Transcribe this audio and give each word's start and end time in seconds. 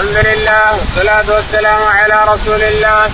الحمد 0.00 0.26
لله 0.26 0.76
والصلاة 0.78 1.34
والسلام 1.34 1.82
على 1.88 2.32
رسول 2.32 2.62
الله. 2.62 3.10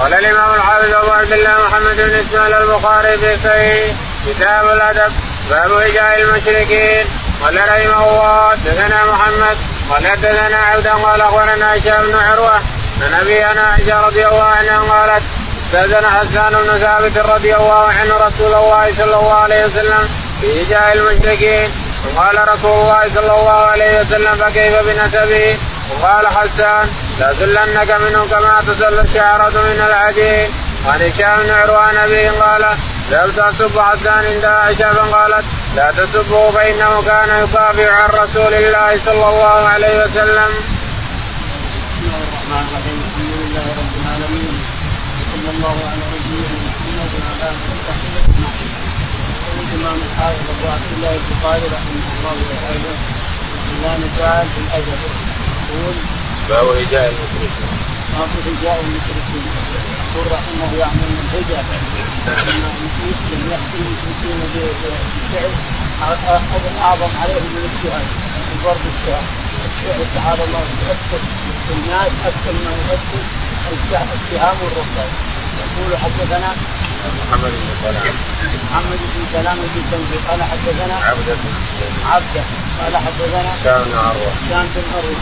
قال 0.00 0.14
الإمام 0.14 0.54
الحافظ 0.54 0.94
أبو 0.94 1.10
عبد 1.12 1.32
الله 1.32 1.54
محمد 1.66 1.96
بن 1.96 2.14
إسماعيل 2.14 2.54
البخاري 2.54 3.18
في 3.18 3.36
صحيح 3.44 3.96
كتاب 4.26 4.64
الأدب 4.64 5.12
باب 5.50 5.72
هجاء 5.72 6.22
المشركين. 6.22 7.04
قال 7.42 7.56
رحمه 7.56 8.04
الله 8.10 8.54
دثنا 8.54 9.04
محمد 9.12 9.56
قال 9.90 10.02
دثنا 10.20 10.56
عبدا 10.56 10.92
قال 10.92 11.20
أخبرنا 11.20 11.76
هشام 11.76 12.02
بن 12.02 12.16
عروة 12.16 12.58
عن 13.02 13.14
أبي 13.20 13.46
أنا 13.46 13.62
عائشة 13.62 14.06
رضي 14.06 14.26
الله 14.26 14.42
عنها 14.42 14.78
قالت 14.78 15.22
استأذن 15.66 16.06
حسان 16.10 16.52
بن 16.52 16.78
ثابت 16.78 17.18
رضي 17.18 17.54
الله 17.56 17.84
عنه 18.00 18.16
رسول 18.26 18.54
الله 18.54 18.92
صلى 18.98 19.14
الله 19.14 19.34
عليه 19.34 19.64
وسلم 19.64 20.08
في 20.40 20.62
هجاء 20.62 20.92
المشركين. 20.96 21.70
وقال 22.04 22.48
رسول 22.48 22.70
الله 22.70 23.02
صلى 23.14 23.32
الله 23.40 23.60
عليه 23.72 24.00
وسلم 24.00 24.34
فكيف 24.34 24.74
بنسبه؟ 24.86 25.58
وقال 25.90 26.26
حسان 26.26 26.88
لازلنك 27.20 27.90
منه 27.90 28.26
كما 28.26 28.62
تزل 28.66 29.00
الشعرة 29.00 29.50
من 29.50 29.80
العجين 29.86 30.48
عن 30.86 31.00
هشام 31.02 31.36
بن 31.42 31.50
عروان 31.50 31.96
ابي 31.96 32.28
قال 32.28 32.64
ذهبت 33.10 33.38
اسب 33.38 33.80
حسان 33.80 34.24
عند 34.24 34.44
عائشه 34.44 34.92
فقالت 34.92 35.44
لا 35.76 35.90
تسبه 35.90 36.50
فإنه 36.50 37.02
كان 37.02 37.28
يقابع 37.28 37.92
عن 37.92 38.10
رسول 38.10 38.54
الله 38.54 38.98
صلى 39.04 39.28
الله 39.28 39.68
عليه 39.68 40.02
وسلم. 40.02 40.50
بسم 41.92 42.02
الله 42.02 42.22
الرحمن 42.28 42.64
الرحيم 42.68 42.98
الحمد 43.06 43.32
لله 43.42 43.66
رب 43.80 43.94
العالمين 44.00 44.54
صلى 45.32 45.50
الله 45.54 45.76
على 45.90 46.02
نبينا 46.12 46.56
محمد 46.66 47.10
وعلى 47.18 47.48
اله 47.48 47.62
وصحبه 47.72 48.20
اجمعين. 48.22 48.72
يقول 49.46 49.66
الامام 49.74 49.98
الحافظ 50.08 50.46
ابو 50.54 50.66
عبد 50.74 50.90
الله 50.96 51.12
البخاري 51.20 51.66
رحمه 51.76 52.04
الله 52.14 52.36
تعالى 52.52 52.92
الله 53.72 54.00
تعالى 54.18 54.48
في 54.54 54.60
الادب 54.64 55.00
يقول 55.72 55.94
باب 56.48 56.66
هجاء 56.76 57.08
المشركين 57.08 57.68
باب 58.18 58.28
هجاء 58.46 58.80
المشركين 58.80 59.44
يقول 60.14 60.32
رحمه 60.32 60.78
يعني 60.78 61.02
من 61.10 61.28
ان 62.26 62.62
المسلم 62.72 63.40
يحكي 63.52 63.78
المشركين 63.84 64.38
بالفعل 64.54 65.50
أعظم 66.82 67.12
عليهم 67.22 67.50
من 67.56 67.64
الجهاد 67.70 68.06
من 68.48 68.60
ضرب 68.64 68.84
الشهر 68.94 69.24
الشعر 69.68 70.00
تعالى 70.14 70.44
الله 70.44 70.60
يؤثر 70.60 71.20
الناس 71.76 72.12
أكثر 72.26 72.52
ما 72.52 72.70
يؤثر 72.70 73.22
السهام 74.16 74.56
والرصاص 74.62 75.12
يقول 75.62 75.96
حدثنا 75.98 76.50
محمد 77.02 77.52
بن 77.62 77.70
سلام. 77.82 78.14
محمد 78.64 79.00
بن 79.12 79.22
سلام 79.32 79.56
بن 79.56 79.82
تنزيل 79.90 80.20
قال 80.28 80.42
حدثنا 80.42 80.94
عبده 80.94 81.36
عبده 82.12 82.44
قال 82.80 82.96
حدثنا 82.96 83.52
كان 83.64 83.98
عروة. 83.98 84.32
هشام 84.46 84.66
بن 84.74 84.84
عروة. 84.94 85.16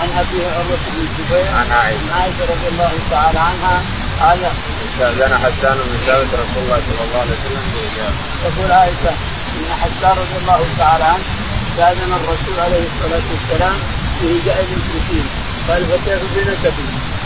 عن 0.00 0.08
ابيه 0.22 0.46
عروة 0.56 0.82
بن 0.92 1.00
الزبير. 1.06 1.48
عن 1.58 1.70
عائشة. 1.72 1.98
عن 1.98 2.20
عائشة 2.20 2.44
رضي 2.52 2.68
الله 2.72 2.92
تعالى 3.10 3.38
عنها. 3.38 3.82
قال 4.20 4.38
استأذن 4.84 5.38
حسان 5.38 5.76
بن 5.86 5.96
ثابت 6.06 6.34
رسول 6.34 6.62
الله 6.64 6.80
صلى 6.88 7.02
الله 7.04 7.20
عليه 7.20 7.36
وسلم 7.38 7.64
هجاء 7.76 8.12
تقول 8.44 8.72
عائشة 8.72 9.12
إن 9.56 9.68
حسان 9.82 10.10
رضي 10.22 10.36
الله 10.42 10.60
تعالى 10.78 11.04
عنه 11.04 11.24
استأذن 11.68 12.12
الرسول 12.12 12.56
عليه 12.60 12.84
الصلاة 12.90 13.26
والسلام 13.32 13.76
في 14.20 14.26
هجاء 14.40 14.58
المشركين. 14.64 15.26
قال 15.68 15.86
فكيف 15.86 16.22
بنسبه 16.34 16.72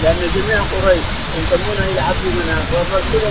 لأن 0.03 0.31
جميع 0.35 0.59
قريش 0.73 1.07
ينتمون 1.39 1.79
إلى 1.91 2.01
عبد 2.01 2.25
مناف 2.39 2.67
والرسول 2.73 3.23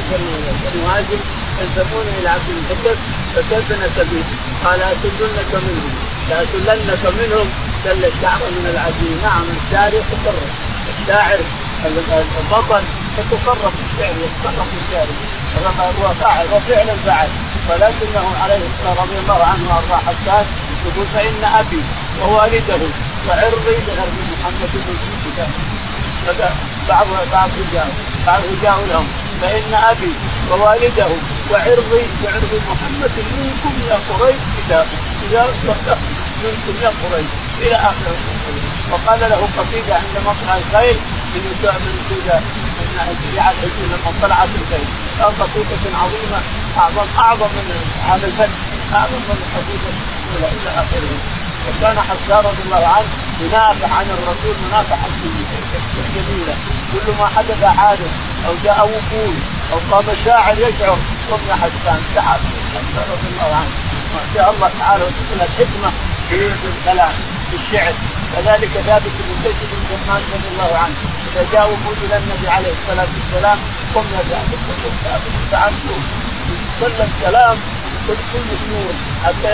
هاشم 0.90 1.22
ينتمون 1.62 2.08
إلى 2.20 2.30
عبد 2.30 2.50
المطلب 2.50 2.98
فكيف 3.36 3.72
نسبه؟ 3.72 4.24
قال 4.66 4.82
اتلنك 4.82 5.52
منهم. 5.68 5.94
لاتلنك 6.30 7.04
منهم؟ 7.20 7.48
دل 7.86 8.06
الشعر 8.06 8.42
من 8.58 8.66
العجين. 8.74 9.18
نعم 9.24 9.46
الشاعر 9.58 9.94
يتصرف 9.94 10.52
الشاعر 10.94 11.40
البطل 11.86 12.84
يتصرف 13.20 13.74
الشعر 13.86 14.16
يتصرف 14.26 14.70
الشعر. 14.82 15.08
هو 16.00 16.14
فاعل 16.14 16.48
وفعلا 16.54 16.96
فعل. 17.06 17.30
ولكنه 17.70 18.28
عليه 18.44 18.62
الصلاة 18.72 19.04
رضي 19.04 19.20
الله 19.20 19.44
عنه 19.44 19.64
وأرضاه 19.70 19.98
حسان 19.98 20.46
يقول 20.86 21.06
فإن 21.14 21.44
أبي 21.60 21.82
ووالده 22.22 22.82
وعرضي 23.28 23.76
بعرض 23.88 24.16
محمد 24.34 24.72
بن 24.74 24.96
بعض 26.90 27.08
بعض 27.32 27.50
رجال 27.50 27.90
بعض 28.28 28.42
رجال 28.52 28.90
لهم. 28.90 29.08
فإن 29.42 29.74
أبي 29.74 30.12
ووالده 30.52 31.08
وعرضي 31.52 32.04
وعرض 32.24 32.62
محمد 32.70 33.12
منكم 33.38 33.74
يا 33.90 33.98
قريش 34.10 34.42
كتاب 34.58 34.88
إذا 35.30 35.44
منكم 36.44 36.76
يا 36.84 36.92
قريش 37.04 37.30
إلى 37.62 37.76
آخر 37.76 38.16
وقال 38.92 39.20
له 39.20 39.48
قصيده 39.58 39.96
عند 39.96 40.16
مطلع 40.26 40.58
الخيل 40.58 40.98
من 41.36 41.42
من 41.86 41.96
شيعة 43.34 43.52
الحجون 43.52 43.90
لما 43.92 44.12
طلعت 44.22 44.50
الخيل 44.62 44.88
قال 45.20 45.32
قصيدة 45.40 45.98
عظيمة 46.02 46.40
أعظم 46.78 47.08
أعظم 47.20 47.46
من 47.46 47.82
هذا 48.10 48.28
الفتح 48.28 48.60
أعظم 48.94 49.20
من 49.30 49.38
القصيدة 49.38 49.90
الأولى 50.36 50.62
إلى 50.62 50.70
آخره. 50.70 51.18
وكان 51.68 52.00
حسان 52.00 52.38
رضي 52.38 52.64
الله 52.66 52.88
عنه 52.88 53.08
ينافع 53.42 53.96
عن 53.96 54.06
الرسول 54.10 54.56
منافعة 54.68 55.08
جميلة. 56.16 56.56
كل 56.94 57.12
ما 57.20 57.28
حدث 57.28 57.64
حادث 57.64 58.12
أو 58.48 58.54
جاء 58.64 58.86
وفود 58.86 59.36
أو 59.74 59.78
قام 59.92 60.06
شاعر 60.26 60.58
يشعر 60.58 60.98
يا 61.50 61.56
حسان 61.56 62.00
تعال 62.16 62.40
حسان 62.74 63.06
رضي 63.12 63.28
الله 63.32 63.56
عنه 63.56 63.72
ما 64.14 64.22
شاء 64.36 64.54
الله 64.54 64.72
تعالى 64.80 65.04
وتكون 65.04 65.42
الحكمة 65.42 65.92
في 66.30 66.36
الكلام 66.74 67.14
في 67.50 67.56
الشعر. 67.56 67.94
كذلك 68.36 68.70
ثابت 68.70 69.12
بن 69.20 69.44
زيد 69.44 69.56
بن 69.72 69.80
سلمان 69.90 70.22
رضي 70.34 70.48
الله 70.54 70.78
عنه 70.78 70.96
إذا 71.32 71.46
جاء 71.54 71.66
وفود 71.72 71.98
إلى 72.04 72.18
النبي 72.18 72.48
عليه 72.50 72.72
الصلاة 72.72 73.08
والسلام 73.16 73.58
قم 73.96 74.06
يا 74.16 74.24
ثابت 74.30 74.60
قل 74.68 74.92
ثابت 75.04 75.32
شوف 76.48 76.60
يتكلم 76.82 77.12
كلام 77.22 77.58
كل 78.08 78.16
كل 78.34 78.70
نور 78.72 78.94
حتى 79.26 79.48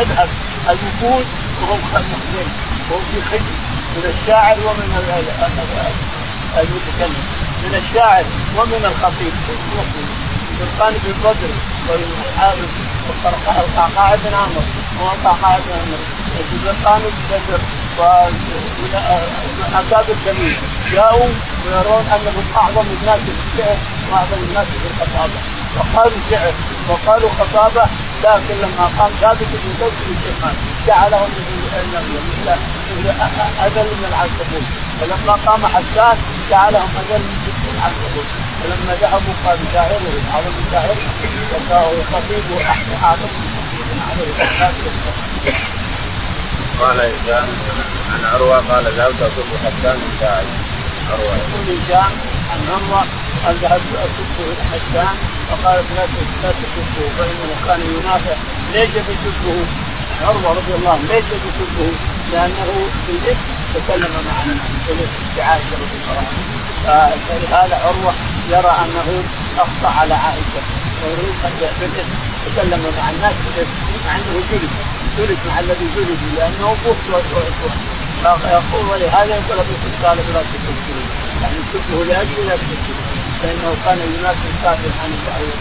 يذهب. 0.00 0.28
الوفود 0.68 1.26
وهم 1.62 1.80
مخزن 1.80 2.48
وهم 2.90 3.02
في 3.12 3.20
خزي 3.30 3.54
من 3.96 4.14
الشاعر 4.14 4.56
ومن 4.58 6.19
المتكلم 6.58 7.24
من 7.64 7.74
الشاعر 7.74 8.24
ومن 8.56 8.84
الخطيب. 8.84 9.32
كل 9.46 9.58
مخزن 9.76 10.08
سلطان 10.58 10.92
بن 11.04 11.12
بدر 11.24 11.52
والقعقاع 13.24 14.14
بن 14.14 14.34
عمرو 14.34 14.62
والقعقاع 15.00 15.58
بن 15.58 15.72
عمرو 15.72 15.98
سلطان 16.64 17.00
بن 17.00 17.10
بدر 17.30 17.60
واكابر 19.72 20.14
جميل 20.26 20.54
جاءوا 20.92 21.28
ويرون 21.66 22.04
انهم 22.14 22.44
أعظم 22.56 22.86
الناس 23.00 23.20
في 23.20 23.32
الشعر 23.46 23.76
وأعظم 24.12 24.38
الناس 24.48 24.66
في 24.66 24.86
الخطابة. 24.90 25.38
وقالوا 25.76 26.18
شعر 26.30 26.52
وقالوا 26.88 27.30
خطابة 27.30 27.84
لكن 28.24 28.54
لما 28.62 28.90
قام 28.98 29.10
ثابت 29.20 29.48
بن 29.52 29.70
زيد 29.80 29.92
بن 30.06 30.16
سلمان 30.24 30.54
جعله 30.86 31.26
اذل 33.66 33.86
من 33.86 34.04
العنكبوت 34.08 34.89
ولما 35.00 35.32
قام 35.46 35.66
حسان 35.66 36.16
جعلهم 36.50 36.90
اذل 37.00 37.22
من 37.22 37.74
العنكبوت 37.74 38.30
ولما 38.64 38.94
ذهبوا 39.00 39.34
قالوا 39.46 39.66
شاعره 39.72 40.14
أعظم 40.34 40.54
شاعر 40.70 40.96
وخطيبه 41.98 42.64
أعظم 43.04 43.28
قال 46.80 47.00
هشام 47.00 47.48
عن 48.12 48.24
عروة 48.24 48.56
قال 48.56 48.84
ذهبت 48.84 49.22
أصب 49.22 49.48
حسان 49.64 49.96
من 49.96 50.16
داعي. 50.20 50.46
عروة. 51.10 51.36
يقول 51.36 51.78
هشام 51.78 52.12
عن 52.50 52.60
عروة 52.68 53.04
قال 53.46 53.56
ذهبت 53.62 53.82
إلى 54.38 54.62
حسان. 54.72 55.16
فقالت 55.50 55.86
لا 55.96 56.06
تسبه 56.52 57.08
فإنه 57.18 57.50
كان 57.66 57.80
ينافع. 57.80 58.36
ليش 58.72 58.90
بيسبه؟ 58.90 59.64
عروة 60.22 60.50
رضي 60.50 60.74
الله 60.74 60.90
عنه. 60.90 61.02
ليش 61.02 61.24
بيسبه؟ 61.24 61.92
لأنه 62.32 62.72
في 63.06 63.12
الاسم 63.12 63.59
تكلم 63.74 64.12
معنا. 64.28 64.56
بعائشة 65.36 65.74
رضي 65.82 65.96
الله 66.00 66.18
عنها. 66.18 67.16
فلهذا 67.28 67.76
عروة 67.84 68.14
يرى 68.48 68.74
أنه 68.84 69.22
أخطأ 69.58 70.00
على 70.00 70.14
عائشة. 70.14 70.62
ويريد 71.04 71.34
في 71.78 71.84
الاسم 71.84 72.14
تكلم 72.46 72.82
مع 72.98 73.10
الناس 73.10 73.34
مع 74.06 74.16
أنه 74.16 74.40
جلد 74.50 74.70
جلد 75.18 75.38
مع 75.48 75.60
الذي 75.60 75.86
جلد 75.96 76.18
لأنه 76.36 76.76
بخت 76.84 77.24
فيقول 78.22 78.90
ولهذا 78.90 79.34
يقول 79.34 79.58
أبو 79.58 80.06
قال 80.06 80.18
بلا 80.18 80.40
تكفره 80.40 81.04
يعني 81.42 81.56
تكفره 81.72 82.04
لأجل 82.04 82.46
لا 82.46 82.56
تكفره 82.56 83.00
لأنه 83.42 83.76
كان 83.84 83.98
ينافي 83.98 84.46
الكافر 84.56 84.90
عن 85.02 85.10
الدعوه 85.12 85.52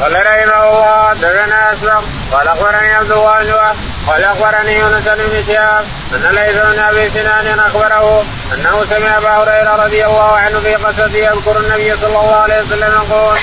قال 0.00 0.26
رحمه 0.26 0.68
الله 0.68 1.12
دثنا 1.14 1.72
اسلم 1.72 2.02
قال 2.32 2.48
أخبرني 2.48 2.92
عبد 2.92 3.10
الله 3.10 3.74
قال 4.06 4.24
أخبرني 4.24 4.78
يونس 4.78 5.08
بن 5.08 5.44
شهاب 5.46 5.84
أن 6.14 6.34
ليس 6.34 6.56
بن 6.56 6.78
أبي 6.78 7.10
سنان 7.10 7.60
أخبره 7.60 8.24
أنه 8.54 8.84
سمع 8.90 9.18
أبا 9.18 9.30
هريرة 9.30 9.84
رضي 9.84 10.04
الله 10.04 10.36
عنه 10.36 10.60
في 10.60 10.74
قصته 10.74 11.16
يذكر 11.16 11.60
النبي 11.60 11.96
صلى 11.96 12.06
الله 12.06 12.36
عليه 12.36 12.62
وسلم 12.62 12.92
يقول 12.92 13.38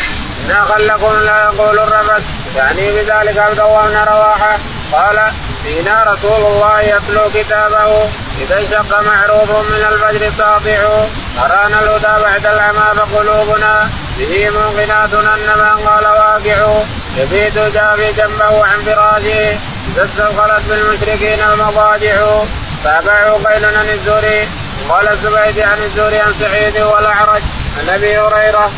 ان 0.49 0.65
خلكم 0.65 1.13
لا 1.25 1.43
يقول 1.43 1.79
الرفث 1.79 2.23
يعني 2.55 2.91
بذلك 2.91 3.37
عبد 3.37 3.59
الله 3.59 3.87
بن 3.87 3.97
رواحة 4.13 4.57
قال 4.93 5.31
فينا 5.63 6.03
رسول 6.03 6.45
الله 6.45 6.81
يتلو 6.81 7.29
كتابه 7.35 8.09
إذا 8.41 8.59
انشق 8.59 9.01
معروف 9.01 9.49
من 9.51 9.85
الفجر 9.91 10.31
ساطع 10.37 11.07
أرانا 11.45 11.79
الهدى 11.79 12.23
بعد 12.23 12.45
العمى 12.45 12.93
فقلوبنا 12.95 13.89
به 14.17 14.49
موقنات 14.49 15.13
ان 15.13 15.49
من 15.57 15.87
قال 15.87 16.05
واقع 16.05 16.81
يبيت 17.17 17.57
جافي 17.57 18.13
جنبه 18.13 18.65
عن 18.65 18.79
فراشه. 18.85 19.57
استثقلت 20.03 20.63
بالمشركين 20.69 21.39
المضاجع 21.39 22.43
تابعوا 22.83 23.37
قيل 23.37 23.65
عن 23.65 23.89
الزهري 23.89 24.47
قال 24.89 25.09
الزبيدي 25.09 25.63
عن 25.63 25.77
الزهري 25.77 26.19
عن 26.19 26.33
سعيد 26.39 26.77
والأعرج. 26.77 27.41
عن 27.79 27.89
أبي 27.89 28.17
هريرة. 28.17 28.71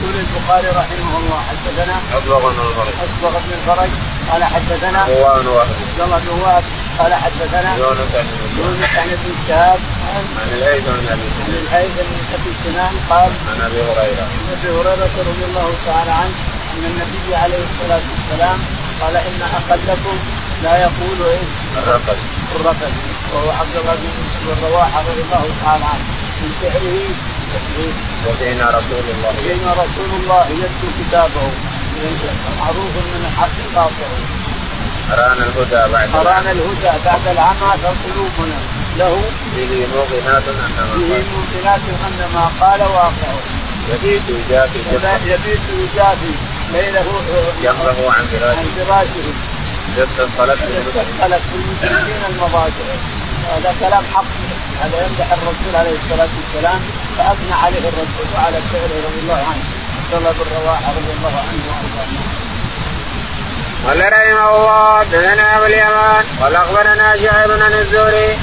يقول 0.00 0.14
البخاري 0.14 0.68
رحمه 0.68 1.18
الله 1.18 1.40
حدثنا 1.50 1.96
أصبغ 2.18 2.38
بن 2.38 2.60
الفرج. 2.68 2.94
أصبغ 3.04 3.30
بن 3.30 3.52
الفرج. 3.58 3.90
قال 4.30 4.44
حدثنا 4.44 5.04
هو 5.04 5.40
بن 5.40 5.46
وهب 5.48 5.68
عبد 5.68 6.00
الله 6.00 6.18
بن 6.18 6.42
وهب. 6.42 6.64
قال 6.98 7.14
حدثنا 7.14 7.76
يونس 7.76 7.98
بن 7.98 8.58
يونس 8.58 8.90
عن 8.98 9.08
ابن 9.08 9.34
شهاب. 9.48 9.80
عن 10.14 10.48
الهيثم 10.52 10.92
بن 10.92 11.08
أبي 11.12 11.28
عن 11.44 11.52
الهيثم 11.62 11.94
بن 11.94 12.34
أبي 12.34 12.52
سنان 12.64 12.94
قال 13.10 13.30
عن 13.50 13.60
أبي 13.66 13.82
هريرة. 13.82 14.22
عن 14.22 14.56
أبي 14.58 14.68
هريرة 14.78 15.10
رضي 15.30 15.44
الله 15.48 15.74
تعالى 15.86 16.10
عنه 16.10 16.34
أن 16.74 16.84
النبي 16.84 17.36
عليه 17.36 17.62
الصلاة 17.68 18.02
والسلام 18.12 18.58
قال 19.00 19.16
إن 19.16 19.40
أقلكم 19.42 20.16
لا 20.62 20.78
يقول 20.78 21.18
إيش؟ 21.30 21.50
الرقد. 21.78 22.18
الرفد 22.56 22.92
وهو 23.34 23.50
عبد 23.50 23.76
الله 23.76 23.94
بن 23.94 24.62
رواحه 24.62 25.00
رضي 25.00 25.22
الله 25.22 25.44
تعالى 25.64 25.84
عنه. 25.84 26.06
من 26.42 26.50
شعره 26.60 26.98
وفينا 28.26 28.66
رسول 28.70 29.04
الله. 29.14 29.32
بين 29.46 29.68
رسول 29.68 30.10
الله 30.20 30.44
يتلو 30.50 30.90
كتابه. 30.98 31.50
معروف 32.60 32.94
من 32.96 33.22
الحق 33.24 33.56
قاطع 33.74 34.08
أرانا 35.12 35.44
الهدى 35.46 35.92
بعد 35.92 36.16
أرانا 36.16 36.50
الهدى 36.50 36.92
بعد 37.04 37.26
العمى 37.28 37.70
فقلوبنا. 37.82 38.58
له 38.98 39.22
به 39.56 39.86
موقنات 39.94 40.42
أنما 40.48 40.96
به 40.96 41.24
ممكنات 41.36 41.80
أن 42.06 42.28
ما 42.34 42.50
قال 42.60 42.80
واقع 42.82 43.32
يبيت 43.88 44.22
يجافي 44.28 44.78
يبيت 45.26 45.60
يجافي 45.70 46.34
ليله 46.72 47.06
جنبه 47.62 48.12
عن 48.12 48.24
فراشه. 48.26 48.58
عن 48.58 48.68
فراشه. 48.76 49.26
استثقلت 49.98 51.42
بالمسلمين 51.52 52.22
المضاجع. 52.30 52.88
هذا 53.52 53.74
كلام 53.80 54.04
حق. 54.14 54.24
هذا 54.82 55.06
يمدح 55.06 55.32
الرسول 55.32 55.76
عليه 55.76 55.96
الصلاة 55.98 56.28
والسلام 56.38 56.80
فأثنى 57.18 57.54
عليه 57.64 57.88
الرسول 57.88 58.26
وعلى 58.34 58.58
فعله 58.72 58.96
رضي 59.06 59.20
الله 59.22 59.40
عنه. 59.50 59.64
عبد 59.98 60.14
الله 60.14 60.32
بن 60.32 60.50
رواحه 60.64 60.90
رضي 60.90 61.12
الله 61.18 61.34
عنه 61.40 61.62
وأرضاه. 61.68 62.46
قال 63.86 64.00
رحمه 64.12 64.56
الله 64.56 64.98
حدثنا 64.98 65.56
أبو 65.56 65.64
اليمان 65.64 66.24
قال 66.40 66.56
أخبرنا 66.56 67.16
شعيب 67.16 67.50
بن 67.50 67.62
الزهري 67.62 68.38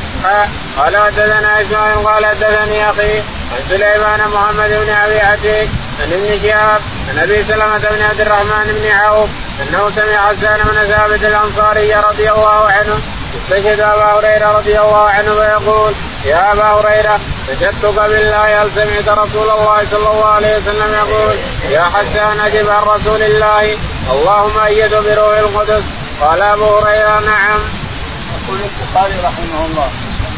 قال 0.78 0.98
حدثنا 0.98 1.62
إسماعيل 1.62 1.98
قال 1.98 2.26
حدثني 2.26 2.90
أخي 2.90 3.22
عن 3.54 3.64
سليمان 3.70 4.20
محمد 4.20 4.70
بن 4.70 4.90
أبي 4.90 5.20
عتيق 5.20 5.70
عن 6.02 6.14
ابن 6.14 6.40
شهاب 6.44 6.82
عن 7.10 7.20
أبي 7.20 7.44
سلمة 7.44 7.78
بن 7.78 8.02
عبد 8.02 8.22
الرحمن 8.22 8.66
بن 8.66 8.92
عوف 8.92 9.30
أنه 9.62 9.90
سمع 9.90 10.28
حسان 10.28 10.58
بن 10.58 10.88
ثابت 10.88 11.24
الأنصاري 11.24 11.94
رضي 11.94 12.32
الله 12.32 12.72
عنه 12.72 13.02
استشهد 13.38 13.80
أبا 13.80 14.06
هريرة 14.06 14.58
رضي 14.58 14.80
الله 14.80 15.10
عنه 15.10 15.32
ويقول 15.32 15.94
يا 16.26 16.52
أبا 16.54 16.64
هريرة 16.64 17.20
نشدتك 17.50 18.02
بالله 18.02 18.64
هل 18.64 18.72
سمعت 18.76 19.18
رسول 19.18 19.50
الله 19.50 19.86
صلى 19.92 20.12
الله 20.12 20.26
عليه 20.26 20.58
وسلم 20.58 20.94
يقول 20.94 21.36
يا 21.72 21.84
حسان 21.84 22.40
أجب 22.40 22.70
عن 22.70 22.84
رسول 22.84 23.22
الله 23.22 23.78
اللهم 24.12 24.60
أيده 24.60 25.02
بروح 25.02 25.38
القدس. 25.38 25.84
قال 26.22 26.42
أبو 26.42 26.78
هريرة 26.78 27.20
نعم. 27.20 27.60
يقول 28.34 28.60
البخاري 28.60 29.14
رحمه 29.24 29.66
الله 29.66 29.90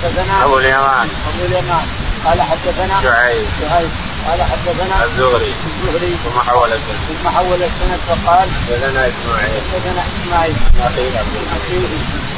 حدثنا 0.04 0.44
أبو 0.44 0.58
اليمان. 0.58 1.08
أبو 1.30 1.46
اليمان. 1.46 2.05
قال 2.26 2.42
حدثنا 2.42 3.02
شعيب. 3.02 3.48
شعيب. 3.62 3.90
قال 4.28 4.42
حدثنا 4.42 5.04
الزهري. 5.04 5.54
الزهري. 5.66 6.16
ثم 6.26 6.40
حول 6.40 6.74
السنة 6.74 6.98
ثم 7.08 7.30
حول 7.30 7.64
السند 7.64 8.00
فقال 8.08 8.50
حدثنا 8.50 9.02
إسماعيل. 9.08 9.62
حدثنا 9.74 10.02
إسماعيل. 10.12 10.56
أخي 10.88 11.18
عبد 11.18 11.36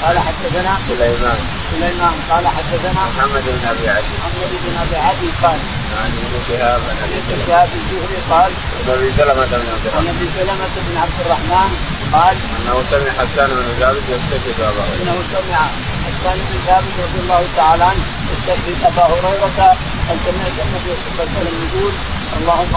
قال 0.04 0.20
حدثنا 0.20 0.78
سليمان. 0.88 1.40
سليمان. 1.72 2.16
قال 2.32 2.48
حدثنا 2.48 3.02
محمد 3.18 3.44
بن 3.46 3.68
أبي 3.68 3.90
عدي. 3.90 4.14
محمد 4.20 4.52
بن 4.64 4.78
أبي 4.84 4.98
عدي 5.08 5.30
قال 5.44 5.60
عن 5.98 6.12
ابن 6.24 6.36
شهاب 6.48 6.82
عن 7.02 7.10
ابن 7.20 7.42
شهاب 7.48 7.70
الزهري 7.80 8.20
قال 8.32 8.52
عن 8.88 8.94
أبي 8.94 9.12
سلمة 9.18 9.46
بن 9.46 9.68
عبد 9.74 9.88
عن 9.88 10.04
الرحمن. 10.04 10.08
ابي 10.08 10.28
سلمة 10.38 10.74
بن 10.88 10.98
عبد 10.98 11.20
الرحمن. 11.26 11.97
قال 12.14 12.38
انه 12.58 12.84
سمع 12.92 13.12
حسان 13.12 13.50
بن 13.50 13.68
ثابت 13.80 14.04
يستشهد 14.10 14.60
أبا 14.62 14.84
هريرة. 14.88 15.04
إنه 15.04 15.18
سمع 15.34 15.62
حسان 16.06 16.38
بن 16.38 16.58
ثابت 16.68 16.94
رضي 17.00 17.20
الله 17.24 17.44
تعالى 17.58 17.84
عنه 17.84 18.04
يستشهد 18.32 18.78
أبا 18.86 19.04
هريرة. 19.04 19.78
ان 20.12 20.18
سمعت 20.26 20.58
النبي 20.66 20.92
صلى 20.96 21.12
الله 21.12 21.24
عليه 21.24 21.40
وسلم 21.40 21.56
يقول 21.68 21.94
اللهم 22.38 22.74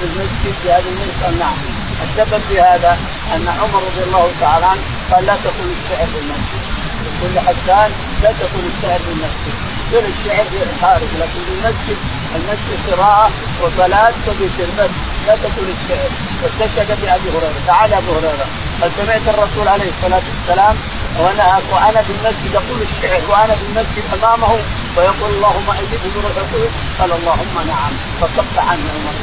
بالمسجد 0.00 0.54
في 0.62 0.72
هذا 0.72 0.88
المسجد 0.88 1.22
قال 1.24 1.38
نعم. 1.38 1.56
السبب 2.04 2.42
في 2.48 2.60
هذا 2.60 2.98
أن 3.34 3.48
عمر 3.48 3.82
رضي 3.88 4.02
الله 4.02 4.30
تعالى 4.40 4.66
عنه 4.66 4.82
قال 5.10 5.26
لا 5.26 5.36
تقول 5.44 5.68
الشعر 5.76 6.06
في 6.06 6.18
المسجد. 6.22 6.62
يقول 7.06 7.34
لحسان 7.34 7.90
لا 8.22 8.32
تقول 8.32 8.64
الشعر 8.76 8.98
في 8.98 9.10
المسجد. 9.10 9.77
قل 9.92 10.04
الشعر 10.04 10.44
في 10.44 10.62
الخارج 10.62 11.08
لكن 11.20 11.42
المسجد 11.52 11.96
المسجد 12.36 12.78
قراءة 12.90 13.30
وصلاة 13.62 14.12
وذكر 14.26 14.68
بس 14.78 14.90
لا 15.26 15.36
تقول 15.36 15.68
الشعر. 15.76 16.10
واستشهد 16.42 16.88
بأبي 17.00 17.28
هريرة 17.30 17.60
تعال 17.66 17.94
أبو 17.94 18.12
هريرة. 18.12 18.46
قد 18.82 18.90
سمعت 18.98 19.28
الرسول 19.34 19.68
عليه 19.68 19.88
الصلاة 19.88 20.22
والسلام 20.30 20.76
وأنا 21.18 21.60
وأنا 21.72 22.02
في 22.02 22.12
المسجد 22.12 22.54
أقول 22.54 22.82
الشعر 22.82 23.22
وأنا 23.30 23.54
في 23.54 23.62
المسجد 23.68 24.04
أمامه 24.14 24.52
ويقول 24.96 25.30
اللهم 25.30 25.68
بروح 26.14 26.36
القدس 26.36 26.72
قال 26.98 27.12
اللهم 27.12 27.66
نعم 27.66 27.92
فصف 28.20 28.58
عنه 28.58 28.86
عمر 28.94 29.14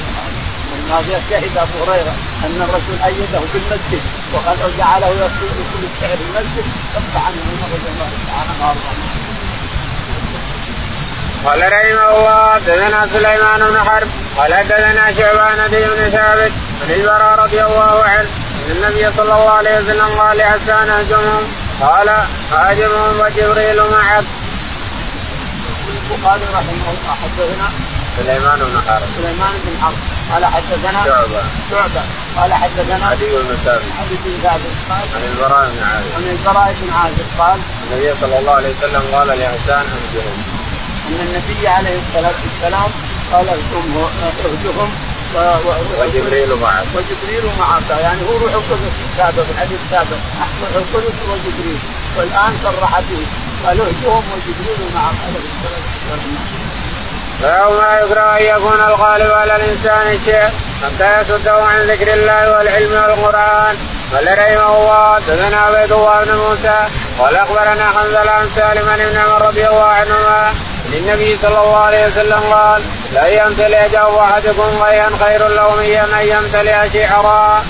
لما 0.76 1.02
شهد 1.30 1.58
أبو 1.58 1.84
هريرة 1.84 2.14
أن 2.46 2.62
الرسول 2.62 2.98
أيده 3.06 3.40
في 3.52 3.58
المسجد 3.58 4.02
وجعله 4.66 5.08
يقول 5.08 5.84
الشعر 5.96 6.18
في 6.18 6.24
المسجد. 6.30 6.66
صف 6.96 7.18
عنه 7.26 7.42
عمر 7.50 7.68
رضي 7.76 7.90
الله 7.94 8.10
تعالى 8.28 8.52
عنه 8.90 9.05
قال 11.46 11.60
رحمه 11.74 12.18
الله 12.18 12.54
حدثنا 12.54 13.08
سليمان 13.08 13.60
بن 13.60 13.90
حرب 13.90 14.08
قال 14.38 14.54
حدثنا 14.54 15.14
شعبان 15.18 15.68
بن 15.72 16.10
ثابت 16.10 16.52
عن 16.82 16.92
البراء 16.92 17.40
رضي 17.40 17.62
الله 17.62 18.04
عنه 18.04 18.30
ان 18.66 18.72
النبي 18.72 19.12
صلى 19.18 19.34
الله 19.34 19.50
عليه 19.50 19.80
وسلم 19.80 20.20
قال 20.20 20.38
لحسان 20.38 20.90
أهجمهم؟ 20.90 21.44
قال 21.82 22.10
هاجمهم 22.52 23.20
وجبريل 23.20 23.84
معك. 23.92 24.24
البخاري 26.12 26.46
رحمه 26.54 26.90
الله 26.94 27.16
حدثنا 27.24 27.70
سليمان 28.18 28.60
بن 28.60 28.82
حرب. 28.88 29.08
سليمان 29.18 29.54
بن 29.66 29.84
حرب 29.84 29.98
قال 30.32 30.46
حدثنا 30.46 31.04
شعبة. 31.06 31.42
شعبة 31.72 32.02
قال 32.38 32.54
حدثنا 32.54 33.06
عدي 33.08 33.26
بن 33.26 33.58
ثابت. 33.66 33.84
علي 34.00 34.18
بن 34.26 34.34
ثابت 34.44 34.74
قال 34.90 35.08
عن 35.16 35.24
البراء 35.24 35.70
بن 35.70 35.84
عازب. 35.84 36.16
عن 36.16 36.24
البراء 36.24 36.76
بن 36.82 36.94
عازب 36.94 37.28
قال 37.40 37.60
النبي 37.84 38.14
صلى 38.22 38.40
الله 38.40 38.54
عليه 38.54 38.70
وسلم 38.70 39.16
قال 39.16 39.28
لحسان 39.28 39.86
أهجمهم. 39.96 40.65
أن 41.08 41.20
النبي 41.28 41.68
عليه 41.68 42.00
الصلاة 42.04 42.38
والسلام 42.46 42.90
قال 43.34 43.50
اهجهم 43.50 44.08
اهجهم 44.24 44.90
وجبريل 46.00 46.56
معك. 46.62 46.86
وجبريل 46.96 47.46
معك. 47.60 47.90
يعني 47.90 48.22
هو 48.30 48.38
روح 48.38 48.54
القدس 48.54 48.96
السابق 49.12 49.46
الحديث 49.50 49.80
السابق 49.86 50.18
روح 50.62 50.76
القدس 50.76 51.18
وجبريل 51.30 51.80
والآن 52.18 52.54
صرح 52.64 53.00
به. 53.00 53.26
قال 53.66 53.82
اهجهم 53.82 54.24
وجبريل 54.34 54.80
معك. 54.96 55.16
عليه 55.26 55.44
الصلاة 55.50 55.84
والسلام. 55.86 56.66
فهو 57.42 57.82
ما 57.82 58.00
يكره 58.00 58.38
ان 58.38 58.44
يكون 58.56 58.80
الغالب 58.88 59.32
على 59.32 59.56
الإنسان 59.56 60.20
شيء 60.26 60.50
حتى 60.84 61.22
يصده 61.22 61.64
عن 61.64 61.80
ذكر 61.80 62.14
الله 62.14 62.58
والعلم 62.58 62.94
والقرآن. 62.94 63.76
قال 64.14 64.38
رحمه 64.38 64.78
الله 64.78 65.16
حدثنا 65.16 65.58
عبيد 65.58 65.92
الله 65.92 66.24
بن 66.24 66.36
موسى. 66.36 66.80
قال 67.20 67.36
أخبرنا 67.36 67.86
حنظله 67.96 68.32
عن 68.32 68.48
سالم 68.56 68.90
ابن 68.90 69.18
عمر 69.18 69.48
رضي 69.48 69.68
الله 69.68 69.86
عنهما. 69.86 70.40
عن 70.48 70.56
النبي 71.06 71.38
صلى 71.42 71.60
الله 71.64 71.78
عليه 71.78 72.08
وسلم 72.08 72.40
قال 72.40 72.82
لا 73.14 73.28
يمتلئ 73.28 73.90
جو 73.90 74.20
أحدكم 74.20 74.70
غيا 74.84 75.10
خير 75.20 75.48
له 75.48 75.76
من 75.76 76.14
أن 76.20 76.28
يمتلئ 76.28 76.90
شعرا. 76.94 77.64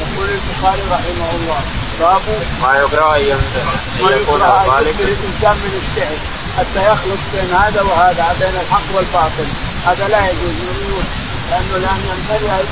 يقول 0.00 0.28
البخاري 0.28 0.82
رحمه 0.90 1.30
الله 1.36 1.60
باب 2.00 2.22
ما 2.62 2.78
يكره 2.78 3.16
أن 3.16 3.20
يمتلئ 3.20 4.20
يكون 4.20 4.40
يكثر 4.40 4.78
الإنسان 4.80 5.56
من 5.64 5.72
الشعر 5.82 6.16
حتى 6.58 6.92
يخلط 6.92 7.20
بين 7.32 7.54
هذا 7.54 7.82
وهذا 7.82 8.36
بين 8.40 8.60
الحق 8.60 8.88
والباطل. 8.94 9.48
هذا 9.86 10.08
لا 10.08 10.20
يجوز 10.26 10.56
يقول 10.64 11.04
لأنه 11.50 11.78
لأن 11.78 12.00
يمتلئ 12.10 12.64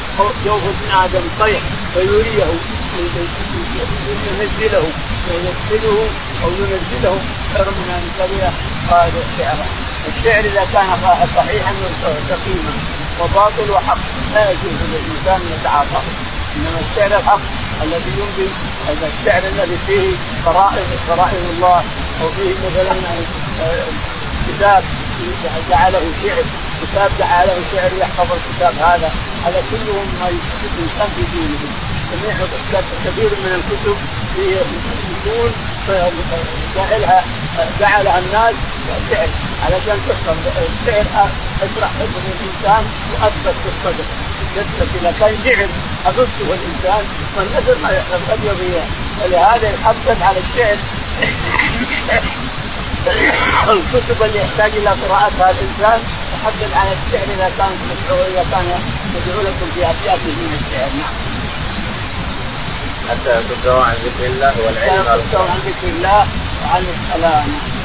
جوف 0.45 0.63
ابن 0.65 1.03
آدم 1.05 1.25
طيح 1.41 1.61
فيريه 1.95 2.47
ينزله 4.31 4.87
ينزله 5.31 6.09
أو 6.45 6.51
ينزله 6.51 7.19
خير 7.55 7.67
من 7.71 7.91
أن 7.95 8.03
يمتلئ 8.05 8.49
هذا 8.91 9.23
شعرا 9.39 9.84
الشعر 10.09 10.45
إذا 10.45 10.65
كان 10.73 10.89
صحيحا 11.37 11.73
سقيما 12.29 12.73
وباطل 13.21 13.71
وحق 13.71 13.99
لا 14.35 14.51
يجوز 14.51 14.79
للإنسان 14.93 15.41
أن 15.41 15.59
يتعاطاه. 15.61 16.03
إنما 16.57 16.81
الشعر 16.91 17.21
الحق 17.21 17.41
الذي 17.83 18.13
يمضي 18.19 18.49
الشعر 18.91 19.43
الذي 19.53 19.79
فيه 19.87 20.17
فرائض 20.45 20.87
فرائض 21.09 21.45
الله 21.57 21.83
أو 22.23 22.29
فيه 22.37 22.55
مثلا 22.67 22.93
آه، 23.63 23.87
كتاب 24.49 24.85
جعله 25.71 26.01
شعر 26.23 26.45
كتاب 26.83 27.11
جعله 27.19 27.55
شعر 27.73 27.91
يحفظ 28.01 28.33
الكتاب 28.33 28.75
هذا. 28.75 29.13
هذا 29.47 29.63
كله 29.71 29.95
ما 30.21 30.29
الإنسان 30.29 31.09
في 31.17 31.23
دينه. 31.33 31.59
جميع 32.13 32.35
كثير 33.05 33.31
من 33.45 33.53
الكتب 33.55 33.97
فيه 34.37 34.57
يقول 35.27 35.51
جعلها 36.77 37.25
جعلها 37.81 38.19
الناس 38.19 38.55
شعر 39.11 39.29
علشان 39.65 39.99
تفهم 40.09 40.37
الشعر 40.47 41.29
اشرح 41.63 41.91
حفظ 42.01 42.17
الإنسان 42.35 42.85
وأثبت 43.13 43.55
في 43.63 43.69
الصدر. 43.69 44.05
يثبت 44.57 44.89
إذا 45.01 45.15
كان 45.21 45.35
شعر 45.45 45.69
حفظته 46.05 46.55
الإنسان 46.55 47.05
والنذر 47.37 47.77
ما 47.83 47.91
يحفظ 47.91 48.31
قد 48.31 48.45
يضيع. 48.45 48.83
ولهذا 49.23 49.69
يحفظ 49.71 50.23
على 50.23 50.39
الشعر 50.39 50.77
الكتب 53.69 54.23
اللي 54.23 54.39
يحتاج 54.39 54.73
إلى 54.77 54.91
قراءتها 54.91 55.51
الإنسان 55.51 56.01
يحدد 56.35 56.73
على 56.75 56.91
الشعر 56.93 57.25
إذا 57.35 57.51
كان 57.59 57.73
إذا 58.33 58.45
كان 58.51 58.67
يدعو 59.17 59.43
لكم 59.43 59.67
في 59.75 59.81
ابياته 59.81 60.33
من 60.41 60.61
الشعر 60.61 60.89
نعم. 60.99 61.15
حتى 63.11 63.41
يصدوا 63.41 63.85
عن 63.85 63.95
ذكر 64.05 64.27
الله 64.27 64.55
والعلم 64.67 65.01
يصدوا 65.01 65.51
عن 65.51 65.59
ذكر 65.67 65.89
الله 65.89 66.27
وعن 66.65 66.85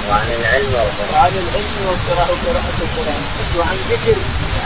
وعن 0.09 0.29
العلم 0.39 0.73
والقرآن. 0.73 1.11
وعن 1.13 1.33
العلم 1.43 1.75
والقراءة 1.87 2.31
وقراءة 2.31 2.77
القرآن. 2.85 3.21
وعن 3.57 3.77
ذكر. 3.91 4.17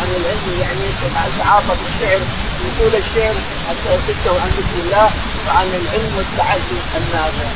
عن 0.01 0.09
العلم 0.19 0.47
يعني 0.61 0.85
تعاطف 1.39 1.77
الشعر. 1.89 2.21
يقول 2.67 2.95
الشعر 2.95 3.35
حتى 3.67 3.89
يصدوا 3.95 4.41
عن 4.41 4.49
ذكر 4.57 4.77
الله 4.85 5.09
وعن 5.47 5.67
العلم 5.67 6.11
والتعلم 6.17 6.81
النافع 6.97 7.47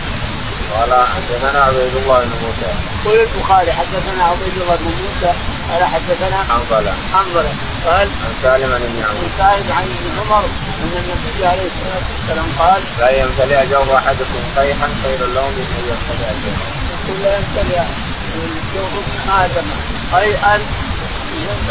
قال 0.73 1.07
حدثنا 1.07 1.59
عبيد 1.63 1.95
الله 1.95 2.19
بن 2.19 2.31
موسى. 2.45 2.71
يقول 3.05 3.19
البخاري 3.19 3.71
حدثنا 3.71 4.23
عبيد 4.23 4.55
الله 4.61 4.75
بن 4.75 4.91
موسى. 5.03 5.33
قال 5.71 5.83
حدثنا 5.83 6.37
حنظلة. 6.49 6.93
حنظلة. 7.13 7.53
قال 7.85 8.07
عن 8.25 8.33
سالم 8.43 8.73
عن 8.73 8.81
ابن 8.81 9.03
عمر. 9.03 9.17
عن 9.23 9.29
سالم 9.37 9.71
عن 9.77 9.83
ابن 9.83 10.19
عمر 10.19 10.45
أن 10.83 10.93
النبي 11.03 11.45
عليه 11.45 11.67
الصلاة 11.71 12.05
والسلام 12.11 12.49
قال 12.59 12.81
لا 12.99 13.09
يمتلئ 13.21 13.65
جوف 13.71 13.89
أحدكم 13.89 14.41
قيحا 14.57 14.87
خير 15.03 15.19
له 15.35 15.45
من 15.57 15.65
أن 15.77 15.83
يمتلئ 15.89 16.31
جوفا. 16.43 16.67
يقول 16.93 17.17
لا 17.23 17.37
يمتلئ 17.37 17.81
جوف 18.75 18.93
ابن 19.03 19.31
آدم 19.43 19.67
قيئا 20.13 20.55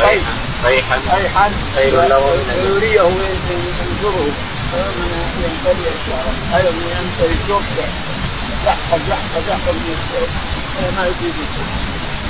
قيحا 0.00 0.32
قيحا 0.64 0.96
قيحا 1.12 1.50
خير 1.74 1.94
له 2.12 2.20
من 2.20 2.50
أن 2.50 2.76
يريه 2.76 3.02
وينظره 3.02 4.28
من 4.72 5.18
يمتلئ 5.44 5.90
خير 6.52 6.72
من 6.72 6.86
يمتلئ 6.96 7.36
جوف 7.48 7.62
يحفظ 8.66 9.00
يحفظ 9.08 9.48
يحفظ 9.48 9.74
من 9.74 9.96
الشيء. 9.98 10.30
ما 10.96 11.06
يجيب. 11.06 11.34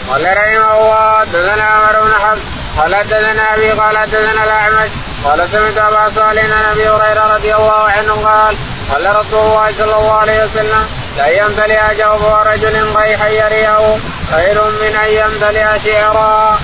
قال 0.09 0.25
رحمه 0.37 0.73
الله 0.79 1.19
حدثنا 1.21 1.63
عمر 1.63 2.01
بن 2.01 2.15
حفص. 2.15 2.56
قال 2.77 2.95
حدثنا 2.97 3.55
أبي 3.55 3.71
قال 3.71 3.99
حدثنا 3.99 4.45
الأعمش 4.45 4.91
قال 5.25 5.49
سمعت 5.49 5.79
أبا 5.79 6.11
صالح 6.11 6.45
عن 6.45 6.65
أبي 6.73 6.89
هريرة 6.89 7.35
رضي 7.35 7.55
الله 7.55 7.83
عنه 7.97 8.13
قال 8.13 8.57
قال 8.93 9.17
رسول 9.17 9.41
الله 9.41 9.73
صلى 9.79 9.97
الله 9.99 10.13
عليه 10.13 10.45
وسلم 10.45 10.87
لا 11.17 11.27
يمتلئ 11.27 11.95
جوف 11.99 12.25
رجل 12.25 12.97
قيحا 12.97 13.29
يريه 13.29 13.97
خير 14.33 14.65
من 14.65 14.97
أن 15.05 15.11
يمتلئ 15.11 15.67
شعرا. 15.85 16.59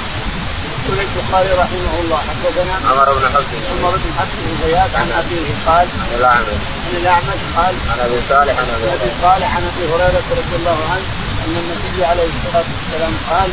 يقول 0.85 0.99
البخاري 1.01 1.53
رحمه 1.53 2.01
الله 2.01 2.19
حدثنا 2.29 2.91
عمر 2.91 3.13
بن 3.13 3.25
حفص. 3.35 3.51
عمر 3.73 3.91
بن 3.91 4.11
حفص 4.19 4.35
بن 4.45 4.69
زياد 4.69 4.91
عن 4.95 5.13
أبيه 5.13 5.49
قال 5.67 5.87
عن 6.03 6.19
الأعمش. 6.19 6.63
عن 6.87 6.97
الأعمش 7.01 7.41
قال 7.57 7.75
عن 7.91 8.01
أبي 8.07 8.21
صالح 8.29 8.59
عن 8.59 8.69
أبي 8.93 9.11
صالح 9.23 9.57
عن 9.57 9.63
أبي 9.71 9.93
هريرة 9.93 10.27
رضي 10.31 10.57
الله 10.57 10.79
عنه 10.93 11.07
أن 11.45 11.57
النبي 11.63 12.05
عليه 12.05 12.29
الصلاة 12.35 12.65
والسلام 12.73 13.15
قال 13.31 13.51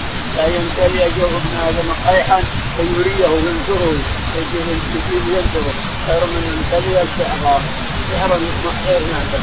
يمتلئ 0.47 1.09
جوف 1.17 1.31
ابن 1.35 1.53
آدم 1.67 1.89
قيحا 2.07 2.43
فيريه 2.77 3.27
وينظره 3.27 3.93
يجيب 4.35 5.23
ينظره 5.27 5.73
خير 6.07 6.25
من 6.25 6.43
يمتلئ 6.49 7.05
شعرا 7.17 8.35
يسمع 8.35 8.73
خير 8.85 9.01
نافع 9.11 9.41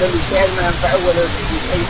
يمتلئ 0.00 0.20
شعر 0.30 0.48
ما 0.56 0.62
ينفعه 0.66 1.06
ولا 1.06 1.22
يفيد 1.24 1.60
شيء 1.72 1.86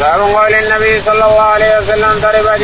باب 0.00 0.20
قول 0.20 0.54
النبي 0.54 1.00
صلى 1.00 1.24
الله 1.24 1.40
عليه 1.40 1.78
وسلم 1.78 2.20
ضربت 2.20 2.60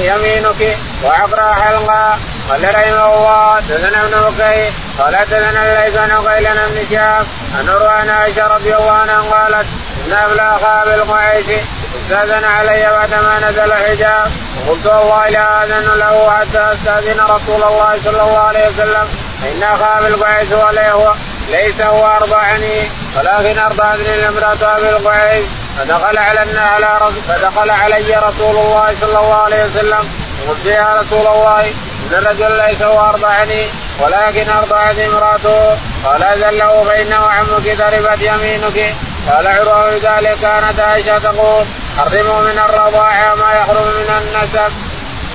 يمينك 0.00 0.78
وعقرى 1.04 1.54
حلقا 1.54 2.18
قال 2.50 2.74
رحمه 2.74 3.14
الله. 3.14 3.60
دثنا 3.60 4.04
ابن 4.04 4.30
بكير 4.30 4.72
قال 4.98 5.12
دثنا 5.30 5.84
ليس 5.84 5.96
عن 5.96 6.10
قيل 6.10 6.44
بن 6.44 6.86
شهاب. 6.90 7.26
روى 7.68 7.88
عائشة 7.88 8.46
رضي 8.46 8.74
الله 8.76 8.92
عنها 8.92 9.20
قالت 9.20 9.66
ان 10.06 10.12
ابلى 10.12 10.58
خاب 10.62 10.88
القعيش 10.88 11.46
استاذن 11.96 12.44
علي 12.44 12.90
بعدما 12.90 13.48
نزل 13.48 13.72
الحجاب. 13.72 14.30
وقلت 14.66 14.86
والله 14.86 15.28
لا 15.28 15.64
أذن 15.64 15.98
له 15.98 16.30
حتى 16.30 16.72
أستأذن 16.72 17.20
رسول 17.20 17.62
الله 17.62 17.98
صلى 18.04 18.22
الله 18.22 18.38
عليه 18.38 18.68
وسلم. 18.68 19.08
فان 19.42 19.76
خاب 19.76 20.04
القعيش 20.04 20.52
هو. 20.52 21.14
ليس 21.48 21.80
هو 21.80 22.06
ارضعني 22.06 22.90
ولكن 23.16 23.58
ارضعتني 23.58 24.14
الامراه 24.14 24.76
ابي 24.76 24.90
القعيش 24.90 25.44
فدخل 25.78 26.18
على 26.18 26.60
على 26.60 27.12
فدخل 27.28 27.70
علي 27.70 28.14
رسول 28.16 28.56
الله 28.56 28.96
صلى 29.00 29.18
الله 29.18 29.42
عليه 29.42 29.64
وسلم. 29.64 30.08
قلت 30.48 30.66
يا 30.66 30.94
رسول 31.00 31.26
الله 31.26 31.60
إن 31.60 32.12
الرجل 32.12 32.56
ليس 32.66 32.82
هو 32.82 33.00
ارضعني 33.00 33.66
ولكن 34.00 34.50
ارضعني 34.50 35.06
إمراته. 35.06 35.78
قال 36.04 36.22
أذن 36.22 36.58
له 36.58 36.82
فإنه 36.82 37.16
عمك 37.16 37.76
ضربت 37.78 38.20
يمينك. 38.20 38.94
قال 39.30 39.46
عروه 39.46 39.94
ذلك 39.94 40.38
كانت 40.40 40.80
عائشة 40.80 41.18
تقول 41.18 41.66
حرموا 41.98 42.40
من 42.40 42.58
الرضاعه 42.58 43.34
ما 43.34 43.52
يحرم 43.52 43.86
من 43.86 44.10
النسب. 44.18 44.72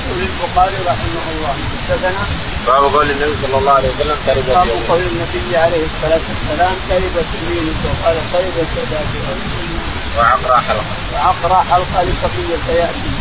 يقول 0.09 0.21
البخاري 0.21 0.75
رحمه 0.87 1.25
الله 1.31 1.55
حدثنا 1.89 2.23
باب 2.67 2.83
قول 2.93 3.09
النبي 3.11 3.35
صلى 3.43 3.57
الله 3.57 3.71
عليه 3.71 3.89
وسلم 3.89 4.17
تربت 4.25 4.49
باب 4.49 4.67
قول 4.89 5.01
النبي 5.01 5.57
عليه 5.57 5.83
الصلاة 5.85 6.21
والسلام 6.29 6.75
تربت 6.89 7.27
يمينك 7.41 7.81
وقال 7.85 8.17
تربت 8.33 8.67
وعقرى 10.17 10.61
حلقة. 10.67 10.83
وعقرى 11.13 11.63
حلقة 11.71 12.03
لصفيه 12.03 12.55
سياتي. 12.67 13.18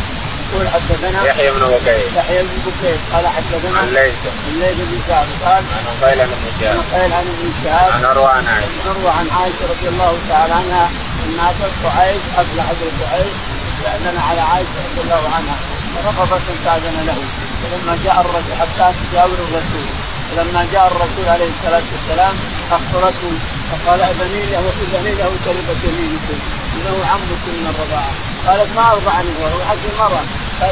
يقول 0.53 0.69
حدثنا 0.69 1.25
يحيى 1.25 1.51
بن 1.51 1.59
بكير 1.59 2.09
يحيى 2.17 2.41
بن 2.43 2.57
بكير 2.65 2.97
قال 3.13 3.27
حدثنا 3.27 3.79
عن 3.79 3.89
ليث. 3.89 4.15
عن 4.47 4.59
ليث 4.59 4.77
بن 4.77 4.99
سعد 5.07 5.27
قال 5.45 5.63
عن 5.77 6.09
قيل 6.09 6.27
بن 6.27 6.35
شهاب 6.59 6.77
عن 6.77 6.99
قيل 6.99 7.13
عن 7.13 7.25
ابن 7.33 7.53
شهاب. 7.63 7.91
عن 7.91 8.05
عروه 8.05 8.29
عن 8.29 8.47
عائشة. 8.47 8.89
عروه 8.89 9.11
عن 9.11 9.27
عائشة 9.29 9.63
رضي 9.73 9.87
الله 9.87 10.17
تعالى 10.29 10.53
عنها 10.53 10.89
انها 11.25 11.51
قعيش 11.85 12.23
افلح 12.37 12.65
بن 12.79 13.03
قعيش 13.03 13.35
استاذن 13.69 14.17
على 14.17 14.41
عائشة 14.41 14.77
رضي 14.89 15.01
الله 15.01 15.23
عنها. 15.35 15.57
فرفضت 15.95 16.41
ان 16.49 16.57
تاذن 16.65 16.97
له. 17.07 17.19
فلما 17.61 17.97
جاء 18.03 18.21
الرجل 18.21 18.53
حتى 18.61 18.93
تجاور 18.99 19.39
الرسول. 19.47 19.87
فلما 20.29 20.67
جاء 20.73 20.87
الرسول 20.87 21.25
عليه 21.29 21.49
الصلاة 21.55 21.87
والسلام 21.93 22.35
أخبرته. 22.71 23.33
فقال 23.69 24.01
اذني 24.01 24.45
له 24.45 24.63
اذني 24.83 25.13
له 25.15 25.31
تربت 25.45 25.79
يمينكم 25.83 26.39
إنه 26.75 26.95
عمك 27.11 27.43
من 27.57 27.65
الرضاعة. 27.73 28.13
قالت 28.49 28.75
ما 28.75 28.91
ارضعني 28.91 29.29
هو 29.39 29.65
حق 29.69 29.83
المرأة. 29.93 30.23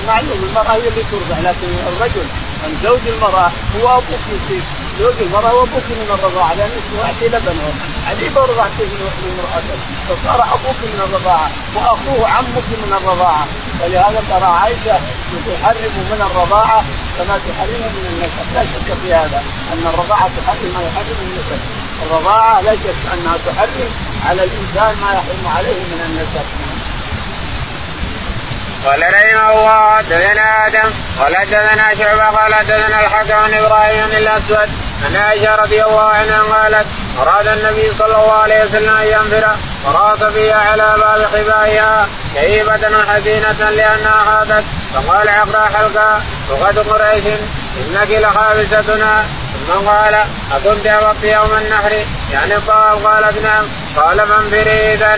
معلوم 0.08 0.40
المرأة 0.50 0.74
هي 0.74 0.88
اللي 0.88 1.04
ترضع. 1.12 1.38
لكن 1.50 1.68
الرجل 1.88 2.26
زوج 2.84 3.00
المرأة 3.08 3.52
هو 3.76 3.98
أبوك 3.98 4.24
يصير 4.36 4.62
زوج 5.00 5.14
المرأة 5.22 5.50
هو 5.50 5.64
أبوك 5.64 5.88
من 5.90 6.10
الرضاعة. 6.20 6.54
لأن 6.54 6.70
اسمه 6.80 7.06
اعطي 7.06 7.28
لبنه 7.28 7.74
عجيب 8.08 8.38
رضعت 8.38 8.78
من 8.80 9.34
امرأته. 9.34 9.78
فصار 10.08 10.40
أبوك 10.56 10.80
من 10.94 11.02
الرضاعة 11.08 11.50
وأخوه 11.76 12.30
عمك 12.30 12.68
من 12.84 12.94
الرضاعة. 13.02 13.46
ولهذا 13.84 14.24
ترى 14.30 14.50
عائشة 14.62 14.98
تحرم 15.48 15.94
من 16.12 16.22
الرضاعة 16.32 16.84
كما 17.18 17.40
تحرم 17.48 17.84
من 17.96 18.06
النسب. 18.12 18.54
لا 18.56 18.64
شك 18.64 18.98
في 19.04 19.14
هذا 19.14 19.44
أن 19.74 19.88
الرضاعة 19.94 20.30
تحرم 20.38 20.72
ما 20.76 20.82
يحرم 20.88 21.18
النسب. 21.28 21.60
الرضاعة 22.04 22.62
لا 22.62 22.74
شك 22.76 23.14
أنها 23.14 23.38
تحرم 23.46 23.92
على 24.26 24.44
الإنسان 24.44 24.96
ما 25.02 25.14
يحرم 25.14 25.48
عليه 25.58 25.80
من 25.92 26.02
النسب. 26.06 26.67
قال 28.88 29.02
رحمه 29.14 29.52
الله 29.52 29.96
حدثنا 29.98 30.68
آدم. 30.68 30.90
قال 31.20 31.38
حدثنا 31.38 31.96
شعبة 31.96 32.38
قال 32.38 32.54
حدثنا 32.54 33.00
الحكم 33.00 33.48
بن 33.48 33.54
إبراهيم 33.54 34.12
الأسود. 34.18 34.70
عن 35.06 35.16
عائشة 35.16 35.56
رضي 35.56 35.84
الله 35.84 36.10
عنها 36.10 36.44
قالت 36.44 36.86
أراد 37.22 37.48
النبي 37.48 37.94
صلى 38.00 38.16
الله 38.16 38.34
عليه 38.34 38.64
وسلم 38.64 38.98
أن 38.98 39.06
ينفر 39.06 39.56
وراس 39.86 40.24
فيها 40.24 40.58
على 40.58 40.96
باب 40.98 41.26
خبائها 41.26 42.08
كئيبة 42.36 43.04
حزينة 43.08 43.70
لأنها 43.70 44.24
خاضت 44.26 44.64
فقال 44.94 45.30
عقرا 45.30 45.66
حلقا 45.66 46.22
وقد 46.50 46.80
قريش 46.80 47.24
إنك 47.78 48.12
لخابستنا 48.12 49.26
ثم 49.68 49.88
قال 49.88 50.16
أوقت 50.52 51.24
يوم 51.24 51.58
النحر؟ 51.58 51.92
يعني 52.34 52.56
الطواف 52.56 53.08
قالت 53.08 53.44
نعم 53.44 53.66
قال 53.96 54.28
فانفري 54.28 54.94
إذا 54.94 55.18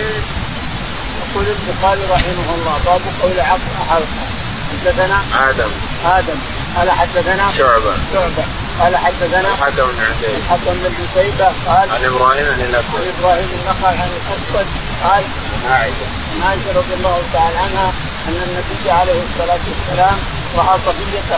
يقول 1.30 1.46
البخاري 1.48 2.02
رحمه 2.12 2.56
الله 2.56 2.80
باب 2.86 3.02
قول 3.22 3.40
عقرا 3.40 3.80
حلقا 3.90 4.26
حدثنا 4.72 5.22
آدم. 5.50 5.72
آدم. 6.06 6.40
قال 6.78 6.92
حدثنا 6.92 7.52
شعبة. 7.58 7.94
شعبة. 8.14 8.44
قال 8.80 8.98
حدثنا 8.98 9.40
الحكم 9.40 9.76
بن 9.76 10.02
عتيبة 10.02 10.38
الحكم 10.38 10.74
بن 10.74 10.94
عتيبة 11.02 11.46
قال 11.46 11.92
عن 11.92 12.06
إبراهيم 12.06 12.46
عن 12.46 12.62
الاسود 12.62 13.02
عن 13.02 13.14
إبراهيم 13.20 13.50
النخعي 13.62 13.98
عن 13.98 14.10
الاسود 14.10 14.68
قال 15.04 15.24
عن 15.66 15.72
عائشة. 15.72 16.08
عن 16.34 16.42
عائشة 16.48 16.80
رضي 16.80 16.94
الله 16.94 17.22
تعالى 17.34 17.58
عنها 17.58 17.94
أن 18.28 18.38
النبي 18.48 18.92
عليه 18.92 19.22
الصلاة 19.30 19.60
والسلام 19.70 20.18
رأى 20.58 20.80
صفية 20.86 21.38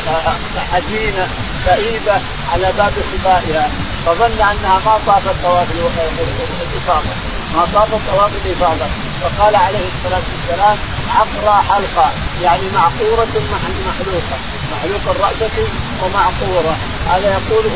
حزينة 0.72 1.28
كئيبة 1.66 2.22
على 2.54 2.74
باب 2.78 2.94
خبائها 3.12 3.70
فظن 4.06 4.42
أنها 4.42 4.80
ما 4.86 5.00
طافت 5.08 5.36
طواف 5.44 5.68
الإفاضة. 5.72 7.14
ما 7.56 7.66
طافت 7.74 8.00
طواف 8.12 8.32
الإفاضة. 8.46 9.11
فقال 9.24 9.56
عليه 9.56 9.86
الصلاة 9.94 10.24
والسلام 10.32 10.78
عقرى 11.16 11.64
حلقة. 11.70 12.12
يعني 12.42 12.64
معقورة 12.76 13.28
محلوقة 13.54 14.38
محلوق 14.72 15.16
الرأسة 15.16 15.68
ومعقورة. 16.02 16.78
هذا 17.10 17.28
يقوله 17.32 17.76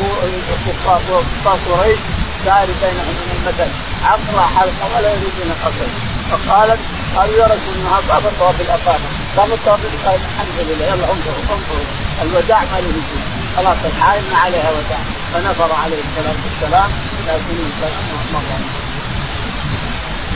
كفار 0.66 1.58
قريش 1.70 1.98
سائر 2.44 2.68
بينهم 2.82 3.14
من 3.20 3.30
المثل 3.36 3.70
عقرى 4.04 4.46
حلقة 4.56 4.96
ولا 4.96 5.10
يريدون 5.10 5.50
القصر 5.50 5.88
فقالت 6.30 6.80
قالوا 7.16 7.36
يا 7.38 7.44
رسول 7.44 7.74
الله 7.78 8.00
طاف 8.08 8.38
طواف 8.38 8.60
الافاضه 8.60 9.08
طاف 9.36 9.50
طواف 9.66 9.80
قال 10.06 10.14
الحمد 10.14 10.58
لله. 10.68 10.86
يلا 10.86 11.12
انظروا 11.12 11.42
انظروا. 11.50 11.86
الوداع 12.22 12.60
ما 12.60 12.78
له 12.80 13.02
خلاص 13.56 13.76
تعاينا 14.00 14.38
عليها 14.38 14.70
وداع. 14.70 14.98
فنفر 15.32 15.72
عليه 15.82 16.00
الصلاة 16.06 16.36
والسلام 16.44 16.90
لكن 17.28 17.56
مر 18.32 18.85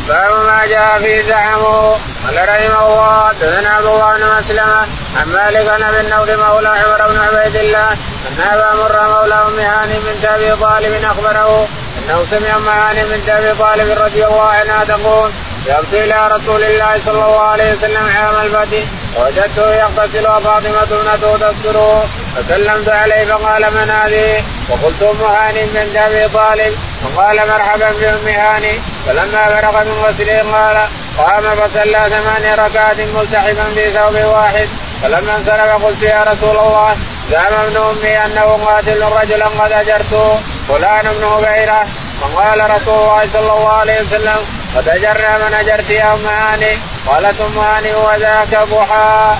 باب 0.09 0.47
ما 0.47 0.67
جاء 0.67 0.99
في 0.99 1.23
زعمه 1.23 1.91
قال 2.27 2.49
رحمه 2.49 2.87
الله 2.87 3.29
حدثنا 3.29 3.71
عبد 3.71 3.87
الله 3.87 4.17
بن 4.17 4.25
مسلمة 4.39 4.87
عن 5.17 5.27
مالك 5.27 5.63
بن 5.67 5.83
أبي 5.85 6.01
النضر 6.01 6.37
مولى 6.49 6.69
عمر 6.69 7.09
بن 7.09 7.19
عبيد 7.21 7.57
الله 7.57 7.91
أن 8.29 8.41
أبا 8.53 8.71
مر 8.77 8.97
مولى 9.09 9.35
أم 9.35 9.59
هاني 9.61 9.99
من 9.99 10.27
أبي 10.29 10.57
طالب 10.57 11.05
أخبره 11.05 11.69
أنه 11.99 12.27
سمع 12.31 12.57
أم 12.57 12.69
هاني 12.69 13.05
من 13.05 13.29
أبي 13.29 13.59
طالب 13.59 14.03
رضي 14.03 14.25
الله 14.25 14.43
عنها 14.43 14.85
تقول 14.85 15.31
ذهبت 15.67 15.95
إلى 15.95 16.29
رسول 16.29 16.63
الله 16.65 17.01
صلى 17.07 17.25
الله 17.25 17.41
عليه 17.41 17.73
وسلم 17.73 18.09
عام 18.17 18.47
الفتح 18.47 18.85
ووجدته 19.17 19.75
يغتسل 19.75 20.29
وفاطمة 20.29 20.83
ابنته 20.83 21.37
تذكره 21.37 22.09
فسلمت 22.37 22.89
عليه 22.89 23.25
فقال 23.25 23.63
من 23.63 23.91
هذه؟ 23.91 24.45
وقلت 24.71 25.03
أم 25.03 25.25
هاني 25.25 25.65
من 25.65 25.97
أبي 25.97 26.29
طالب 26.35 26.79
فقال 27.03 27.37
مرحبا 27.37 27.91
بأم 28.01 28.29
هاني 28.29 28.81
فلما 29.07 29.61
فرغ 29.61 29.85
من 29.85 29.93
غسله 30.05 30.39
قال 30.53 30.89
قام 31.19 31.43
فصلى 31.43 32.11
ثمان 32.11 32.59
ركعات 32.59 33.01
ملتحفا 33.01 33.65
في 33.75 33.91
ثوب 33.91 34.15
واحد 34.15 34.69
فلما 35.03 35.37
انصرف 35.37 35.85
قلت 35.85 36.03
يا 36.03 36.23
رسول 36.23 36.57
الله 36.59 36.97
زعم 37.31 37.53
ابن 37.53 37.77
امي 37.77 38.25
أنه 38.27 38.65
قاتل 38.65 39.03
رجلا 39.03 39.47
قد 39.47 39.73
اجرته 39.73 40.39
فلان 40.69 41.07
ابن 41.07 41.25
هبيره 41.25 41.87
فقال 42.21 42.71
رسول 42.71 42.95
الله 42.95 43.29
صلى 43.33 43.53
الله 43.53 43.73
عليه 43.73 44.01
وسلم 44.01 44.39
قد 44.77 44.89
أجرنا 44.89 45.49
من 45.49 45.55
أجرت 45.55 45.91
يا 45.91 46.15
ام 46.15 46.27
هاني 46.27 46.79
قالت 47.07 47.41
ام 47.41 47.59
هاني 47.59 47.95
وذاك 47.95 48.55
ضحى. 48.71 49.37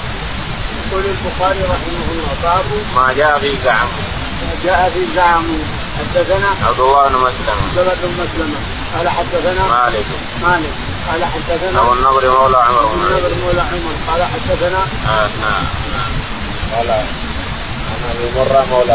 يقول 0.91 1.05
البخاري 1.05 1.63
رحمه 1.63 2.07
الله 2.13 2.35
باب 2.43 2.65
ما 2.97 3.13
جاء 3.13 3.39
في 3.39 3.57
زعم. 3.65 3.89
ما 4.43 4.53
جاء 4.65 4.91
في 4.95 5.15
زعم 5.17 5.45
حدثنا 5.99 6.49
عبد 6.67 6.81
الله 6.81 7.09
بن 7.09 7.15
مسلمة. 7.15 7.63
عبد 7.69 7.79
الله 7.79 7.95
بن 8.03 8.23
مسلمة 8.23 8.80
قال 8.97 9.09
حدثنا 9.09 9.63
مالك. 9.69 10.07
مالك. 10.43 10.75
قال 11.11 11.25
حدثنا 11.25 11.81
أبو 11.83 11.93
النضر 11.93 12.39
مولى 12.39 12.57
عمر. 12.57 12.87
بن 12.87 13.03
النضر 13.03 13.35
مولى 13.45 13.61
عمر. 13.61 13.95
قال 14.09 14.23
حدثنا 14.25 14.81
نعم 15.07 15.31
نعم. 15.41 15.65
قال 16.77 16.91
عن 16.91 18.01
أبي 18.11 18.27
مرة 18.37 18.67
مولى 18.71 18.93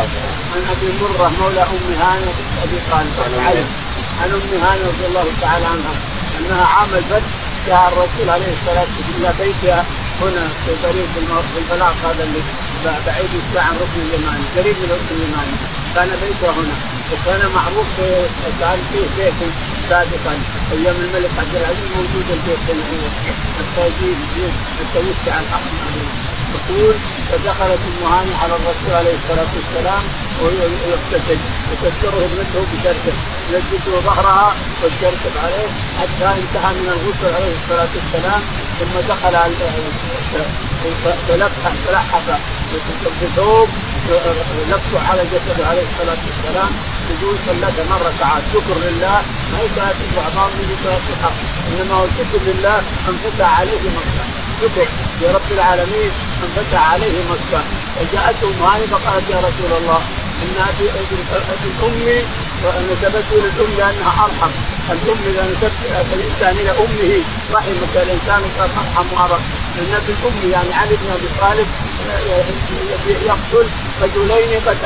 عن 0.56 0.64
أبي 0.72 0.90
مرة 1.02 1.32
مولى 1.42 1.62
أم 1.62 1.94
هاني 2.02 2.32
أبي 2.64 2.78
طالب. 2.92 3.66
عن 4.22 4.30
أم 4.32 4.64
هاني 4.64 4.82
رضي 4.82 5.06
الله 5.06 5.28
تعالى 5.42 5.66
عنها. 5.66 5.94
أنها 6.40 6.66
عام 6.66 6.90
الفتح 6.96 7.30
جاء 7.68 7.88
الرسول 7.88 8.30
عليه 8.30 8.54
الصلاة 8.54 8.86
والسلام 8.98 9.34
إلى 9.34 9.34
بيتها 9.40 9.86
هنا 10.22 10.43
في 10.65 10.71
طريق 10.84 11.08
في 11.54 11.58
البلاط 11.60 11.95
هذا 12.06 12.23
اللي 12.23 12.41
بعيد 13.06 13.30
الساعة 13.41 13.67
عن 13.67 13.75
ركن 13.75 13.99
اليماني 14.08 14.45
قريب 14.58 14.75
من 14.82 14.89
الركن 14.89 15.15
اليماني. 15.15 15.56
كان 15.95 16.10
بيتها 16.21 16.51
هنا. 16.51 16.75
وكان 17.12 17.41
معروف 17.56 17.88
كان 18.60 18.80
فيه 18.91 19.08
بيت 19.17 19.34
سابقا. 19.89 20.34
أيام 20.71 20.95
الملك 20.95 21.32
عبد 21.39 21.56
العزيز 21.56 21.89
موجود 21.95 22.28
البيت 22.36 22.63
هنا. 22.69 23.10
حتى 23.58 23.82
يجيب 23.88 24.17
حتى 24.78 24.99
يفتح 25.10 25.36
الاحمر 25.39 25.86
تقول 26.67 26.95
فدخلت 27.32 27.80
ام 27.89 28.12
هاني 28.12 28.34
على 28.41 28.54
الرسول 28.56 28.93
عليه 28.99 29.15
الصلاة 29.19 29.51
والسلام 29.56 30.04
وهو 30.41 30.52
يغتسل 30.91 31.39
وتذكره 31.71 32.26
ابنته 32.26 32.62
بشركه 32.74 33.13
يجد 33.52 34.02
ظهرها 34.06 34.56
والشركة 34.84 35.36
عليه 35.43 35.67
حتى 36.00 36.28
انتهى 36.41 36.74
من 36.74 36.88
الغسل 36.95 37.36
عليه 37.36 37.54
الصلاة 37.63 37.88
والسلام 37.95 38.41
ثم 38.80 39.00
دخل 39.10 39.36
تلحف 41.88 42.39
بثوب 43.21 43.69
لفه 44.69 45.10
على 45.10 45.24
جسده 45.24 45.67
عليه 45.67 45.82
الصلاة 45.82 46.17
والسلام 46.28 46.69
يقول 47.10 47.36
صلى 47.48 47.67
ثمان 47.78 48.00
ركعات 48.02 48.43
شكر 48.54 48.76
لله 48.86 49.21
ما 49.52 49.60
صلاه 49.76 49.95
الاعظام 50.13 50.50
من 50.60 50.78
الحق 51.10 51.34
إنما 51.67 51.95
هو 51.95 52.06
شكر 52.06 52.39
لله 52.45 52.82
انفتح 53.10 53.60
عليه 53.60 53.89
مكة. 53.98 54.26
شكر 54.62 54.88
لرب 55.21 55.52
العالمين 55.52 56.12
انفتح 56.43 56.91
عليه 56.93 57.24
مكة. 57.32 57.63
فجاءته 57.95 58.48
ام 58.48 58.63
هاني 58.63 58.88
فقالت 58.88 59.30
يا 59.30 59.38
رسول 59.38 59.71
الله 59.82 60.02
ان 60.43 60.56
ابي 60.69 60.86
ابي 60.89 61.69
امي 61.88 62.19
ونسبته 62.63 63.36
للام 63.36 63.71
لأنها 63.78 64.13
أرحم. 64.26 64.52
الأم 64.91 65.17
إذا 65.28 65.43
نسبت 65.52 65.74
الإنسان 66.13 66.56
إلى 66.58 66.71
أمه 66.71 67.13
رحمك 67.54 67.93
الإنسان 67.98 68.41
أرحم 68.60 69.08
وارق 69.13 69.41
لأن 69.76 69.93
الام 70.10 70.52
يعني 70.52 70.74
علي 70.74 70.95
بن 70.95 71.10
أبي 71.12 71.28
طالب 71.41 71.67
يقتل 73.08 73.67
رجلين 74.02 74.62
قد 74.67 74.78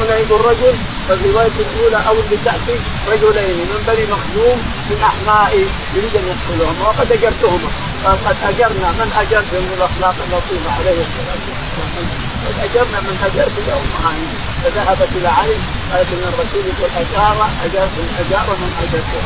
هنا 0.00 0.16
يقول 0.16 0.40
رجل 0.46 0.74
ففي 1.08 1.24
الروايه 1.24 1.52
الأولى 1.60 1.96
أو 2.08 2.12
اللي 2.20 2.36
تأتي 2.44 2.76
رجلين 3.08 3.56
من 3.58 3.84
بني 3.86 4.06
مخزوم 4.06 4.58
من 4.90 4.98
احمائي 5.02 5.66
يريد 5.94 6.16
أن 6.16 6.26
يقتلهم 6.28 6.80
وقد 6.82 7.12
أجرتهما. 7.12 7.68
قد 8.04 8.36
أجرنا 8.42 8.92
من 8.92 9.12
اجرت 9.16 9.54
من 9.54 9.72
الأخلاق 9.76 10.14
اللطيفه 10.26 10.72
عليه 10.78 11.00
الصلاة 11.06 11.42
والسلام. 11.48 12.33
قد 12.46 12.54
أجرنا 12.66 13.00
من 13.00 13.16
اجرت 13.26 13.54
اليوم 13.58 13.86
هاني 14.04 14.28
فذهبت 14.62 15.08
إلى 15.16 15.28
علي 15.28 15.58
قالت 15.92 16.08
إن 16.12 16.24
الرسول 16.32 16.62
يقول 16.70 16.90
أجار 17.02 17.48
أجار 17.64 17.88
من 17.96 18.08
أجار 18.22 18.46
من 18.62 18.70
اجرته 18.82 19.22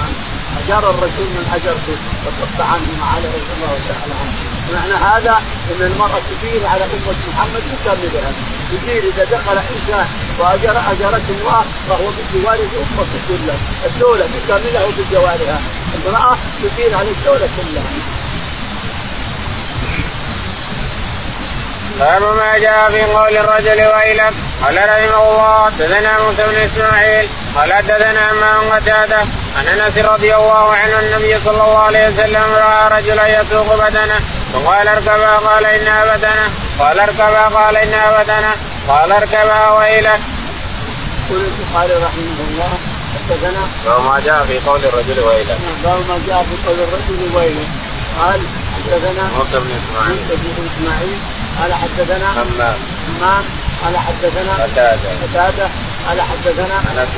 أجار 0.65 0.91
الرسول 0.91 1.29
من 1.39 1.45
اجرته 1.57 1.97
فصد 2.25 2.61
عنه 2.61 2.89
رضي 3.35 3.53
الله 3.57 3.75
تعالى 3.89 4.15
عنه. 4.21 4.35
معنى 4.73 4.97
هذا 5.11 5.43
إن 5.71 5.87
المرأة 5.87 6.21
تدير 6.31 6.67
على 6.67 6.85
أمة 6.85 7.17
محمد 7.29 7.63
مكملها 7.73 8.33
تدير 8.71 9.03
إذا 9.11 9.25
دخل 9.25 9.59
انسان 9.59 10.07
وأجر 10.39 10.77
اجرت 10.93 11.23
امراه 11.31 11.65
فهو 11.89 12.07
بجوار 12.17 12.55
أمة 12.55 13.13
كلها. 13.29 13.59
الدولة 13.87 14.27
تكمله 14.35 14.87
بجوارها 14.99 15.61
امرأة 15.97 16.37
تدير 16.63 16.97
على 16.97 17.11
الدولة 17.11 17.49
كلها. 17.57 18.18
باب 21.99 22.23
ما 22.23 22.59
جاء 22.59 22.91
في 22.91 23.03
قول 23.03 23.37
الرجل 23.37 23.81
ويلك 23.95 24.35
قال 24.63 24.77
رحمه 24.77 25.23
الله 25.31 25.65
حدثنا 25.67 26.23
موسى 26.23 26.43
بن 26.43 26.57
إسماعيل 26.57 27.29
قال 27.57 27.73
حدثنا 27.75 28.21
عمان 28.21 28.73
قتادة 28.73 29.21
عن 29.57 29.67
أنس 29.67 29.99
رضي 29.99 30.35
الله 30.37 30.75
عنه 30.75 30.99
النبي 31.01 31.41
صلى 31.45 31.63
الله 31.65 31.79
عليه 31.79 32.09
وسلم 32.09 32.55
رأى 32.55 33.01
رجلا 33.01 33.41
يسوق 33.41 33.89
بدنه. 33.89 34.21
فقال 34.53 34.89
اركبا 34.89 35.37
قال 35.37 35.67
انها 35.67 36.17
بدنه 36.17 36.51
قال 36.79 37.01
اركبا 37.01 37.43
قال 37.49 37.77
انها 37.77 38.23
بدنه 38.23 38.53
قال 38.89 39.13
اركبا 39.13 39.71
ويلك. 39.71 40.21
يقول 41.31 41.45
البخاري 41.45 41.93
رحمه 41.93 42.39
الله 42.49 42.71
حدثنا. 43.15 43.63
باب 43.87 44.01
ما 44.05 44.21
جاء 44.25 44.43
في 44.43 44.59
قول 44.59 44.85
الرجل 44.85 45.21
ويلك. 45.21 45.59
باب 45.85 45.99
ما 46.09 46.21
جاء 46.27 46.47
في 46.49 46.69
قول 46.69 46.79
الرجل 46.81 47.37
ويلك 47.37 47.69
قال 48.21 48.41
حدثنا. 48.75 49.31
موسى 49.37 49.59
بن 49.61 49.71
إسماعيل. 49.81 50.19
موسى 50.19 50.35
بن 50.35 50.69
إسماعيل 50.71 51.19
قال 51.59 51.75
حدثنا 51.75 52.33
همام 52.33 52.79
همام 53.09 53.45
قال 53.85 53.97
حدثنا 53.97 54.53
قتادة. 54.65 55.11
قتادة. 55.23 55.69
قال 56.09 56.21
حدثنا 56.21 56.77
أنس. 56.91 57.13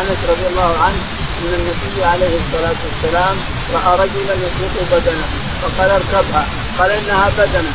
أنس 0.00 0.18
رضي 0.30 0.46
الله 0.46 0.78
عنه 0.84 1.00
أن 1.40 1.54
النبي 1.54 2.04
عليه 2.04 2.38
الصلاة 2.42 2.78
والسلام 2.86 3.36
رأى 3.74 3.96
رجلا 3.96 4.34
يسوق 4.34 4.74
بدنه 4.92 5.26
فقال 5.62 5.90
اركبها. 5.90 6.46
قال 6.78 6.90
إنها 6.90 7.30
بدنة. 7.38 7.72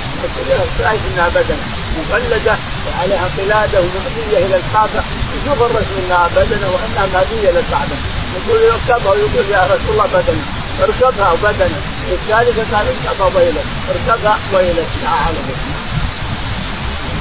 شايف 0.78 1.02
إنها 1.14 1.30
بدنة؟ 1.30 1.66
مفلده 1.98 2.56
وعليها 2.88 3.28
قلادة 3.38 3.80
ومهديه 3.80 4.38
إلى 4.46 4.56
الكعبة. 4.56 5.04
يشوف 5.36 5.62
الرسول 5.62 5.98
إنها 6.06 6.28
بدنة 6.36 6.68
وإنها 6.70 7.06
مهدية 7.14 7.50
إلى 7.50 7.60
الكعبة. 7.60 7.96
يقول 8.36 8.60
اركبها. 8.72 9.12
ويقول 9.12 9.50
يا 9.52 9.64
رسول 9.64 9.92
الله 9.92 10.06
بدنة. 10.06 10.46
اركبها. 10.84 11.32
وبدنة. 11.32 11.80
الثالثه 12.12 12.78
قال 12.78 12.88
اركبها 12.88 13.28
ويلك 13.36 13.66
اركبها 13.90 14.40
ويلك 14.54 14.88
لا 15.04 15.10
على 15.10 15.38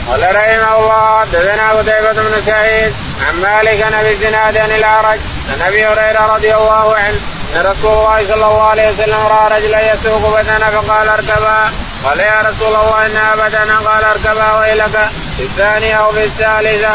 قال 0.08 0.36
رحمه 0.36 0.76
الله 0.78 1.20
حدثنا 1.20 1.70
قتيبة 1.72 2.12
بن 2.12 2.42
سعيد 2.46 2.92
عن 3.26 3.34
مالك 3.40 3.82
عن 3.82 3.94
أبي 3.94 4.12
الزناد 4.12 4.56
عن 4.56 4.70
الأعرج 4.70 5.18
عن 5.52 5.62
أبي 5.68 5.86
هريرة 5.86 6.34
رضي 6.34 6.54
الله 6.54 6.96
عنه 6.96 7.18
أن 7.56 7.66
رسول 7.66 7.92
الله 7.92 8.26
صلى 8.26 8.34
الله 8.34 8.62
عليه 8.62 8.92
وسلم 8.92 9.26
رأى 9.26 9.60
رجلا 9.60 9.94
يسوق 9.94 10.40
بدنا 10.40 10.70
فقال 10.70 11.08
اركبا. 11.08 11.70
قال 12.04 12.20
يا 12.20 12.40
رسول 12.40 12.74
الله 12.76 13.06
انها 13.06 13.34
بدنا 13.34 13.78
قال 13.78 14.04
اركبا 14.04 14.58
ويلك 14.58 15.10
في 15.36 15.42
الثانية 15.42 15.94
أو 15.94 16.12
في 16.12 16.24
الثالثة. 16.24 16.94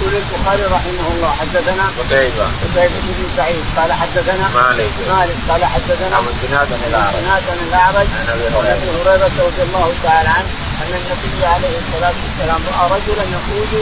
يقول 0.00 0.14
البخاري 0.14 0.62
رحمه 0.62 1.06
الله 1.14 1.30
حدثنا 1.40 1.84
قتيبة 1.98 2.44
قتيبة 2.44 3.00
بن 3.02 3.28
سعيد. 3.36 3.64
قال 3.76 3.92
حدثنا 3.92 4.48
مالك. 4.48 4.90
مالك. 5.08 5.36
قال 5.48 5.64
حدثنا 5.64 6.18
أبو 6.18 6.28
الزناد 6.30 6.68
عن 6.72 6.80
الزناد 6.84 7.42
عن 7.50 8.28
أبي 8.28 8.88
هريرة 9.00 9.30
رضي 9.46 9.62
الله 9.62 9.94
تعالى 10.04 10.28
عنه. 10.28 10.48
أن 10.82 10.94
النبي 11.00 11.46
عليه 11.46 11.74
الصلاة 11.82 12.14
والسلام 12.22 12.60
رأى 12.72 12.84
رجلا 12.96 13.24
يقود 13.36 13.72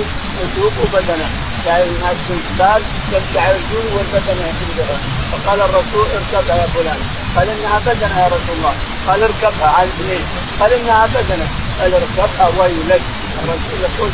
يسوق 0.42 0.74
بدنه. 0.92 1.28
جاء 1.64 1.86
الناس 1.86 2.16
في 2.26 2.32
الجبال 2.38 2.82
يرجع 3.12 3.50
الرجول 3.50 3.86
والبدنة 3.94 4.42
يحملها 4.50 4.98
فقال 5.32 5.60
الرسول 5.60 6.06
اركبها 6.18 6.56
يا 6.56 6.66
فلان. 6.74 7.00
قال 7.36 7.48
إنها 7.50 7.78
بدنة 7.78 8.20
يا 8.22 8.26
رسول 8.26 8.56
الله. 8.58 8.74
قال 9.08 9.22
اركبها 9.22 9.68
على 9.76 9.88
الاثنين 9.88 10.24
قال 10.60 10.72
إنها 10.72 11.06
بدنة. 11.06 11.48
قال 11.80 11.94
اركبها 11.94 12.48
ويلك. 12.58 13.02
الرسول 13.42 13.78
يقول 13.86 14.10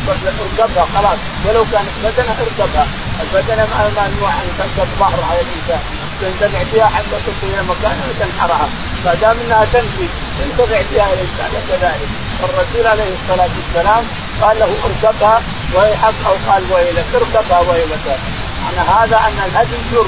اركبها 0.59 0.85
خلاص. 0.95 1.19
ولو 1.45 1.63
كانت 1.71 1.95
بدنة 2.03 2.35
اركبها. 2.45 2.87
البدنة 3.21 3.63
ما 3.71 3.79
ممنوع 3.89 4.29
أن 4.29 4.49
تركب 4.57 4.89
ظهر 4.99 5.19
على 5.29 5.39
الإنسان. 5.45 5.81
تنتفع 6.21 6.63
فيها 6.71 6.85
حتى 6.85 7.17
تصل 7.25 7.47
إلى 7.53 7.63
مكان 7.63 7.97
وتنحرها 8.09 8.69
ما 9.05 9.13
دام 9.13 9.37
إنها 9.45 9.65
تمشي 9.73 10.07
ينتفع 10.41 10.81
فيها 10.89 11.13
الإنسان. 11.13 11.51
كذلك. 11.69 12.26
الرسول 12.43 12.87
عليه 12.87 13.13
الصلاة 13.13 13.49
والسلام 13.57 14.03
قال 14.41 14.59
له 14.59 14.69
اركبها 14.85 15.41
ويحق 15.75 16.27
أو 16.27 16.35
قال 16.51 16.63
ويلك 16.73 17.05
اركبها 17.15 17.59
ويلك 17.59 18.19
معنى 18.63 18.89
هذا 18.89 19.17
أن 19.17 19.37
الهدي 19.47 19.77
جر. 19.91 20.07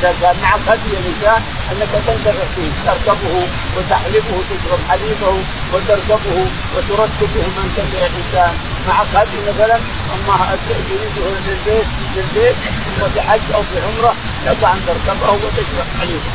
إذا 0.00 0.14
كان 0.20 0.36
معك 0.42 0.60
هدي 0.68 0.90
الانسان 0.92 1.42
أنك 1.72 1.88
تنتفع 2.06 2.44
فيه. 2.56 2.70
تركبه 2.86 3.46
وتحلبه 3.76 4.36
تشرب 4.50 4.80
حليبه 4.88 5.38
وتركبه 5.72 6.46
وتركبه 6.76 7.44
من 7.56 7.66
تبع 7.76 8.06
الانسان 8.06 8.54
معك 8.88 9.06
هدي 9.14 9.38
مثلا 9.48 9.76
أما 10.14 10.56
تريده 10.68 11.28
للبيت 11.46 11.86
للبيت 12.16 12.56
ثم 12.84 13.08
في 13.14 13.20
حج 13.20 13.40
أو 13.54 13.62
في 13.62 13.78
عمرة 13.86 14.14
لك 14.46 14.64
أن 14.64 14.80
تركبه 14.86 15.32
وتشرب 15.32 15.88
حليبه. 16.00 16.30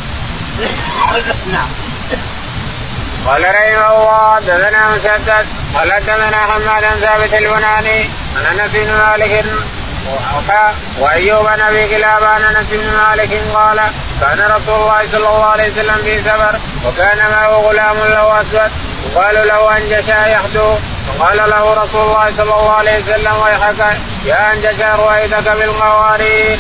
نعم. 1.52 1.91
قال 3.28 3.44
رحمه 3.44 3.98
الله 3.98 4.36
حدثنا 4.36 4.88
مسدد 4.90 5.46
قال 5.76 5.94
حدثنا 5.94 6.38
حماد 6.38 6.84
بن 6.94 7.00
ثابت 7.02 7.34
البناني 7.34 8.10
عن 8.36 8.60
أنس 8.60 8.72
بن 8.72 8.92
مالك 8.94 9.46
وأيوب 11.00 11.46
بن 11.46 11.62
أبي 11.62 11.88
كلاب 11.88 12.24
عن 12.24 12.44
أنس 12.44 12.68
بن 12.70 12.98
مالك 12.98 13.42
قال 13.54 13.82
كان 14.22 14.52
رسول 14.52 14.76
الله 14.76 15.02
صلى 15.12 15.28
الله 15.28 15.46
عليه 15.46 15.72
وسلم 15.72 15.98
في 16.04 16.22
سفر 16.24 16.60
وكان 16.86 17.18
معه 17.32 17.48
غلام 17.48 17.98
له 17.98 18.42
أسود 18.42 18.72
يقال 19.06 19.48
له 19.48 19.78
أنجشا 19.78 20.26
يحدو 20.28 20.76
فقال 21.08 21.38
له 21.38 21.74
رسول 21.84 22.02
الله 22.02 22.32
صلى 22.38 22.44
الله 22.44 22.72
عليه 22.72 23.04
وسلم 23.04 23.36
ويحك 23.44 23.98
يا 24.26 24.54
أنجشا 24.54 24.96
رويدك 24.96 25.48
بالقوارير. 25.50 26.60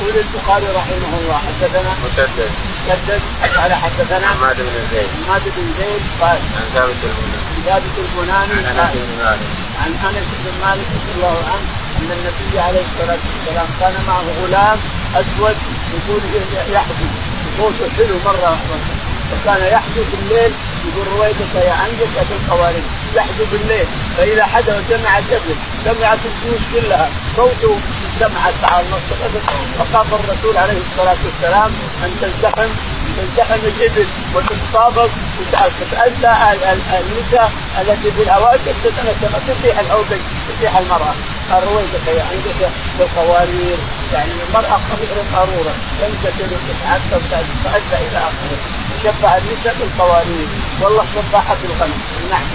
يقول 0.00 0.16
البخاري 0.16 0.66
رحمه 0.76 1.18
الله 1.18 1.38
حدثنا 1.38 1.94
مسدد 2.04 2.73
مسدد 2.88 3.22
قال 3.56 3.72
حدثنا 3.74 4.26
حماد 4.26 4.56
بن 4.56 4.76
زيد. 4.92 5.08
حماد 5.26 5.42
بن 5.56 5.66
زيد 5.78 6.02
قال 6.20 6.38
عن 6.56 6.64
ثابت 6.74 7.00
البناني 7.04 7.62
ثابت 7.64 7.94
البناني 7.98 8.52
عن 8.68 8.76
أنس 8.78 8.92
بن 8.94 9.24
مالك. 9.24 9.40
عن 9.80 9.92
أنس 10.08 10.28
بن 10.44 10.66
مالك 10.66 10.86
رضي 10.96 11.12
الله 11.16 11.38
عنه 11.52 11.68
أن 11.98 12.10
النبي 12.16 12.60
عليه 12.60 12.80
الصلاة 12.80 13.18
والسلام 13.26 13.66
كان 13.80 13.94
معه 14.08 14.24
غلام 14.42 14.78
أسود 15.14 15.56
يقول 15.94 16.22
يحدث 16.72 17.12
يقول 17.58 17.72
حلو 17.96 18.18
مرة 18.24 18.58
وكان 19.32 19.72
يحدث 19.72 20.06
بالليل 20.12 20.52
يقول 20.86 21.06
رويدك 21.18 21.54
يا 21.54 21.74
انجك 21.86 22.14
في 22.28 22.34
القوارب. 22.40 22.84
يحدث 23.16 23.48
بالليل 23.52 23.86
فإذا 24.16 24.46
حدا 24.46 24.82
سمع 24.88 25.18
الجبل 25.18 25.56
سمعت 25.84 26.18
الجيوش 26.24 26.62
كلها. 26.74 27.08
صوته 27.36 27.76
سمعت 28.20 28.54
على 28.64 28.86
النص. 28.86 29.06
فخاف 29.78 30.14
الرسول 30.14 30.56
عليه 30.56 30.78
الصلاة 30.78 31.16
والسلام 31.24 31.70
أن 32.04 32.10
تزدحم. 32.20 32.68
تزدحم 33.16 33.60
الابل 33.64 34.06
وتتطابق 34.34 35.10
وتتأذى 35.40 36.32
النساء 37.00 37.52
التي 37.80 38.10
في 38.10 38.22
الهواجر 38.22 38.74
تطيح 39.48 39.78
الأوبج 39.78 40.20
تطيح 40.48 40.76
المرأة. 40.78 41.14
قال 41.50 41.62
رويدك 41.64 42.06
يا 42.06 42.24
عندك 42.32 42.70
بالقوارير 42.98 43.78
يعني 44.12 44.30
المرأة 44.48 44.80
قبيل 44.90 45.08
القارورة 45.10 45.72
تنكسر 46.00 46.48
وتتعذب 46.54 47.22
وتتأذى 47.32 48.08
إلى 48.08 48.18
آخره. 48.18 48.58
شبه 49.02 49.36
النساء 49.36 49.74
بالقوارير. 49.80 50.48
والله 50.82 51.04
شبهها 51.14 51.54
بالغنم 51.62 52.00
نعم. 52.30 52.46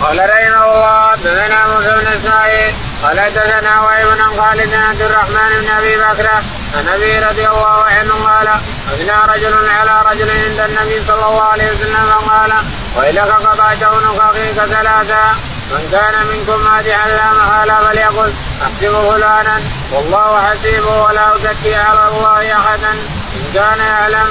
قال 0.00 0.18
رحمه 0.18 0.64
الله 0.64 1.10
حدثنا 1.10 1.66
موسى 1.66 1.90
بن 1.90 2.06
إسماعيل. 2.06 2.74
قال 3.02 3.20
حدثنا 3.20 3.80
وهيب 3.80 4.06
بن 4.06 4.40
خالد 4.40 4.70
بن 4.70 4.74
عبد 4.74 5.02
الرحمن 5.02 5.50
بن 5.60 5.70
أبي 5.70 5.96
بكر 5.96 6.28
عن 6.76 6.88
أبي 6.88 7.18
رضي 7.18 7.48
الله 7.48 7.84
عنه 7.84 8.14
قال 8.24 8.48
اثنى 8.92 9.34
رجل 9.34 9.70
على 9.70 10.02
رجل 10.10 10.30
عند 10.30 10.60
النبي 10.60 11.02
صلى 11.06 11.26
الله 11.26 11.42
عليه 11.42 11.70
وسلم 11.72 12.06
فقال 12.06 12.52
ويلك 12.96 13.30
قطعت 13.30 13.82
عنق 13.82 14.22
اخيك 14.22 14.54
ثلاثا 14.54 15.36
من 15.70 15.88
كان 15.92 16.26
منكم 16.26 16.64
مادحا 16.64 17.08
لا 17.08 17.32
محاله 17.32 17.80
فليقل 17.80 18.32
أحسب 18.62 19.10
فلانا 19.10 19.60
والله 19.92 20.50
حسيبه 20.50 21.02
ولا 21.02 21.34
أزكي 21.36 21.74
على 21.74 22.08
الله 22.08 22.58
أحدا 22.58 22.92
إن 23.36 23.52
كان 23.54 23.78
يعلم. 23.78 24.28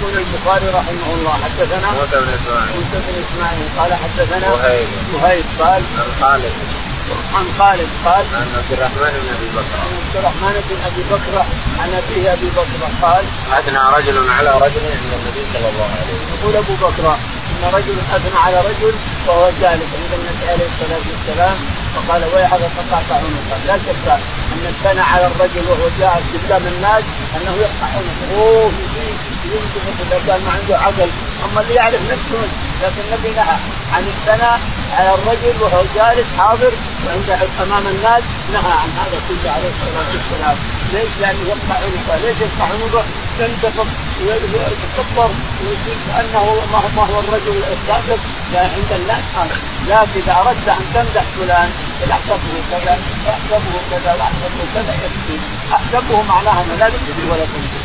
يقول 0.00 0.16
البخاري 0.16 0.66
رحمه 0.66 1.14
الله 1.14 1.32
حدثنا 1.44 1.90
موسى 1.90 2.16
بن 2.16 2.32
إسماعيل. 2.38 2.76
موسى 2.76 2.98
بن 3.06 3.22
إسماعيل 3.24 3.68
قال 3.78 3.94
حدثنا 3.94 4.52
وهيب. 4.52 4.88
وهيب 5.14 5.44
قال 5.58 5.82
عن 5.98 6.12
خالد 6.20 6.52
عن 7.34 7.46
خالد 7.58 7.88
قال 8.04 8.24
عن 8.34 8.48
عبد 8.58 8.72
الرحمن 8.72 9.12
بن 9.22 9.28
أبي 9.36 9.48
بكر. 9.56 9.76
عن 9.82 9.90
عبد 9.96 10.16
الرحمن 10.16 10.54
بن 10.68 10.76
أبي 10.88 11.02
بكر 11.12 11.34
عن 11.80 11.88
أبيه 12.00 12.32
أبي 12.32 12.48
بكر 12.58 12.80
قال 13.02 13.24
اثنى 13.58 13.78
رجل 13.96 14.30
على 14.30 14.50
رجل 14.64 14.82
عند 14.96 15.12
النبي 15.18 15.42
صلى 15.52 15.68
الله 15.68 15.88
عليه 16.00 16.14
وسلم. 16.14 16.34
يقول 16.40 16.56
أبو 16.56 16.74
بكر 16.74 17.06
إن 17.52 17.74
رجل 17.74 17.96
اثنى 18.16 18.38
على 18.38 18.58
رجل 18.60 18.94
وهو 19.26 19.50
جالس 19.60 19.90
عند 20.00 20.12
النبي 20.18 20.44
عليه 20.52 20.68
الصلاة 20.72 21.04
والسلام 21.10 21.56
فقال 21.94 22.24
ويحك 22.34 22.60
قطعت 22.78 23.10
عنقه 23.10 23.58
لا 23.66 23.78
شك 23.78 24.06
أن 24.52 24.64
الثنى 24.72 25.00
على 25.00 25.26
الرجل 25.26 25.64
وهو 25.68 25.88
جالس 26.00 26.26
قدام 26.44 26.62
الناس 26.66 27.04
أنه 27.36 27.52
يقطع 27.64 27.86
عنقه. 27.96 28.70
يمكن 29.54 29.80
اذا 30.02 30.20
كان 30.26 30.44
ما 30.44 30.50
عنده 30.50 30.78
عقل 30.78 31.10
اما 31.44 31.60
اللي 31.60 31.74
يعرف 31.74 32.00
نفسه 32.12 32.48
لكن 32.82 33.02
النبي 33.08 33.30
نهى 33.30 33.56
عن 33.92 34.02
الثنى 34.02 34.52
على 34.96 35.14
الرجل 35.14 35.62
وهو 35.62 35.82
جالس 35.94 36.26
حاضر 36.38 36.72
وعند 37.06 37.30
امام 37.62 37.86
الناس 37.86 38.22
نهى 38.52 38.72
عن 38.82 38.90
هذا 39.00 39.18
كله 39.28 39.50
عليه 39.50 39.68
الصلاه 39.68 40.06
والسلام 40.14 40.56
ليش؟ 40.92 41.10
لأنه 41.20 41.48
يقطع 41.48 41.76
عنقه، 41.84 42.16
ليش 42.16 42.38
يقطع 42.40 42.64
عنقه؟ 42.64 43.04
ينتفض 43.40 43.88
ويتكبر 44.20 45.30
ويصير 45.62 45.96
كانه 46.06 46.44
ما 46.96 47.02
هو, 47.04 47.20
الرجل 47.20 47.56
الصادق 47.72 48.20
عند 48.54 48.92
الناس 49.00 49.24
هذا، 49.36 49.56
لكن 49.88 50.20
اذا 50.20 50.36
اردت 50.40 50.68
ان 50.68 50.84
تمدح 50.94 51.24
فلان 51.36 51.70
احسبه 52.10 52.54
كذا 52.70 52.98
واحسبه 53.26 53.80
كذا 53.90 54.14
واحسبه 54.14 54.64
كذا 54.74 54.94
يكفي، 55.04 55.38
احسبه 55.72 56.22
معناها 56.22 56.64
انه 56.64 56.74
لا 56.74 56.86
ولا 57.30 57.44
تنكذب. 57.44 57.75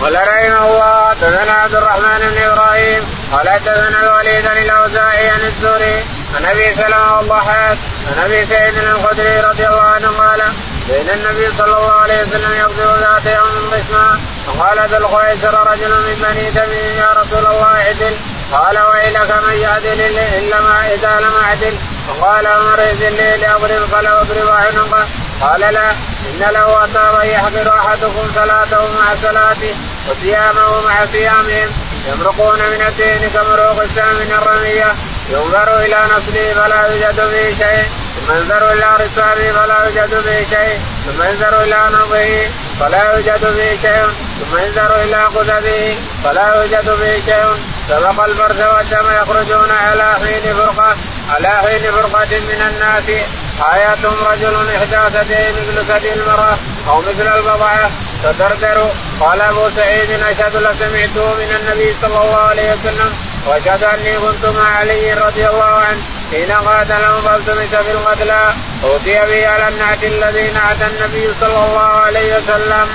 قال 0.00 0.14
رحمه 0.14 0.66
الله 0.68 1.08
حدثنا 1.10 1.52
عبد 1.52 1.74
الرحمن 1.74 2.18
بن 2.18 2.42
إبراهيم 2.42 3.04
قال 3.32 3.48
حدثنا 3.48 4.00
الوليد 4.00 4.44
بن 4.44 4.58
الأوزاعي 4.58 5.28
عن 5.28 5.40
الزهري 5.40 6.04
عن 6.36 6.44
أبي 6.44 6.74
سلمة 6.74 7.16
والضحاك 7.16 7.78
عن 8.06 8.24
أبي 8.24 8.46
سعيد 8.46 8.74
الخدري 8.78 9.40
رضي 9.40 9.66
الله 9.66 9.82
عنه 9.82 10.08
قال 10.08 10.42
بين 10.88 11.10
النبي 11.10 11.46
صلى 11.58 11.76
الله 11.76 11.92
عليه 11.92 12.22
وسلم 12.22 12.52
يقبض 12.58 12.98
ذات 12.98 13.26
يوم 13.26 13.70
قسما 13.72 14.20
فقال 14.46 14.88
ذو 14.90 14.96
الخويسر 14.96 15.70
رجل 15.70 15.90
من 15.90 16.14
بني 16.22 16.50
تميم 16.50 16.96
يا 16.98 17.10
رسول 17.16 17.46
الله 17.46 17.64
اعدل. 17.64 18.16
قال 18.52 18.78
ويلك 18.78 19.30
من 19.46 19.58
يعدل 19.58 20.00
إلا 20.38 20.60
ما 20.60 20.86
إذا 20.94 21.20
لم 21.20 21.32
أعدل. 21.44 21.78
فقال 22.08 22.46
عمر 22.46 22.80
اذن 22.80 23.16
لي 23.16 23.36
لأضرب 23.36 23.94
قال 23.94 24.08
واضرب 24.08 24.48
عنقه. 24.48 25.06
قال 25.40 25.60
لا. 25.60 25.90
إن 26.26 26.52
له 26.52 26.84
اثارا 26.84 27.22
يحضر 27.22 27.78
أحدكم 27.78 28.30
صلاته 28.34 28.78
مع 28.78 29.14
صلاته 29.22 29.74
وصيامه 30.10 30.80
مع 30.80 31.06
صيامهم 31.12 31.68
يمرقون 32.06 32.58
من 32.58 32.82
الدين 32.88 33.30
كمروق 33.30 33.82
السهم 33.82 34.14
من 34.14 34.32
الرمية. 34.32 34.94
ينظر 35.30 35.78
إلى 35.80 36.00
نسله 36.04 36.52
فلا 36.54 36.86
يوجد 36.86 37.16
به 37.16 37.64
شيء. 37.64 37.84
ثم 38.16 38.34
ينظر 38.36 38.72
إلى 38.72 38.96
رسابه 39.00 39.52
فلا 39.52 39.84
يوجد 39.84 40.14
به 40.26 40.38
شيء. 40.50 40.80
ثم 41.06 41.22
ينظر 41.22 41.62
إلى 41.62 41.80
نظره 41.92 42.50
فلا 42.80 43.12
يوجد 43.12 43.44
به 43.56 43.78
شيء. 43.82 44.06
ثم 44.38 44.58
ينظر 44.58 45.02
إلى 45.02 45.24
قدبه 45.24 45.96
فلا 46.24 46.54
يوجد 46.56 46.90
به 46.90 47.22
شيء. 47.26 47.60
سبق 47.88 48.24
البرد 48.24 48.60
والدم 48.60 49.06
يخرجون 49.22 49.70
على 49.70 50.16
حين 50.22 50.54
فرقه 50.54 50.96
على 51.30 51.48
حين 51.48 51.90
فرقه 51.92 52.40
من 52.40 52.60
الناس. 52.68 53.26
آياتهم 53.72 54.24
رجل 54.24 54.54
إحدى 54.76 55.18
ثديين 55.18 55.54
مثل 55.56 55.84
ثدي 55.84 56.12
المرأة 56.12 56.56
أو 56.88 57.00
مثل 57.00 57.36
البضعة 57.36 57.90
تدردر. 58.22 58.90
قال 59.20 59.40
أبو 59.40 59.70
سعيد 59.76 60.10
أشهد 60.10 60.56
لسمعته 60.56 61.34
من 61.34 61.50
النبي 61.60 61.96
صلى 62.02 62.20
الله 62.24 62.36
عليه 62.36 62.72
وسلم 62.72 63.14
وأشهد 63.46 63.84
أني 63.84 64.18
كنت 64.18 64.46
مع 64.46 64.68
علي 64.76 65.14
رضي 65.14 65.48
الله 65.48 65.64
عنه 65.64 66.02
حين 66.30 66.52
قاتلهم 66.52 67.20
فالتمس 67.20 67.74
في 67.74 67.90
القتلى. 67.90 68.54
أوتي 68.84 69.14
به 69.14 69.48
على 69.48 69.68
النعت 69.68 70.04
الذي 70.04 70.50
نعت 70.50 70.82
النبي 70.82 71.34
صلى 71.40 71.64
الله 71.64 71.90
عليه 72.06 72.36
وسلم. 72.36 72.88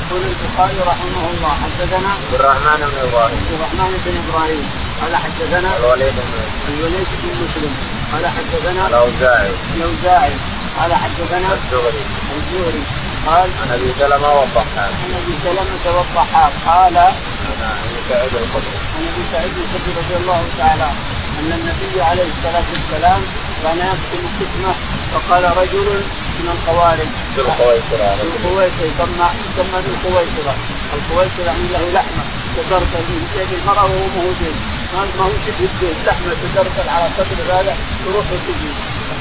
يقول 0.00 0.22
البخاري 0.22 0.80
رحمه 0.86 1.24
الله 1.30 1.52
حدثنا 1.62 2.08
عبد 2.08 2.34
الرحمن 2.34 2.80
بن 2.90 3.08
إبراهيم. 3.08 3.36
عبد 3.36 3.52
الرحمن 3.54 3.90
بن 4.06 4.14
إبراهيم. 4.28 4.89
قال 5.02 5.16
حدثنا 5.16 5.76
الوليد 5.76 6.14
بن 6.14 6.74
الوليد 6.74 7.08
بن 7.22 7.28
مسلم. 7.44 7.72
قال 8.12 8.26
حدثنا 8.26 8.86
الأوزاعي. 8.86 9.52
الأوزاعي. 9.76 10.34
قال 10.78 10.94
حدثنا 10.94 11.48
الزهري. 11.56 12.04
الزهري. 12.36 12.82
قال 13.26 13.48
عن 13.60 13.70
أبي 13.72 13.92
سلمة 13.98 14.28
والضحاك. 14.38 14.92
عن 15.02 15.12
أبي 15.22 15.34
سلمة 15.44 15.84
والضحاك. 15.96 16.52
قال 16.66 16.96
عن 16.96 17.78
أبي 17.84 18.00
سعيد 18.08 18.32
الخدري. 18.42 18.78
عن 18.96 19.02
أبي 19.12 19.22
سعيد 19.32 19.52
الخدري 19.64 19.92
رضي 20.00 20.16
الله 20.22 20.42
تعالى 20.58 20.88
أن 21.40 21.52
النبي 21.52 22.02
عليه 22.02 22.28
الصلاة 22.36 22.68
والسلام 22.72 23.20
كان 23.62 23.78
يكتم 23.78 24.20
الكتمه 24.28 24.74
فقال 25.12 25.44
رجل 25.56 25.88
من 26.40 26.48
الخوارج 26.54 27.10
ذو 27.36 27.44
الخويصره 27.44 28.10
الخويصره 28.22 28.86
يسمى 28.90 29.28
يسمى 29.46 29.78
ذو 29.84 29.92
الخويصره 29.94 30.54
الخويصره 30.96 31.44
يعني 31.46 31.68
له 31.72 31.90
لحمة. 31.92 32.24
تدرك 32.56 32.92
من 33.08 33.20
يد 33.36 33.52
المراه 33.60 33.84
وهو 33.84 34.06
موجود 34.16 34.54
ما 34.94 35.24
هو 35.24 35.30
شبه 35.46 35.64
الدين 35.70 35.96
لحمة 36.06 36.34
تدرك 36.42 36.88
على 36.88 37.06
صدر 37.18 37.54
هذا 37.54 37.76
تروح 38.04 38.26
وتجي 38.32 38.70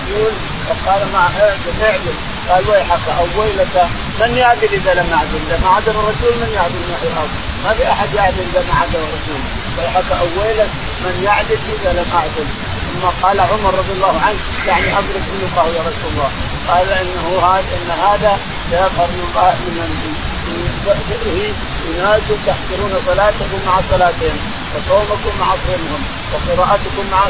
يقول 0.09 0.33
فقال 0.69 1.01
ما 1.13 1.19
اعدل 1.19 2.13
قال 2.49 2.69
ويحك 2.69 3.05
أو 3.19 3.41
ويلك 3.41 3.87
من 4.19 4.37
يعدل 4.37 4.73
إذا 4.73 4.93
لم 4.93 5.09
يعدل؟ 5.11 5.39
اذا 5.47 5.59
ما 5.63 5.69
عدل 5.69 5.91
الرسول 5.91 6.33
من 6.41 6.51
يعدل 6.55 6.81
معي 6.89 7.07
الأرض. 7.11 7.29
ما 7.63 7.73
في 7.73 7.91
أحد 7.91 8.13
يعدل 8.13 8.43
إذا 8.51 8.63
ما 8.69 8.75
عدل 8.81 8.95
الرسول. 8.95 9.41
ويحك 9.77 10.11
أو 10.11 10.27
ويلك 10.41 10.69
من 11.05 11.23
يعدل 11.23 11.59
إذا 11.81 11.91
لم 11.93 12.05
اعدل 12.13 12.47
ثم 12.93 13.07
قال 13.23 13.39
عمر 13.39 13.73
رضي 13.73 13.91
الله 13.91 14.15
عنه 14.25 14.39
يعني 14.67 14.97
أضرب 14.97 15.23
عنقه 15.33 15.67
يا 15.67 15.81
رسول 15.81 16.09
الله. 16.13 16.31
قال 16.67 16.91
إنه 16.91 17.39
هذا 17.47 17.73
إن 17.77 17.91
هذا 17.91 18.37
سيظهر 18.69 19.07
من 19.17 19.89
من 20.47 20.71
بئره 20.85 21.53
اناس 21.89 22.27
تحقرون 22.45 22.93
صلاتكم 23.05 23.59
مع 23.65 23.81
صلاتهم. 23.91 24.37
وصومكم 24.75 25.39
مع 25.39 25.55
صومهم 25.65 26.01
وقراءتكم 26.33 27.05
مع 27.11 27.23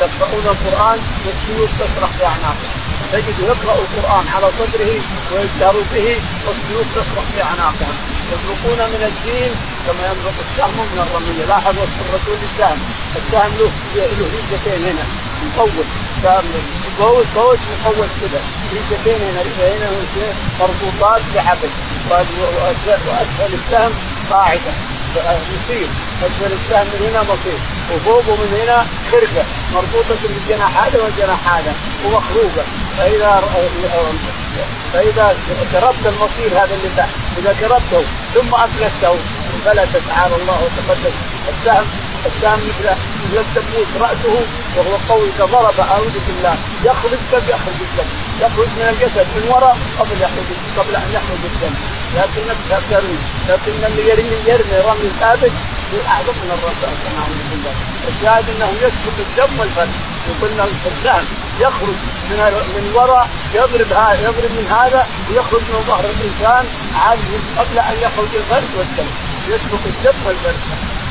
تقرؤون 0.00 0.46
القرآن 0.46 0.98
والسيوف 1.26 1.70
تسرح 1.78 2.10
في 2.18 2.26
اعناقهم 2.26 2.82
تجد 3.12 3.38
يقرأ 3.40 3.74
القرآن 3.74 4.24
على 4.34 4.50
صدره 4.58 4.94
ويجهر 5.32 5.76
به 5.94 6.20
والسيوف 6.46 6.86
تسرح 6.94 7.24
في 7.34 7.42
اعناقهم 7.42 7.96
يطلقون 8.32 8.78
من 8.92 9.02
الدين 9.10 9.52
كما 9.86 10.06
ينطق 10.06 10.36
السهم 10.50 10.86
من 10.92 10.98
الرميه 11.06 11.44
لاحظ 11.44 11.78
وصف 11.78 12.00
الرسول 12.08 12.38
السهم. 12.50 12.78
السهم 13.16 13.52
له 13.58 13.70
له 13.94 14.26
ريشتين 14.34 14.82
هنا. 14.88 15.04
مطول 15.44 15.84
سهم 16.22 16.44
قوس 17.00 17.26
قوس 17.36 17.58
مطول 17.72 18.08
كذا 18.20 18.40
ريشتين 18.72 19.28
هنا. 19.28 19.42
هنا 19.42 19.90
مربوطات 20.60 21.22
بحبل. 21.34 21.70
وأسفل 22.10 23.54
السهم 23.54 23.92
قاعدة. 24.30 24.72
يصير 25.54 25.88
اسفل 26.26 26.52
السهم 26.52 26.86
من 26.92 27.00
هنا 27.08 27.22
مصير. 27.22 27.58
وفوقه 27.94 28.36
من 28.36 28.60
هنا 28.62 28.86
خرقة. 29.10 29.44
مربوطة 29.74 30.16
بالجناح 30.22 30.84
هذا 30.84 31.02
والجناح 31.02 31.54
هذا. 31.54 31.72
ومخروقة. 32.04 32.64
فإذا 32.98 33.32
فإذا 34.92 35.36
كربت 35.72 36.06
المصير 36.06 36.50
هذا 36.60 36.74
اللي 36.74 36.90
تحت. 36.96 37.14
إذا 37.38 37.52
كربته 37.60 38.02
ثم 38.34 38.54
افلته 38.54 39.16
انفلت 39.54 40.02
تعالى 40.08 40.36
الله 40.36 40.58
وتقدس 40.64 41.14
السهم 41.48 41.86
السهم 42.26 42.58
مثل 42.58 42.90
مثل 43.32 43.40
التبوت 43.40 43.86
رأسه 44.00 44.46
وهو 44.76 44.96
قوي 45.08 45.28
ضرب 45.38 45.80
أعوذ 45.80 46.16
بالله. 46.26 46.56
يخرج 46.84 47.18
كيف 47.30 47.48
يخرج 47.48 47.78
الدم. 47.88 48.08
يخرج 48.40 48.68
من 48.76 48.88
الجسد 48.88 49.26
من 49.36 49.48
وراء 49.50 49.76
قبل 49.98 50.16
يخرج 50.22 50.48
قبل 50.78 50.96
أن 50.96 51.10
يخرج 51.12 51.42
الدم. 51.44 52.01
لكنك 52.16 52.56
ترمي 52.90 53.18
لكن 53.48 53.84
اللي 53.86 54.02
يرمي 54.10 54.36
يرمي 54.46 54.80
رمي 54.88 55.10
ثابت 55.20 55.52
أعظم 56.08 56.36
من 56.42 56.50
الرسول 56.56 56.94
نعوذ 57.16 57.40
بالله 57.50 57.74
الشاهد 58.08 58.44
انه 58.50 58.70
يسبق 58.84 59.16
الدم 59.26 59.60
والفرد 59.60 59.90
وقلنا 60.28 60.64
السهم 60.86 61.24
يخرج 61.60 61.98
من 62.30 62.38
من 62.76 62.92
وراء 62.94 63.28
يضرب 63.54 63.92
هذا 63.92 64.20
يضرب 64.20 64.52
من 64.58 64.66
هذا 64.70 65.06
ويخرج 65.30 65.60
من 65.60 65.84
ظهر 65.86 66.04
الإنسان 66.04 66.64
قبل 67.58 67.78
أن 67.78 67.96
يخرج 68.02 68.28
الفرد 68.34 68.70
والدم. 68.78 69.08
يسبق 69.48 69.82
الدم 69.86 70.26
والفرد 70.26 70.60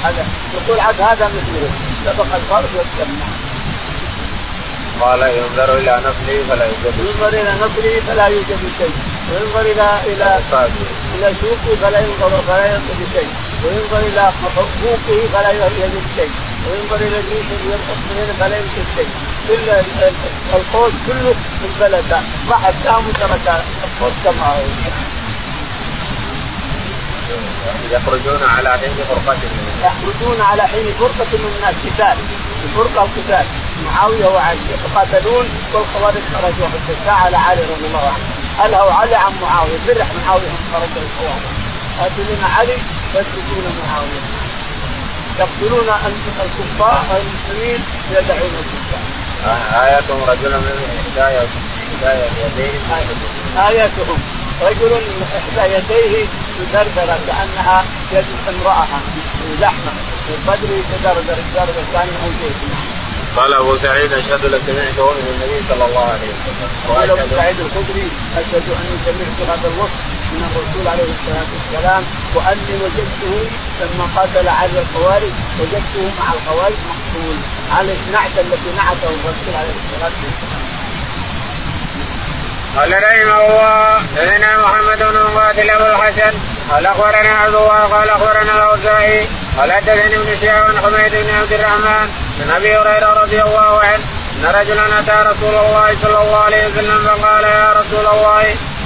هذا 0.03 0.25
يقول 0.53 0.79
عاد 0.79 1.01
هذا 1.01 1.25
مثله 1.25 1.69
سبق 2.05 2.35
الفرد 2.35 2.69
والدم. 2.75 3.11
قال 4.99 5.21
ينظر 5.21 5.77
إلى 5.77 5.95
نفسه 6.05 6.43
فلا 6.49 6.65
يوجد 6.65 6.93
ينظر 6.99 7.27
إلى 7.27 7.51
نفسه 7.61 8.01
فلا 8.07 8.27
يوجد 8.27 8.59
شيء. 8.77 8.95
وينظر 9.31 9.61
إلى 9.61 9.87
إلى 10.05 10.39
إلى 11.15 11.33
سوقه 11.41 11.75
فلا 11.81 11.99
ينظر 11.99 12.41
فلا 12.47 12.65
ينظر 12.65 12.99
شيء. 13.13 13.29
وينظر 13.63 13.99
إلى 13.99 14.21
حقوقه 14.21 15.27
فلا 15.33 15.51
يجد 15.51 16.01
شيء. 16.15 16.31
وينظر 16.67 16.95
إلى 16.95 17.19
اللي 17.19 18.33
فلا 18.39 18.57
يمسك 18.57 18.85
شيء. 18.95 19.09
كل 19.47 19.69
القوس 20.53 20.93
كله 21.07 21.33
في 21.59 21.65
البلد. 21.65 22.11
ما 22.49 22.55
حد 22.57 22.73
قام 22.87 23.07
وترك 23.07 23.47
القوس 23.83 24.13
كما 24.23 24.47
هو. 24.47 24.63
يخرجون 27.91 28.43
على 28.43 28.69
حين 28.69 28.89
فرقة 29.09 29.37
يخرجون 29.83 30.41
على 30.41 30.63
حين 30.63 30.85
فرقة 30.99 31.31
من 31.33 31.53
الناس. 31.55 31.75
قتال. 31.85 32.17
الفرقة 32.63 33.01
وقتال 33.03 33.45
معاوية 33.85 34.25
وعلي 34.25 34.59
يتقاتلون 34.73 35.45
والخوارج 35.73 36.23
خرجوا 36.33 36.67
حتى 36.67 36.93
سأل 37.05 37.35
علي 37.35 37.61
رضي 37.61 37.85
الله 37.87 38.07
عنه. 38.13 38.65
ألهوا 38.65 38.91
علي 38.91 39.15
عن 39.15 39.33
معاوية 39.41 39.79
برح 39.87 40.07
معاوية 40.25 40.51
خرج 40.73 40.89
الخوارج. 41.03 41.45
قاتلون 41.99 42.43
علي 42.57 42.77
يتركون 43.09 43.65
معاوية. 43.87 44.21
يقتلون 45.39 45.89
الكفار 46.43 47.03
المسلمين 47.21 47.79
يدعون 48.11 48.53
الكفار. 48.63 49.03
آياتهم 49.83 50.23
رجل 50.23 50.57
من 50.57 50.75
هداية 51.07 51.47
يديه 52.01 52.79
آياتهم 53.67 54.19
رجل 54.61 55.01
إحدى 55.37 55.73
يديه 55.75 56.25
تدردر 56.57 57.17
كأنها 57.27 57.83
يد 58.11 58.25
امرأة 58.49 58.87
لحمة 59.59 59.91
في 60.27 60.33
صدره 60.47 60.81
تدردر 60.91 61.37
تدردر 61.53 61.83
كأنه 61.93 62.31
زيت 62.41 62.55
قال 63.37 63.53
أبو 63.53 63.77
سعيد 63.77 64.13
أشهد 64.13 64.45
لك 64.45 64.61
سمعته 64.67 65.11
من 65.11 65.27
النبي 65.33 65.59
صلى 65.69 65.85
الله 65.85 66.05
عليه 66.13 66.29
وسلم. 66.35 66.69
قال 66.89 67.11
أبو 67.11 67.35
سعيد 67.35 67.59
الخدري 67.59 68.07
أشهد 68.37 68.63
اني 68.79 68.95
سمعت 69.05 69.39
هذا 69.49 69.67
الوصف 69.67 70.01
من 70.33 70.41
الرسول 70.49 70.87
عليه 70.87 71.09
الصلاة 71.15 71.49
والسلام 71.55 72.03
وأني 72.35 72.73
وجدته 72.83 73.35
لما 73.81 74.05
قاتل 74.15 74.47
على 74.47 74.81
الخوارج 74.81 75.33
وجدته 75.59 76.03
مع 76.19 76.33
الخوارج 76.33 76.79
مقتول 76.91 77.37
على 77.71 77.91
النعت 77.93 78.35
التي 78.39 78.69
نعته 78.77 79.07
الرسول 79.07 79.53
عليه 79.61 79.75
الصلاة 79.81 80.15
والسلام. 80.23 80.80
قال 82.77 83.03
رحمه 83.03 83.45
الله 83.45 84.01
سيدنا 84.15 84.57
محمد 84.57 84.97
بن 84.99 85.17
مقاتل 85.23 85.69
أبو 85.69 85.85
الحسن. 85.85 86.33
قال 86.71 86.85
أخبرنا 86.85 87.29
عبد 87.29 87.55
الله 87.55 87.79
قال 87.79 88.09
أخبرنا 88.09 88.51
الاوزاعي 88.51 89.27
قال 89.57 89.71
حدثني 89.71 90.15
ابن 90.15 90.37
شهاب 90.41 90.71
بن 90.71 90.77
حميد 90.79 91.11
بن 91.11 91.29
عبد 91.39 91.53
الرحمن 91.53 92.09
عن 92.41 92.51
أبي 92.55 92.77
هريرة 92.77 93.13
رضي 93.23 93.41
الله 93.41 93.79
عنه. 93.79 94.03
إن 94.35 94.45
رجلا 94.45 94.99
أتى 94.99 95.29
رسول 95.29 95.55
الله 95.55 95.95
صلى 96.01 96.17
الله 96.21 96.43
عليه 96.43 96.67
وسلم 96.67 96.99
فقال 97.07 97.43
يا 97.43 97.73
رسول 97.73 98.05
الله 98.13 98.43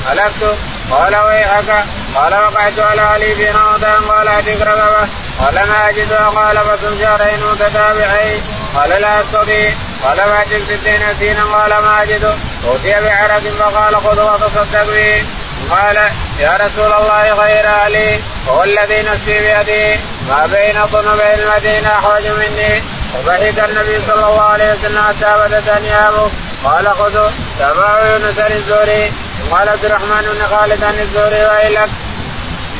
هلكت 0.10 0.58
قال 0.92 1.16
ويحك؟ 1.16 1.86
قال 2.16 2.34
وقعت 2.34 2.80
على 2.80 3.02
علي 3.02 3.36
في 3.36 3.52
رمضان. 3.52 4.04
قال 4.04 4.28
اتيك 4.28 4.62
رغبه 4.62 5.08
قال 5.40 5.56
ما 5.56 5.90
اجدها 5.90 6.30
قال 6.30 6.58
فصم 6.58 7.00
شهرين 7.02 7.40
متتابعين. 7.52 8.42
قال 8.76 8.90
لا 8.90 9.22
أستطيع. 9.22 9.72
قال 10.04 10.18
فاتم 10.18 10.66
ستين 10.66 11.14
سينا. 11.20 11.44
قال 11.44 11.70
ما 11.70 12.04
اجده 12.04 12.36
أوتي 12.68 12.94
بعرق 13.02 13.40
فقال 13.40 13.96
خذ 13.96 14.34
وتصدق 14.34 14.84
به 14.84 15.24
قال 15.72 15.98
يا 16.40 16.58
رسول 16.62 16.94
الله 16.94 17.34
غير 17.34 17.68
علي 17.68 18.20
هو 18.48 18.64
الذي 18.64 19.02
نفسي 19.02 19.40
بيده 19.40 20.00
ما 20.30 20.46
بين 20.46 20.86
ظنبي 20.86 21.34
المدينة 21.34 21.90
أحوج 21.90 22.28
مني. 22.28 22.84
وضحك 23.16 23.70
النبي 23.70 24.02
صلى 24.08 24.26
الله 24.30 24.42
عليه 24.42 24.74
وسلم 24.74 25.02
حتى 25.02 25.34
بدت 25.40 25.68
انيابه 25.70 26.30
قال 26.64 26.88
خذوا. 26.88 27.30
تابعوا 27.60 28.06
يونس 28.06 28.40
الزهري. 28.40 29.12
قال 29.52 29.70
عبد 29.70 29.86
الرحمن 29.86 30.22
بن 30.22 30.46
خالد 30.56 30.84
عن 30.84 31.00
الزهري 31.00 31.46
ويلك. 31.46 31.90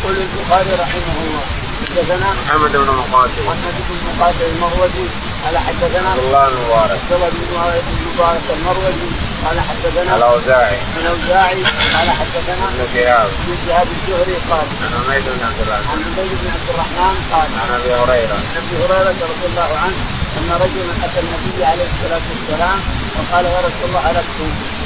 يقول 0.04 0.16
البخاري 0.18 0.74
رحمه 0.82 1.16
الله 1.24 1.44
حدثنا 1.90 2.34
محمد 2.34 2.72
بن 2.72 2.92
مقاتل. 2.92 3.44
محمد 3.46 3.76
بن 3.90 4.20
مقاتل 4.20 4.46
المروزي. 4.46 5.08
قال 5.46 5.58
حدثنا 5.58 6.10
عبد 6.10 6.20
الله 6.20 6.50
بن 6.50 6.58
مبارك 6.66 6.92
عبد 6.92 7.12
الله 7.12 7.30
بن 7.30 8.14
مبارك 8.14 8.42
المروزي. 8.58 9.25
قال 9.46 9.62
حدثنا 9.62 10.16
الاوزاعي 10.16 10.78
الاوزاعي 11.00 11.64
قال 11.96 12.10
حدثنا 12.10 12.66
ابن 12.70 12.88
شهاب. 12.94 13.30
ابن 13.48 13.58
شهاب 13.68 13.88
الزهري 13.96 14.36
قال 14.50 14.68
عن 14.82 14.92
حميد 15.06 15.24
بن 15.24 15.46
عبد 15.46 15.60
الرحمن. 15.62 15.90
عن 15.92 16.00
عبيد 16.08 16.32
بن 16.42 16.48
عبد 16.56 16.70
الرحمن 16.70 17.16
قال 17.34 17.50
عن 17.62 17.70
أبي 17.80 17.94
هريرة. 17.94 18.34
عن 18.34 18.56
أبي 18.62 18.76
هريرة 18.84 19.10
رضي 19.32 19.46
الله 19.52 19.78
عنه 19.84 19.98
أن 20.38 20.50
رجلا 20.64 20.94
أتى 21.06 21.20
النبي 21.20 21.66
عليه 21.66 21.88
الصلاة 21.94 22.26
والسلام 22.32 22.80
وقال 23.16 23.46
يا 23.46 23.60
رسول 23.60 23.86
الله 23.88 24.00
هلكت 24.00 24.40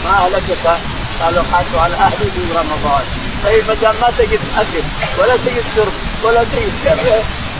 ما 0.03 0.11
أهلكك؟ 0.25 0.65
قال 1.21 1.39
وقعت 1.39 1.65
على 1.75 1.95
أهلي 1.95 2.25
في 2.31 2.41
رمضان. 2.59 3.03
طيب 3.43 3.67
ما 3.67 3.73
دام 3.73 3.95
ما 4.01 4.09
تجد 4.17 4.39
أكل 4.57 4.83
ولا 5.19 5.37
تجد 5.37 5.63
شرب 5.75 5.93
ولا 6.23 6.43
تجد 6.43 6.71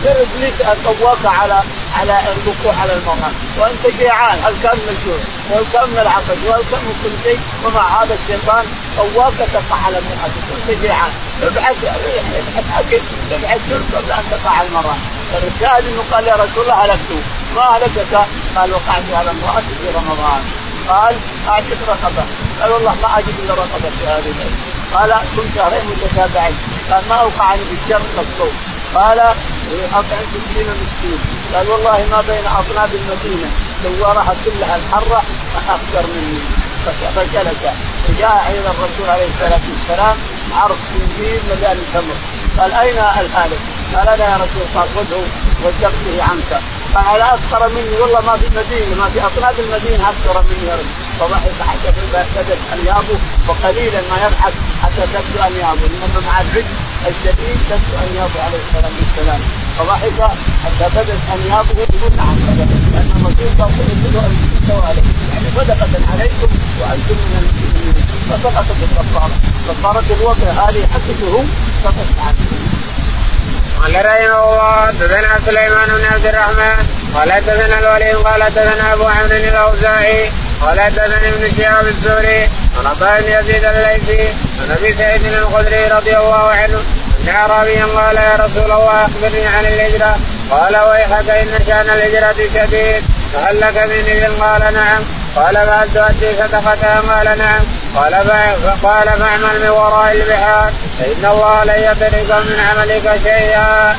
جرب 0.03 0.27
لك 0.41 0.67
قواك 0.85 1.25
على 1.25 1.62
على 1.99 2.19
الوقوع 2.31 2.81
على 2.81 2.93
المرأة 2.93 3.31
وأنت 3.59 3.88
جيعان 3.99 4.39
هل 4.45 4.53
كان 4.63 4.77
من 4.77 4.89
الجوع؟ 4.95 5.19
وهل 5.49 5.65
كان 5.73 5.89
من 5.89 5.97
العطش 5.99 6.39
وهل 6.47 6.63
كان 6.71 6.81
من 6.88 6.95
كل 7.03 7.29
شيء؟ 7.29 7.39
ومع 7.65 8.03
هذا 8.03 8.13
الشيطان 8.13 8.65
قواك 8.97 9.33
تقع 9.53 9.77
على 9.85 9.97
المرأة 9.97 10.29
وانت 10.51 10.81
جيعان. 10.81 11.12
ابحث 11.43 11.83
ابحث 11.85 12.65
اكل 12.79 13.01
ابحث 13.31 13.59
شرب 13.69 13.85
قبل 13.95 14.12
ان 14.12 14.23
تقع 14.31 14.51
على 14.51 14.67
المرأة 14.67 14.95
فالشاهد 15.31 15.83
إنه 15.88 16.03
قال 16.12 16.27
يا 16.27 16.33
رسول 16.33 16.63
الله 16.63 16.85
هلكت 16.85 17.23
ما 17.55 17.62
هلكك؟ 17.77 18.13
قال 18.55 18.71
وقعت 18.73 19.03
على 19.13 19.31
امرأة 19.31 19.62
في 19.79 19.88
رمضان. 19.97 20.41
قال 20.89 21.15
اعتق 21.49 21.77
رقبة. 21.89 22.23
قال 22.62 22.71
والله 22.71 22.95
ما 23.01 23.19
أجد 23.19 23.33
إلا 23.43 23.53
رقبة 23.53 23.89
في 23.99 24.05
هذه 24.07 24.29
الليلة 24.33 24.57
قال 24.95 25.12
كنت 25.35 25.55
شهرين 25.55 25.81
متتابعين. 25.91 26.57
قال 26.91 27.03
ما 27.09 27.15
أوقعني 27.15 27.62
بالشر 27.69 28.01
مكتوب 28.17 28.53
قال 28.95 29.19
اطعم 29.19 30.25
ستين 30.34 30.67
مسكين 30.82 31.19
قال 31.54 31.67
والله 31.69 32.06
ما 32.12 32.21
بين 32.21 32.45
اطناب 32.45 32.89
المدينة. 32.95 33.49
دوارها 33.84 34.36
كلها 34.45 34.75
الحرة 34.75 35.23
أكثر 35.69 36.08
مني. 36.08 36.39
فجلس. 37.15 37.63
وجاء 38.10 38.45
أيضا 38.47 38.71
الرسول 38.71 39.10
عليه 39.10 39.28
الصلاة 39.28 39.62
والسلام 39.69 40.17
عرض 40.54 40.78
خنزير 40.89 41.41
مليان 41.49 41.78
تمر. 41.93 42.17
قال 42.60 42.73
أين 42.73 42.97
الهالك؟ 42.97 43.60
قال 43.95 44.08
أنا 44.08 44.25
يا 44.32 44.36
رسول 44.36 44.65
قال 44.75 44.88
خذه 44.95 45.23
وزقته 45.63 46.23
عنك. 46.30 46.62
قال 46.95 47.21
أكثر 47.21 47.69
مني. 47.69 48.02
والله 48.02 48.21
ما 48.21 48.38
في 48.38 48.47
المدينة 48.47 48.95
ما 48.95 49.10
في 49.10 49.25
اطناب 49.25 49.56
المدينة 49.60 50.10
أكثر 50.10 50.43
مني 50.43 50.67
يا 50.67 50.75
رسول 50.75 50.98
فضحك 51.19 51.58
حتى 51.69 51.89
بدت 52.38 52.60
انيابه 52.73 53.17
وقليلا 53.47 54.01
ما 54.12 54.17
يضحك 54.25 54.53
حتى 54.84 55.03
تبدو 55.13 55.39
انيابه 55.47 55.86
انما 55.86 56.19
مع 56.27 56.41
العجز 56.41 56.69
الشديد 57.08 57.58
تبدو 57.69 57.95
انيابه 58.05 58.38
عليه 58.45 58.60
الصلاه 58.65 58.91
والسلام 58.99 59.41
فضحك 59.77 60.19
حتى 60.63 60.86
بدت 60.95 61.21
انيابه 61.36 61.82
يقول 61.82 62.17
نعم 62.17 62.38
لأن 62.93 63.12
الرسول 63.15 63.51
قال 63.60 63.71
كله 63.77 64.25
أن 64.25 65.03
يعني 65.34 65.47
صدقة 65.55 66.12
عليكم 66.12 66.49
وأنتم 66.79 67.15
من 67.15 67.36
المسلمين. 67.41 67.95
فسقطت 68.29 68.79
الكفاره 68.84 69.29
كفارة 69.69 70.03
الوضع 70.19 70.51
هذه 70.51 70.88
حقته 70.93 71.45
سقطت 71.84 72.19
عنه 72.19 72.36
قال 73.79 74.05
رحمه 74.05 74.43
الله 74.43 74.88
حدثنا 74.88 75.39
سليمان 75.45 75.88
بن 75.88 76.05
عبد 76.13 76.25
الرحمن 76.25 76.86
قال 77.15 77.32
حدثنا 77.32 77.79
الوليد 77.79 78.15
قال 78.15 78.43
حدثنا 78.43 78.93
أبو 78.93 79.03
عمرو 79.03 79.36
الأوزاعي 79.36 80.32
قال 80.61 80.79
حدثني 80.79 81.29
ابن 81.29 81.57
شهاب 81.57 81.87
الزهري 81.87 82.41
عن 82.77 82.85
عطاء 82.85 83.21
بن 83.21 83.27
يزيد 83.27 83.63
الليثي 83.65 84.27
عن 84.61 84.71
أبي 84.77 84.93
سعيد 84.93 85.25
الخدري 85.25 85.87
رضي 85.87 86.17
الله 86.17 86.49
عنه 86.49 86.79
أن 87.23 87.29
اعرابيا 87.29 87.85
قال 87.85 88.15
يا 88.15 88.35
رسول 88.35 88.71
الله 88.71 89.05
أخبرني 89.05 89.47
عن 89.47 89.65
الهجرة. 89.65 90.17
قال 90.51 90.77
ويحك 90.77 91.29
إن 91.29 91.65
شأن 91.67 91.89
الهجرة 91.89 92.35
شديد 92.53 93.03
فهل 93.33 93.59
لك 93.59 93.77
من 93.77 93.91
إذن؟ 93.91 94.33
قال 94.41 94.73
نعم. 94.73 95.01
قال 95.35 95.55
فهل 95.55 95.87
تؤدي 95.93 96.33
صدقتها؟ 96.33 97.01
قال 97.01 97.37
نعم. 97.37 97.61
قال 97.95 98.13
فقال 98.63 99.07
فاعمل 99.19 99.59
من 99.61 99.69
وراء 99.69 100.11
البحار 100.11 100.71
فإن 100.99 101.25
الله 101.31 101.63
لن 101.63 101.79
يترك 101.79 102.31
من 102.31 102.59
عملك 102.69 103.19
شيئا. 103.23 103.95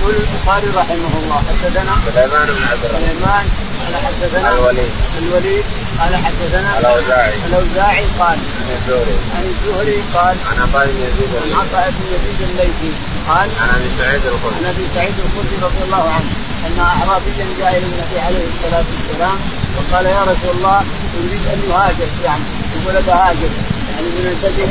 يقول 0.00 0.14
البخاري 0.14 0.66
رحمه 0.76 1.12
الله 1.22 1.42
حدثنا 1.48 1.92
سليمان 2.14 2.46
بن 2.46 2.64
عبد 2.72 2.84
الرحمن. 2.84 3.08
سليمان 3.08 3.46
قال 3.84 3.96
حدثنا 4.06 4.48
الوليد. 4.52 4.90
الوليد 5.18 5.64
قال 6.00 6.16
حدثنا 6.16 6.78
الاوزاعي 6.78 7.34
الاوزاعي 7.46 8.04
قال 8.18 8.38
عن 8.60 8.68
الزهري. 8.76 9.16
عن 9.36 9.44
الزهري 9.52 10.02
قال 10.14 10.36
عن 10.50 10.56
عطاء 10.62 10.86
بن 10.86 11.00
يزيد 11.06 11.30
عن 11.42 11.52
عطاء 11.60 11.90
بن 11.90 12.04
يزيد 12.14 12.40
الليثي 12.50 12.92
قال 13.28 13.48
عن 13.60 13.68
أبي 13.74 13.90
سعيد 13.98 14.26
الخدري. 14.26 14.56
عن 14.58 14.64
أبي 14.64 14.84
سعيد 14.94 15.14
الخدري 15.24 15.56
رضي 15.62 15.84
الله 15.84 16.04
عنه 16.14 16.30
أن 16.66 16.78
اعرابيا 16.80 17.46
جاء 17.58 17.78
إلى 17.78 17.86
النبي 17.86 18.18
عليه 18.26 18.44
الصلاة 18.52 18.84
والسلام 18.92 19.38
وقال 19.76 20.06
يا 20.06 20.22
رسول 20.22 20.56
الله 20.56 20.78
أريد 21.18 21.44
أن 21.54 21.60
يهاجر 21.70 22.08
يعني 22.24 22.42
يقول 22.76 23.02
بهاجر 23.02 23.50
يعني 23.90 24.08
من 24.16 24.24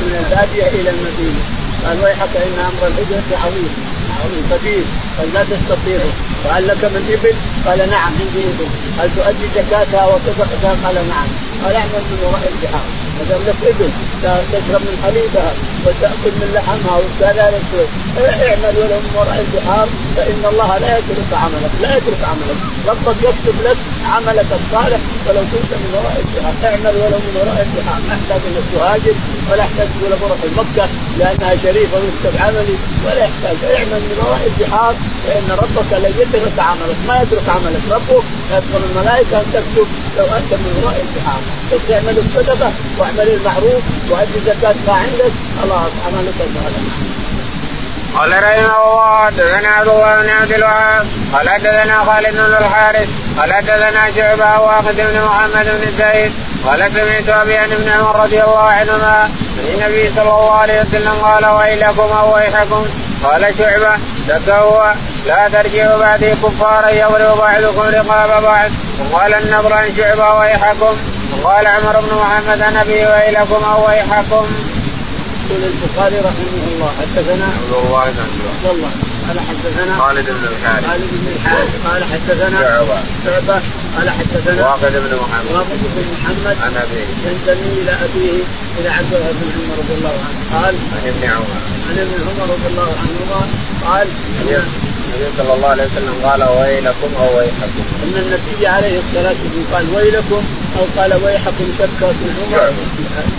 من 0.07 0.15
البادية 0.25 0.67
إلى 0.67 0.89
المدينة. 0.89 1.43
قال 1.85 2.03
ويحك 2.03 2.35
إن 2.35 2.59
أمر 2.59 2.87
الهجره 2.87 3.29
عظيم 3.45 3.69
عظيم 4.19 4.43
كبير 4.51 4.85
قال 5.17 5.33
لا 5.33 5.43
تستطيعه. 5.43 6.11
قال 6.53 6.67
لك 6.67 6.83
من 6.85 7.03
إبل؟ 7.13 7.35
قال 7.65 7.89
نعم 7.89 8.11
عندي 8.19 8.43
ابل 8.51 8.67
هل 8.99 9.09
تؤدي 9.15 9.47
زكاتها 9.55 10.05
وصدقتها؟ 10.05 10.75
قال 10.85 10.95
نعم. 10.95 11.27
قال 11.63 11.75
اعمل 11.75 12.03
من 12.11 12.19
وراء 12.23 12.51
البحار. 12.53 12.85
ما 13.17 13.23
دام 13.29 13.41
لك 13.47 13.55
إبل 13.69 13.89
تشرب 14.51 14.81
من 14.81 14.95
حليبها. 15.03 15.53
وتأكل 15.87 16.33
من 16.41 16.49
لحمها 16.55 16.97
وكذلك 16.97 17.65
اعمل 18.17 18.77
ولو 18.77 18.97
من 19.05 19.11
وراء 19.15 19.45
البحار 19.45 19.87
فإن 20.15 20.41
الله 20.51 20.77
لا 20.77 20.97
يترك 20.97 21.31
عملك 21.43 21.71
لا 21.81 21.97
يترك 21.97 22.21
عملك. 22.31 22.59
ربك 22.87 23.17
يكتب 23.29 23.61
لك 23.67 23.77
عملك 24.13 24.49
الصالح 24.59 24.99
ولو 25.27 25.41
كنت 25.51 25.71
من 25.81 25.89
وراء 25.95 26.17
البحار. 26.23 26.53
اعمل 26.71 26.95
ولو 27.01 27.17
من 27.25 27.33
وراء 27.39 27.59
البحار. 27.67 27.99
ما 28.07 28.13
يحتاج 28.15 28.41
انك 28.49 28.65
تهاجر 28.73 29.15
ولا 29.49 29.63
يحتاج 29.65 29.87
تقول 29.95 30.13
بروح 30.21 30.39
مكة 30.59 30.85
لأنها 31.19 31.55
شريفة 31.63 31.95
ويكتب 31.97 32.33
عملي. 32.43 32.77
ولا 33.05 33.21
يحتاج. 33.27 33.57
اعمل 33.77 34.01
من 34.09 34.17
وراء 34.23 34.43
البحار 34.51 34.95
فإن 35.25 35.47
ربك 35.63 35.89
لا 36.03 36.09
يترك 36.21 36.57
عملك. 36.69 36.97
ما 37.07 37.15
يترك 37.21 37.47
عملك؟ 37.55 37.83
ربك 37.91 38.23
يدخل 38.53 38.81
الملائكة 38.89 39.35
أن 39.41 39.47
تكتب 39.53 39.87
لو 40.17 40.25
أنت 40.37 40.51
من 40.63 40.71
وراء 40.83 40.99
البحار. 41.05 41.41
بس 41.71 41.85
اعمل 41.95 42.17
الصدقة 42.23 42.71
واعمل 42.97 43.27
المعروف 43.37 43.83
وأدي 44.09 44.39
زكاة 44.45 44.75
ما 44.87 44.93
عندك. 44.93 45.33
خلاص 45.77 45.91
عملك 46.05 46.35
صالح 46.37 46.83
قال 48.15 48.43
رحمه 48.43 48.83
الله 48.83 49.25
حدثنا 49.25 49.67
عبد 49.67 49.87
الله 49.87 50.15
بن 50.21 50.29
عبد 50.29 50.51
الوهاب 50.51 51.07
قال 51.33 51.49
حدثنا 51.49 52.03
خالد 52.03 52.33
بن 52.33 52.65
الحارث 52.65 53.09
قال 53.39 53.53
حدثنا 53.53 54.11
شعبه 54.15 54.59
واخذ 54.59 54.93
بن 54.93 55.25
محمد 55.25 55.65
بن 55.65 55.91
زيد 55.97 56.31
قال 56.65 56.91
سمعت 56.91 57.29
ابي 57.29 57.57
عن 57.57 57.71
ابن 57.71 57.89
عمر 57.89 58.19
رضي 58.19 58.41
الله 58.43 58.61
عنهما 58.63 59.29
عن 59.57 59.67
النبي 59.73 60.11
صلى 60.15 60.21
الله 60.29 60.51
عليه 60.51 60.81
وسلم 60.81 61.13
قال 61.21 61.45
ويلكم 61.45 62.17
أو 62.17 62.35
ويحكم 62.35 62.85
قال 63.23 63.55
شعبه 63.57 63.95
لك 64.27 64.49
هو 64.49 64.93
لا 65.27 65.49
ترجعوا 65.49 65.99
بعدي 65.99 66.31
كفارا 66.31 66.89
يضرب 66.89 67.37
بعضكم 67.37 67.81
رقاب 67.81 68.43
بعض 68.43 68.71
وقال 68.99 69.33
النضر 69.33 69.73
عن 69.73 69.95
شعبه 69.97 70.33
ويحكم 70.33 70.97
وقال 71.43 71.67
عمر 71.67 71.99
بن 72.01 72.17
محمد 72.17 72.61
عن 72.61 72.77
أبي 72.77 73.05
ويلكم 73.05 73.63
أو 73.63 73.87
ويحكم. 73.87 74.45
يقول 75.49 75.63
البخاري 75.63 76.19
رحمه 76.19 76.63
الله 76.71 76.91
حدثنا؟ 77.01 77.45
عبد 77.45 77.73
الله 77.85 78.11
بن 78.11 78.19
عبد 78.47 78.65
الله. 78.75 78.91
قال 79.27 79.39
حدثنا؟ 79.39 79.93
خالد 79.97 80.25
بن 80.25 80.47
الحارث. 80.47 80.85
خالد 80.87 81.09
بن 81.11 81.27
الحارث. 81.35 81.87
قال 81.87 82.03
حدثنا؟ 82.03 82.59
شعبة 82.61 82.97
شعبة. 83.25 83.61
قال 83.97 84.09
حدثنا؟ 84.09 84.65
واقد 84.65 84.91
بن 84.91 85.15
محمد. 85.15 85.51
واقد 85.51 85.79
بن 85.95 86.05
محمد. 86.13 86.57
عن 86.61 86.73
أبيه. 86.83 87.07
ينتمي 87.27 87.81
إلى 87.81 87.91
أبيه 87.91 88.43
إلى 88.77 88.89
عبد 88.89 89.13
الله 89.13 89.31
بن 89.31 89.47
عمر 89.55 89.77
رضي 89.83 89.93
الله 89.93 90.15
عنه. 90.25 90.61
قال؟ 90.61 90.75
عن 90.75 91.07
ابن 91.07 91.23
عمر. 91.29 91.57
عن 91.89 91.95
ابن 91.99 92.15
عمر 92.27 92.53
رضي 92.53 92.67
الله 92.67 92.95
عنهما. 93.01 93.47
قال؟ 93.85 94.07
النبي 95.07 95.37
صلى 95.37 95.53
الله 95.53 95.67
عليه 95.67 95.83
وسلم 95.83 96.15
قال 96.23 96.43
ويلكم 96.43 97.09
أو 97.19 97.37
ويحكم. 97.37 97.83
إن 98.03 98.15
النبي 98.23 98.67
عليه 98.67 98.99
الصلاة 98.99 99.35
والسلام 99.43 99.65
قال 99.73 99.85
ويلكم 99.95 100.41
أو 100.77 100.85
قال 100.97 101.23
ويحكم 101.23 101.65
شك 101.79 102.01
ابن 102.01 102.27
عمر. 102.37 102.73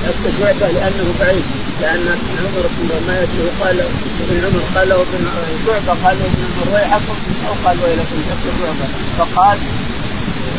شك 0.05 0.23
شعبه 0.39 0.73
لأنه 0.73 1.15
بعيد 1.21 1.45
لأن 1.81 2.05
ابن 2.17 2.35
عمر 2.45 2.65
ما 3.07 3.15
يدري 3.23 3.49
قال 3.61 3.81
ابن 3.81 4.45
عمر 4.45 4.63
قال 4.75 4.89
له 4.89 4.97
ابن 5.01 5.23
شعبة 5.67 5.93
قال 6.05 6.17
له 6.19 6.27
ابن 6.33 6.43
عمر 6.49 6.75
ويحكم 6.75 7.17
أو 7.49 7.55
قال 7.65 7.77
ويلكم. 7.85 8.19
شك 8.29 8.51
شعبة. 8.61 8.87
فقال 9.19 9.59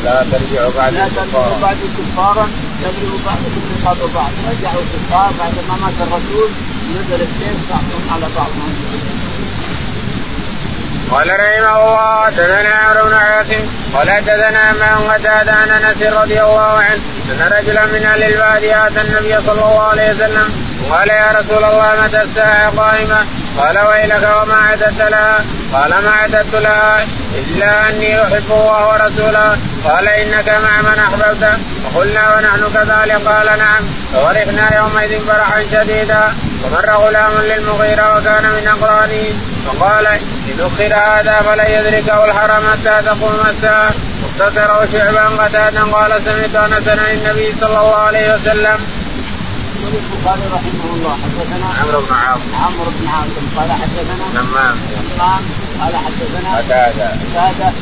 لا 0.04 0.26
ترجعوا 0.32 0.72
بعد 0.78 0.94
لا 0.94 1.08
ترجعوا 1.16 1.60
بعد 1.62 1.78
كفارا 1.98 2.48
يضرب 2.84 3.20
بعضكم 3.26 3.62
رقاب 3.76 3.98
بعض 4.16 4.32
رجعوا 4.50 4.84
كفار 4.94 5.32
بعد 5.40 5.54
ما 5.70 5.76
مات 5.76 6.08
الرسول 6.08 6.50
نزل 6.96 7.22
السيف 7.22 7.58
بعضهم 7.70 8.04
على 8.10 8.26
بعض 8.36 8.50
قال 11.12 11.28
رحمه 11.40 11.78
الله 11.78 12.26
حدثنا 12.26 12.70
عمرو 12.70 13.10
بن 13.10 13.14
عاصم 13.14 13.62
قال 13.94 14.12
حدثنا 14.12 14.74
ما 14.74 15.14
قتادة 15.14 15.52
عن 15.52 15.70
أنس 15.70 16.02
رضي 16.02 16.42
الله 16.42 16.78
عنه 16.78 17.02
أن 17.32 17.50
رجلا 17.58 17.86
من 17.86 18.06
أهل 18.06 18.24
الباديه 18.24 18.88
آتى 18.88 19.02
النبي 19.02 19.42
صلى 19.46 19.62
الله 19.62 19.82
عليه 19.82 20.14
وسلم 20.14 20.70
وقال 20.90 21.10
يا 21.10 21.32
رسول 21.32 21.64
الله 21.64 21.94
متى 22.04 22.22
الساعة 22.22 22.70
قائمة؟ 22.70 23.26
قال 23.58 23.80
ويلك 23.80 24.24
وما 24.24 24.54
أعددت 24.54 25.02
لها؟ 25.02 25.46
قال 25.74 25.90
ما 25.90 26.10
أعددت 26.10 26.56
لها 26.56 27.06
إلا 27.36 27.90
أني 27.90 28.24
أحب 28.24 28.52
الله 28.52 28.88
ورسوله. 28.88 29.58
قال 29.86 30.08
إنك 30.08 30.50
مع 30.50 30.82
من 30.82 31.00
أحببت. 31.00 31.60
فقلنا 31.84 32.36
ونحن 32.36 32.74
كذلك؟ 32.74 33.28
قال 33.28 33.46
نعم. 33.60 33.84
فورحنا 34.14 34.78
يومئذ 34.78 35.26
فرحا 35.26 35.60
شديدا. 35.60 36.34
ومر 36.64 36.92
غلام 36.92 37.32
للمغيرة 37.42 38.18
وكان 38.18 38.44
من 38.44 38.68
أقرانه 38.68 39.26
فقال 39.70 40.08
إن 40.08 40.60
أخر 40.60 40.94
هذا 40.96 41.42
فلن 41.42 41.72
يدركه 41.72 42.26
الحرم 42.26 42.64
حتى 42.72 43.06
تقوم 43.06 43.46
الساعة 43.50 43.94
واختصره 44.24 44.86
شعبا 44.86 45.44
قتادا 45.44 45.84
قال 45.84 46.24
سمعت 46.24 46.56
أنس 46.56 46.88
عن 46.88 47.00
النبي 47.00 47.56
صلى 47.62 47.68
الله 47.82 47.96
عليه 47.96 48.34
وسلم. 48.34 48.78
يقول 49.82 49.94
البخاري 49.96 50.42
رحمه 50.54 50.94
الله 50.94 51.18
حدثنا 51.24 51.68
عمرو 51.82 52.02
بن 52.02 52.14
عاصم 52.16 52.56
عمرو 52.56 52.92
بن 53.00 53.08
عاصم 53.08 53.46
قال 53.58 53.72
حدثنا 53.72 54.42
همام 54.42 54.78
همام 55.20 55.42
قال 55.80 55.96
حدثنا 55.96 56.58
قتادة. 56.58 57.08
قتادة. 57.08 57.74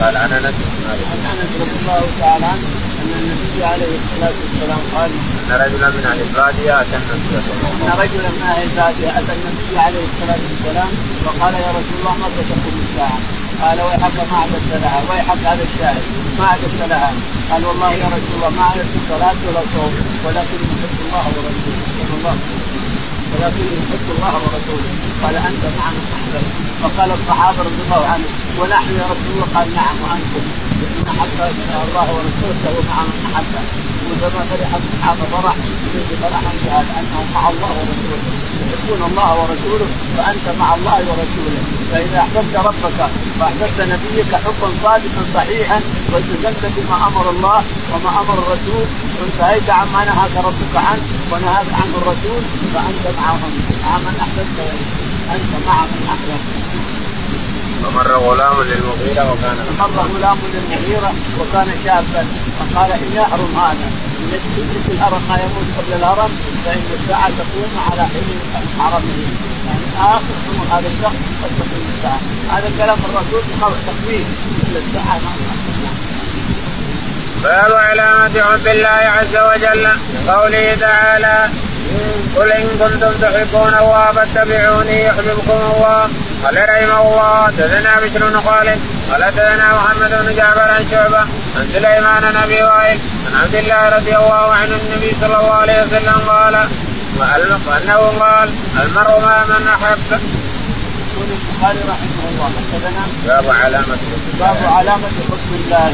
قال 0.00 0.16
عن 0.16 0.32
أنس 0.32 0.54
بن 0.54 0.88
مالك. 0.88 1.06
عن 1.12 1.38
أنس 1.38 1.50
رضي 1.60 1.76
الله 1.82 2.02
تعالى 2.20 2.46
عنه. 2.46 2.83
ان 3.04 3.12
النبي 3.20 3.64
عليه 3.72 3.94
الصلاه 4.04 4.34
والسلام 4.42 4.80
قال 4.94 5.10
ان 5.50 5.52
رجلا 5.64 5.88
من 5.96 6.04
أهل 6.10 6.20
الباديه 6.26 6.80
اتى 6.80 6.96
النبي 6.96 7.36
ان 7.84 7.90
رجلا 8.02 8.28
من 8.36 8.42
أهل 8.52 8.62
الباديه 8.68 9.10
اتى 9.18 9.32
النبي 9.38 9.78
عليه 9.78 10.04
الصلاه 10.10 10.40
والسلام 10.48 10.90
وقال 11.24 11.54
يا 11.54 11.70
رسول 11.78 11.96
الله 12.00 12.14
متى 12.24 12.42
تقوم 12.50 12.76
الساعة؟ 12.86 13.18
قال 13.62 13.78
ويحك 13.86 14.16
ما 14.30 14.38
عددت 14.38 14.72
لها 14.82 15.00
ويحك 15.10 15.38
هذا 15.50 15.64
الشاهد 15.68 16.02
ما 16.38 16.46
عددت 16.46 16.80
لها 16.90 17.12
قال 17.50 17.64
والله 17.66 17.92
يا 17.92 18.08
رسول 18.16 18.34
الله 18.36 18.50
ما 18.50 18.64
عددت 18.64 18.94
صلاه 19.08 19.36
ولا 19.46 19.62
صوم. 19.74 19.92
ولكن 20.24 20.58
احب 20.74 20.96
الله 21.06 21.24
ورسوله 21.36 21.82
صلى 21.98 22.14
الله 22.18 22.30
عليه 22.30 22.54
وسلم 22.54 22.84
ولكن 23.32 23.64
يحب 23.80 24.06
الله 24.16 24.34
ورسوله 24.44 24.90
قال 25.22 25.34
انت 25.36 25.64
مع 25.78 25.86
من 25.96 26.04
احببت 26.16 26.52
فقال 26.82 27.10
الصحابة 27.18 27.60
رضي 27.68 27.82
الله 27.86 28.02
عنهم. 28.12 28.32
ونحن 28.58 28.90
يا 29.00 29.06
رسول 29.12 29.30
الله 29.34 29.48
قال 29.54 29.74
نعم 29.74 29.96
وأنتم. 30.04 30.44
إن 30.82 31.06
احب 31.12 31.38
الله 31.88 32.06
ورسوله 32.14 32.56
فهو 32.64 32.80
مع 32.90 32.98
من 33.02 33.20
أحبه. 33.34 33.62
وكما 34.08 34.44
فرح 34.50 34.70
الصحابه 34.80 35.24
فرح 35.32 35.56
فرحا 36.22 36.52
بهذا 36.64 36.92
انهم 37.00 37.26
مع 37.34 37.48
الله 37.48 37.70
ورسوله. 37.78 38.22
يحبون 38.72 39.02
الله 39.10 39.30
ورسوله 39.40 39.86
فانت 40.16 40.46
مع 40.58 40.74
الله 40.74 40.98
ورسوله. 41.08 41.62
فإذا 41.92 42.18
أحببت 42.20 42.56
ربك 42.56 43.00
وأحببت 43.40 43.78
نبيك 43.80 44.34
حبا 44.34 44.68
صادقا 44.82 45.22
صحيحا 45.34 45.80
والتزمت 46.12 46.72
بما 46.76 46.96
أمر 47.08 47.30
الله 47.30 47.64
وما 47.92 48.10
أمر 48.22 48.36
الرسول 48.42 48.86
وانتهيت 49.20 49.70
عما 49.70 50.04
نهاك 50.04 50.34
ربك 50.36 50.74
عنه 50.76 51.02
ونهاك 51.32 51.66
عنه 51.80 51.94
الرسول 52.02 52.42
فأنت 52.74 53.04
معهم. 53.18 53.52
مع 53.84 53.98
من 53.98 54.16
أحببت 54.20 54.58
أنت 55.34 55.66
مع 55.66 55.76
من 55.84 56.06
أحببت. 56.08 57.03
فمر 57.84 58.12
غلام 58.12 58.56
للمغيرة 58.62 59.32
وكان 59.32 59.56
مر 59.78 60.00
غلام 60.16 60.38
للمغيرة 60.54 61.12
وكان 61.40 61.68
شابا. 61.84 62.26
فقال 62.58 62.92
ان 62.92 63.12
يحرم 63.14 63.56
هذا. 63.56 63.86
إن 64.32 64.40
يدرك 64.58 64.86
الهرم 64.94 65.22
ما 65.28 65.36
يموت 65.44 65.68
قبل 65.78 65.92
الهرم 65.92 66.30
فإن 66.64 66.82
الساعة 66.98 67.28
تقوم 67.28 67.72
على 67.90 68.02
حين 68.02 68.40
حرمه 68.78 69.18
يعني 69.66 70.16
آخر 70.16 70.34
عمر 70.48 70.78
هذا 70.78 70.88
الشخص 70.88 71.20
قد 71.42 71.50
تقوم 71.58 71.86
الساعة 71.96 72.20
هذا 72.50 72.70
كلام 72.78 72.98
الرسول 73.08 73.42
تقويم. 73.86 74.26
مثل 74.62 74.76
الساعة 74.76 75.20
باب 77.42 77.72
علامة 77.72 78.42
حب 78.42 78.66
الله 78.66 78.88
عز 78.88 79.36
وجل 79.36 79.86
قوله 80.28 80.74
تعالى 80.74 81.48
قل 82.36 82.52
إن 82.52 82.66
كنتم 82.78 83.12
تحبون 83.22 83.74
الله 83.74 84.12
فاتبعوني 84.12 85.04
يحببكم 85.04 85.58
الله. 85.74 86.08
قال 86.44 86.68
رحمه 86.68 87.00
الله. 87.02 87.50
تزنى 87.58 87.94
بشر 88.02 88.28
بن 88.28 88.40
خالد 88.40 88.80
قال 89.10 89.34
تزنى 89.34 89.68
محمد 89.78 90.10
بن 90.10 90.34
جعفر 90.36 90.60
عن 90.60 90.90
شعبة 90.90 91.18
عن 91.56 91.68
سليمان 91.72 92.24
عن 92.24 92.36
أبي 92.36 92.62
وائل 92.62 92.98
عن 93.26 93.40
عبد 93.42 93.54
الله 93.54 93.88
رضي 93.88 94.16
الله 94.16 94.52
عنه 94.54 94.74
النبي 94.82 95.16
صلى 95.20 95.36
الله 95.36 95.54
عليه 95.54 95.82
وسلم 95.82 96.18
قال. 96.28 96.68
وأنه 97.66 97.96
قال 98.20 98.48
المرء 98.82 99.20
مع 99.20 99.44
من 99.44 99.68
أحب 99.68 100.20
البخاري 101.70 101.88
رحمه 101.88 102.24
الله. 102.30 102.50
حدثنا 102.72 103.04
باب 103.26 103.48
علامة 103.48 103.98
باب 104.40 104.56
علامة 104.76 105.08
حب 105.28 105.50
الله. 105.60 105.92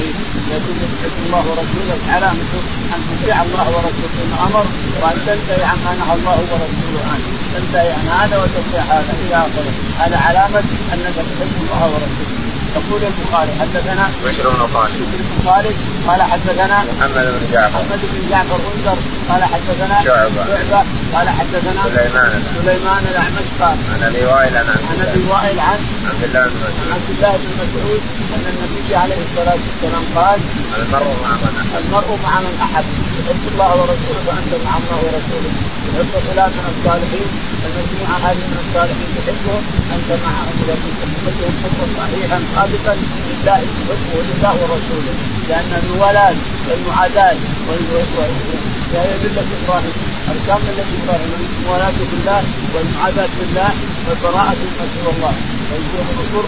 يقول 0.51 0.77
يحب 0.83 1.17
الله 1.27 1.43
ورسوله. 1.51 1.99
علامته 2.15 2.61
أن 2.95 3.01
تطيع 3.09 3.43
الله 3.43 3.67
ورسوله. 3.75 4.11
فيما 4.17 4.37
أمر 4.47 4.67
وأن 5.03 5.19
تنتهي 5.27 5.65
عما 5.65 5.93
نهى 5.99 6.15
الله 6.19 6.39
ورسوله 6.51 7.03
عنه. 7.13 7.27
تنتهي 7.55 7.93
عن 7.93 8.07
هذا 8.09 8.37
وتطيع 8.43 8.83
هذا. 8.83 9.13
إلى 9.27 9.37
آخره. 9.37 9.73
هذا 9.99 10.19
علامة 10.27 10.65
أنك 10.93 11.17
تحب 11.17 11.55
الله 11.63 11.83
ورسوله. 11.93 12.50
يقول 12.77 13.03
البخاري 13.05 13.53
حدثنا 13.61 14.05
بشر 14.25 14.51
بن 14.51 14.75
خالد. 14.75 15.03
بشر 15.03 15.23
بن 15.23 15.51
خالد 15.51 15.77
قال 16.07 16.23
حدثنا 16.23 16.79
محمد 16.99 17.27
بن 17.35 17.53
جعفر. 17.53 17.71
محمد 17.71 18.01
بن 18.13 18.31
جعفر 18.31 18.61
انذر 18.75 18.99
قال 19.29 19.45
حدثنا 19.45 19.97
شعبة. 20.05 20.45
شعبة 20.47 20.85
قال 21.15 21.29
حدثنا 21.29 21.83
سليمان. 21.95 22.43
سليمان 22.55 23.03
الاعمش 23.11 23.49
قال 23.61 23.77
عن 23.93 24.03
أبي 24.03 24.25
وائل 24.25 24.57
عن 24.57 24.69
عن 24.91 24.99
أبي 25.09 25.23
وائل 25.31 25.61
عن 25.61 25.79
عبد 26.11 26.25
الله 26.25 26.47
بن 26.47 26.57
مسعود. 26.61 26.93
عبد 26.93 27.11
الله 27.11 27.33
بن 27.43 27.51
مسعود 27.63 28.03
أن 28.35 28.45
النبي 28.53 28.97
عليه 28.97 29.21
الصلاة 29.27 29.59
والسلام 29.67 30.05
قال 30.15 30.41
المرء 30.79 31.11
مع 31.23 31.33
من 31.43 31.55
أحب. 31.63 31.85
المرء 31.85 32.11
مع 32.27 32.41
من 32.41 32.55
أحب. 32.67 32.85
يحب 33.19 33.43
الله 33.53 33.71
ورسوله 33.81 34.21
فانت 34.27 34.53
مع 34.67 34.75
الله 34.81 34.99
ورسوله. 35.05 35.53
يحب 35.89 36.13
فلان 36.27 36.51
من 36.59 36.67
الصالحين 36.75 37.31
المجموعه 37.67 38.17
هذه 38.27 38.43
من 38.51 38.59
الصالحين 38.65 39.09
تحبهم 39.17 39.63
أنت 39.97 40.11
معهم 40.25 40.55
اذا 40.63 40.75
كنت 40.83 40.99
تحبهم 41.13 41.55
حبا 41.63 41.87
صحيحا. 41.99 42.39
صادقا 42.61 42.95
لله 42.95 43.61
تحبه 43.89 44.21
لله 44.29 44.53
ورسوله 44.63 45.15
لأن 45.49 45.73
الموالاه 45.83 46.35
والمعاداة 46.69 47.37
وهي 47.69 49.13
مله 49.25 49.47
إبراهيم 49.61 49.97
أركان 50.31 50.61
مله 50.67 50.89
إبراهيم 50.99 51.31
الموالاه 51.59 51.99
بالله 52.11 52.43
والمعاداة 52.75 53.29
بالله 53.41 53.71
والبراءة 54.09 54.55
مما 54.61 54.85
سوى 54.95 55.11
الله 55.17 55.35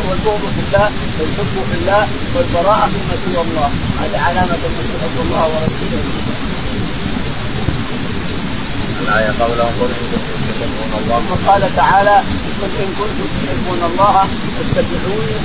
والبغض 0.08 0.44
في 0.54 0.60
الله 0.66 0.88
والحب 1.18 1.54
في 1.70 1.76
الله 1.80 2.02
والبراءة 2.34 2.86
مما 2.94 3.14
سوى 3.24 3.42
الله 3.46 3.70
هذه 4.00 4.18
علامة 4.26 4.56
من 4.56 5.20
الله 5.24 5.44
ورسوله. 5.52 6.02
الآية 9.02 9.32
قوله 9.42 9.64
قل 9.80 9.90
إن 10.00 10.06
كنتم 10.12 10.40
تحبون 10.48 10.92
الله. 11.00 11.20
وقال 11.32 11.62
تعالى 11.76 12.16
قل 12.60 12.70
إن 12.82 12.90
كنتم 12.98 13.28
تحبون 13.42 13.80
الله 13.90 14.16
فاتبعوني 14.74 15.36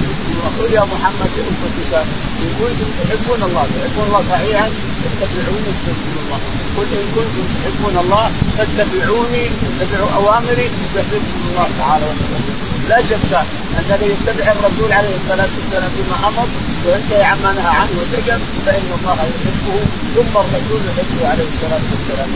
وقل 0.44 0.74
يا 0.74 0.84
محمد 0.94 1.30
لأمتك 1.38 1.92
إن 2.44 2.50
كنتم 2.60 2.90
تحبون 3.00 3.42
الله 3.44 3.66
تحبون 3.76 4.06
الله 4.08 4.24
صحيحا 4.30 4.68
فاتبعوني 5.20 5.72
تحبون 5.86 6.16
الله. 6.24 6.40
قل 6.78 6.88
إن 7.00 7.08
كنتم 7.16 7.46
تحبون 7.56 7.96
الله 8.04 8.26
فاتبعوني 8.58 9.46
اتبعوا 9.82 10.12
أوامري 10.20 10.68
يحببكم 10.96 11.42
الله 11.50 11.68
تعالى 11.80 12.06
وتعالى. 12.06 12.67
لا 12.90 12.98
شك 13.10 13.34
ان 13.78 13.86
الذي 13.90 14.06
يتبع 14.14 14.52
الرسول 14.52 14.92
عليه 14.92 15.16
الصلاة 15.22 15.50
والسلام 15.58 15.92
فيما 15.98 16.28
أمر 16.28 16.48
وينتهي 16.86 17.24
عما 17.24 17.52
نهى 17.52 17.72
عنه 17.80 17.92
وسجن 18.00 18.40
فإن 18.66 18.88
الله 19.00 19.18
يحبه 19.32 19.80
ثم 20.16 20.34
الرسول 20.38 20.82
يحبه 20.90 21.30
عليه 21.32 21.48
الصلاة 21.54 21.86
والسلام. 21.92 22.30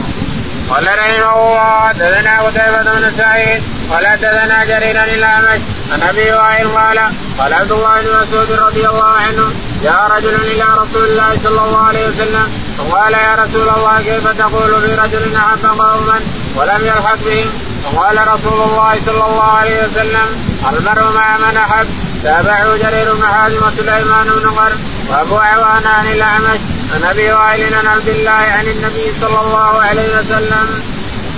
قال 0.70 0.88
رحمه 0.88 1.34
الله 1.36 1.88
حدثنا 1.88 2.42
قتيبة 2.42 3.00
بن 3.00 3.18
سعيد 3.18 3.64
قال 3.92 4.08
حدثنا 4.08 4.66
جرير 4.66 5.04
الأعمش 5.04 5.62
عن 5.92 6.02
أبي 6.02 6.34
وائل 6.34 6.68
قال 6.68 7.00
قال 7.40 7.54
عبد 7.54 7.72
الله 7.72 8.02
بن 8.02 8.08
مسعود 8.22 8.52
رضي 8.52 8.88
الله 8.88 9.12
عنه 9.26 9.54
جاء 9.84 10.08
رجل 10.18 10.36
إلى 10.36 10.64
رسول 10.64 11.04
الله 11.04 11.38
صلى 11.44 11.62
الله 11.66 11.78
عليه 11.88 12.08
وسلم 12.08 12.52
فقال 12.78 13.14
يا 13.14 13.36
رسول 13.36 13.70
الله 13.70 14.02
كيف 14.02 14.28
تقول 14.28 14.82
في 14.82 14.96
رجل 14.96 15.36
أحب 15.36 15.66
قوما 15.66 16.20
ولم 16.56 16.86
يلحق 16.86 17.18
بهم 17.26 17.50
فقال 17.84 18.28
رسول 18.28 18.62
الله 18.70 18.96
صلى 19.06 19.26
الله 19.30 19.44
عليه 19.44 19.84
وسلم 19.84 20.28
المرء 20.70 21.14
مع 21.16 21.38
من 21.38 21.58
احب 21.58 21.88
تابعه 22.24 22.78
جرير 22.78 23.16
بن 23.16 23.26
حازم 23.26 23.58
وسليمان 23.68 24.28
بن 24.28 24.50
قرن 24.50 24.80
وأبو 25.10 25.36
عوان 25.38 25.86
عن 25.86 26.08
الأعمش 26.08 26.60
عن 26.94 27.04
أبي 27.04 27.34
وائل 27.34 27.74
عن 27.76 27.88
عبد 27.88 28.08
الله 28.08 28.32
عن 28.32 28.68
النبي 28.68 29.14
صلى 29.22 29.40
الله 29.42 29.82
عليه 29.82 30.10
وسلم. 30.20 30.68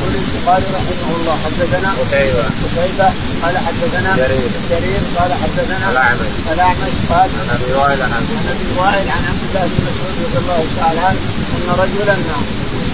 يقول 0.03 0.15
البخاري 0.15 0.65
رحمه 0.77 1.15
الله 1.15 1.37
حدثنا 1.45 1.89
قتيبة 1.99 2.43
قتيبة 2.63 3.13
قال 3.43 3.57
حدثنا 3.57 4.15
جرير. 4.15 4.51
جرير 4.69 5.01
قال 5.19 5.33
حدثنا 5.33 5.91
الأعمش. 5.91 6.33
الأعمش 6.53 6.93
قال 7.09 7.29
عن 7.39 7.49
أبي 7.55 7.73
وائل 7.73 8.01
عن 8.01 8.13
عبد 8.13 8.31
عن 8.39 8.47
أبي 8.53 8.79
وائل 8.79 9.07
عن 9.15 9.23
عبد 9.29 9.43
الله 9.49 9.65
بن 9.65 9.79
مسعود 9.87 10.15
رضي 10.25 10.37
الله 10.37 10.65
تعالى 10.79 10.99
عنه 10.99 11.19
أن 11.55 11.67
رجلا 11.83 12.15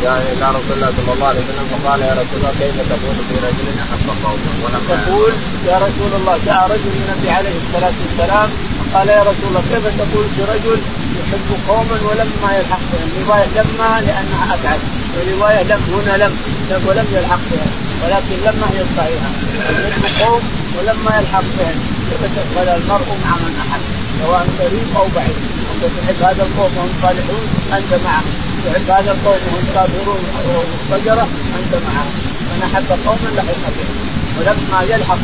جاء 0.02 0.34
إلى 0.34 0.46
رسول 0.58 0.74
الله 0.78 0.92
صلى 0.98 1.14
الله 1.14 1.28
عليه 1.28 1.40
وسلم 1.40 1.68
فقال 1.74 2.00
يا 2.02 2.14
رسول 2.14 2.38
الله 2.40 2.52
كيف 2.60 2.76
تقول 2.94 3.16
في 3.30 3.36
رجل 3.48 3.66
احب 3.86 4.08
قوما 4.24 4.52
ولم 4.64 4.84
تقول 4.90 5.34
يا 5.68 5.78
رسول 5.78 6.12
الله 6.20 6.36
جاء 6.46 6.62
رجل 6.74 6.92
النبي 7.04 7.30
عليه 7.30 7.56
الصلاة 7.58 7.94
والسلام 8.02 8.50
قال 8.94 9.08
يا 9.10 9.22
رسول 9.22 9.48
الله 9.50 9.64
كيف 9.72 9.86
تقول 9.98 10.26
في 10.36 10.42
رجل 10.44 10.80
يحب 11.20 11.48
قوما 11.68 11.98
ولما 12.10 12.58
يلحق 12.58 12.80
بهم 12.92 13.10
رواية 13.28 13.48
لما 13.56 14.02
لأنها 14.02 14.56
أبعد 14.56 14.80
ورواية 15.16 15.64
لم 15.64 15.82
هنا 15.94 16.24
لم 16.24 16.34
لم 16.70 16.82
ولم 16.88 17.08
يلحق 17.12 17.40
بهم 17.52 17.72
ولكن 18.04 18.36
لما 18.46 18.68
هي 18.74 18.82
الصحيحة. 18.82 19.30
الحب 19.70 20.26
قوم 20.26 20.42
ولما 20.78 21.20
يلحق 21.20 21.44
بهم 21.58 21.78
ولا 22.58 22.76
المرء 22.76 23.08
مع 23.24 23.36
من 23.36 23.56
أحب 23.62 23.82
سواء 24.22 24.48
قريب 24.60 24.88
أو 24.96 25.08
بعيد. 25.16 25.38
أنت 25.74 25.84
تحب 25.98 26.24
هذا 26.24 26.44
القوم 26.44 26.72
وهم 26.78 26.92
صالحون 27.02 27.48
أنت 27.74 28.04
معهم. 28.06 28.34
تحب 28.66 28.90
هذا 28.90 29.12
القوم 29.12 29.40
وهم 29.48 29.66
كافرون 29.76 30.24
وفجره 30.92 31.28
أنت 31.60 31.74
معهم. 31.88 32.14
من 32.50 32.64
أحب 32.64 32.90
قوما 33.06 33.30
لحق 33.36 33.70
بهم 33.78 34.09
ولما 34.40 34.82
يلحق 34.84 35.20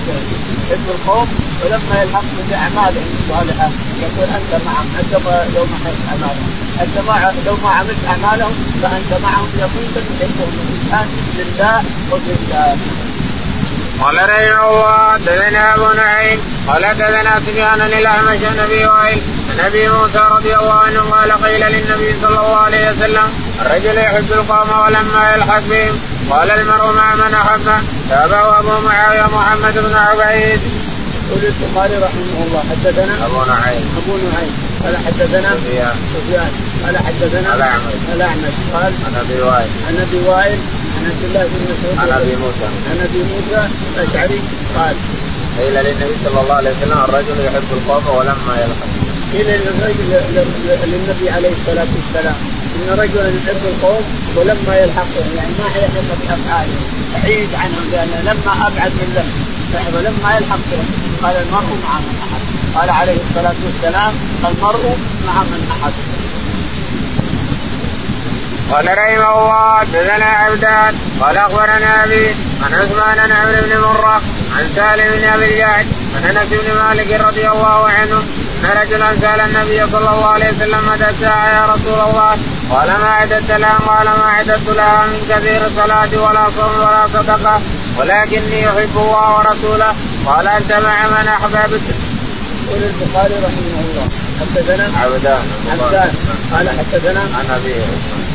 يحب 0.70 0.90
القوم 0.90 1.28
ولما 1.64 2.02
يلحق 2.02 2.24
باعمالهم 2.50 3.10
الصالحة 3.20 3.70
يقول 4.02 4.30
أنت 4.30 4.66
معهم 4.66 4.88
أنت 5.00 5.14
لو 5.56 5.66
ما 5.66 5.78
أعمالهم. 6.12 6.50
أنت 6.82 6.98
ما 6.98 7.34
لو 7.46 7.56
ما 7.64 7.70
عملت 7.70 8.00
أعمالهم 8.08 8.54
فأنت 8.82 9.22
معهم 9.24 9.50
يقينا 9.58 10.02
تحبهم 10.20 10.54
الإنسان 10.66 11.08
لله 11.38 11.84
وبالله 12.12 12.78
قال 14.02 14.16
رحمه 14.16 14.70
الله 14.70 15.14
حدثنا 15.14 15.76
أبو 15.76 15.94
نعيم 15.94 16.40
قال 16.68 16.86
حدثنا 16.86 17.40
سفيان 17.46 17.82
الاعمش 17.82 18.44
عن 18.44 18.60
أبي 18.60 18.86
وائل 18.86 19.22
عن 19.56 19.66
ابي 19.66 19.90
موسى 19.90 20.20
رضي 20.32 20.56
الله 20.56 20.74
عنه 20.74 21.00
قال 21.00 21.32
قيل 21.32 21.62
للنبي 21.62 22.16
صلى 22.22 22.40
الله 22.40 22.56
عليه 22.56 22.92
وسلم 22.92 23.28
الرجل 23.62 23.98
يحب 23.98 24.32
القوم 24.32 24.80
ولما 24.80 25.34
يلحق 25.36 25.60
بهم. 25.60 26.00
قال 26.30 26.52
المرء 26.52 26.94
مع 26.94 27.16
من 27.16 27.34
احبه 27.34 27.78
تابعه 28.10 28.60
أبو 28.60 28.88
معاوية 28.88 29.28
محمد 29.38 29.74
بن 29.74 29.96
عبيد. 29.96 30.62
يقول 31.28 31.44
البخاري 31.44 31.98
رحمه 31.98 32.44
الله 32.48 32.64
حدثنا 32.70 33.26
أبو 33.26 33.44
نعيم. 33.46 33.88
أبو 33.98 34.18
نعيم. 34.18 34.54
قال 34.84 34.98
حدثنا 34.98 35.50
سفيان. 35.56 35.96
سفيان. 36.14 36.52
قال 36.86 36.98
حدثنا 36.98 37.56
الاعمش 37.56 37.94
الاعمش 38.14 38.56
قال 38.74 38.94
عن 39.06 39.16
أبي 39.16 39.42
وائل. 39.42 39.70
عن 39.88 39.98
أبي 40.08 40.20
وائل 40.28 40.60
عن 40.98 41.06
عبد 41.12 41.24
الله 41.24 41.44
بن 41.52 41.60
مسعود. 41.70 42.00
عن 42.00 42.22
أبي 42.22 42.36
موسى. 42.36 42.68
عن 42.90 43.00
أبي 43.10 43.24
موسى 43.24 43.70
الأشعري. 43.96 44.42
قال 44.78 44.96
قيل 45.60 45.74
للنبي 45.74 46.16
صلى 46.26 46.42
الله 46.42 46.56
عليه 46.56 46.72
وسلم 46.72 46.98
الرجل 46.98 47.46
يحب 47.46 47.70
القوم 47.72 48.16
ولما 48.16 48.54
يلحق 48.62 49.05
قيل 49.34 49.48
للنبي 50.92 51.30
عليه 51.30 51.54
الصلاة 51.54 51.88
والسلام. 51.96 52.36
إن 52.76 53.00
رجلا 53.00 53.28
يحب 53.30 53.62
القوم 53.66 54.04
ولما 54.36 54.76
يلحقهم 54.78 55.36
يعني 55.36 55.54
ما 55.60 55.68
يحب 55.68 55.94
بافعالهم 56.22 56.84
بعيد 57.14 57.50
عنهم 57.56 57.92
لأن 57.92 58.26
لما 58.26 58.68
أبعد 58.68 58.92
من 58.92 59.14
لم 59.16 59.56
ولما 59.94 60.38
يلحق 60.38 60.58
بهم 60.72 60.88
قال 61.24 61.36
المرء 61.36 61.78
مع 61.84 62.00
من 62.00 62.16
أحب. 62.24 62.46
قال 62.76 62.90
عليه 62.90 63.18
الصلاة 63.22 63.56
والسلام 63.66 64.14
المرء 64.46 64.98
مع 65.28 65.44
من 65.44 65.68
أحب. 65.72 65.94
قال 68.72 68.86
رحمه 68.98 69.40
الله 69.40 69.80
حدثنا 69.80 70.26
عبدان 70.26 70.96
قال 71.22 71.38
أخبرنا 71.38 72.04
أبي 72.04 72.28
عن 72.64 72.74
عثمان 72.74 73.28
بن 73.28 73.32
عمرو 73.32 73.62
بن 73.62 73.82
مرة 73.82 74.22
عن 74.56 74.70
سالم 74.76 75.18
بن 75.18 75.24
أبي 75.24 75.46
الجعد 75.46 75.88
عن 76.16 76.24
أنس 76.38 76.50
بن 76.50 76.74
مالك 76.84 77.22
رضي 77.22 77.48
الله 77.48 77.86
عنه 77.86 77.95
رجلا 78.86 79.16
سال 79.22 79.40
النبي 79.40 79.92
صلى 79.92 80.10
الله 80.10 80.26
عليه 80.26 80.50
وسلم 80.50 80.82
متى 80.92 81.10
الساعة 81.10 81.48
يا 81.58 81.66
رسول 81.74 82.00
الله؟ 82.10 82.38
قال 82.72 82.88
ما 82.88 83.10
أعددت 83.10 83.52
لها 83.52 83.78
قال 83.78 84.06
ما 84.06 84.24
أعددت 84.24 84.70
لها 84.70 85.06
من 85.06 85.20
كثير 85.30 85.62
الصلاة 85.68 86.12
ولا 86.26 86.50
صوم 86.50 86.76
ولا 86.88 87.08
صدقة 87.14 87.62
ولكني 87.98 88.70
احب 88.70 88.98
الله 88.98 89.38
ورسوله. 89.38 89.96
قال 90.26 90.48
أنت 90.48 90.72
مع 90.72 91.08
من 91.08 91.28
أحببت. 91.28 91.82
يقول 92.68 92.84
البخاري 92.84 93.34
رحمه 93.34 93.80
الله 93.86 94.08
حدثنا 94.42 95.00
عبدان 95.02 95.44
عبدان 95.72 96.14
قال 96.54 96.70
حدثنا 96.70 97.20
عن 97.20 97.46
ابي 97.58 97.74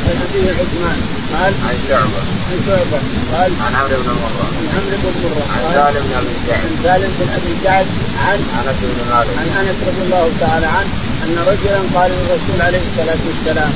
عن 0.08 0.16
ابي 0.26 0.50
عثمان 0.50 0.98
قال 1.34 1.52
عن 1.68 1.76
شعبة. 1.88 2.20
عن 2.48 2.58
شعبة. 2.66 3.00
قال 3.32 3.52
عن 3.60 3.74
عمرو 3.74 3.96
بن 4.02 4.10
مره 4.22 4.44
عن 4.56 4.66
عمرو 4.76 4.96
بن 5.04 5.20
مره 5.22 5.44
عن 5.54 5.62
سالم 5.74 6.02
بن 6.06 6.12
أبي 6.18 6.32
الجعد 6.36 6.60
عن 6.64 6.76
سالم 6.82 7.10
بن 7.18 7.28
أبي 7.36 7.52
جعد 7.64 7.86
عن 8.26 8.38
أنس 8.58 8.78
بن 8.82 9.00
مالك. 9.10 9.38
عن 9.38 9.66
أنس 9.66 9.76
رضي 9.88 10.02
الله 10.02 10.30
تعالى 10.40 10.66
عنه. 10.66 11.09
أن 11.24 11.36
رجلا 11.50 11.78
قال 11.94 12.10
للرسول 12.10 12.62
عليه 12.66 12.80
الصلاة 12.90 13.18
والسلام 13.26 13.72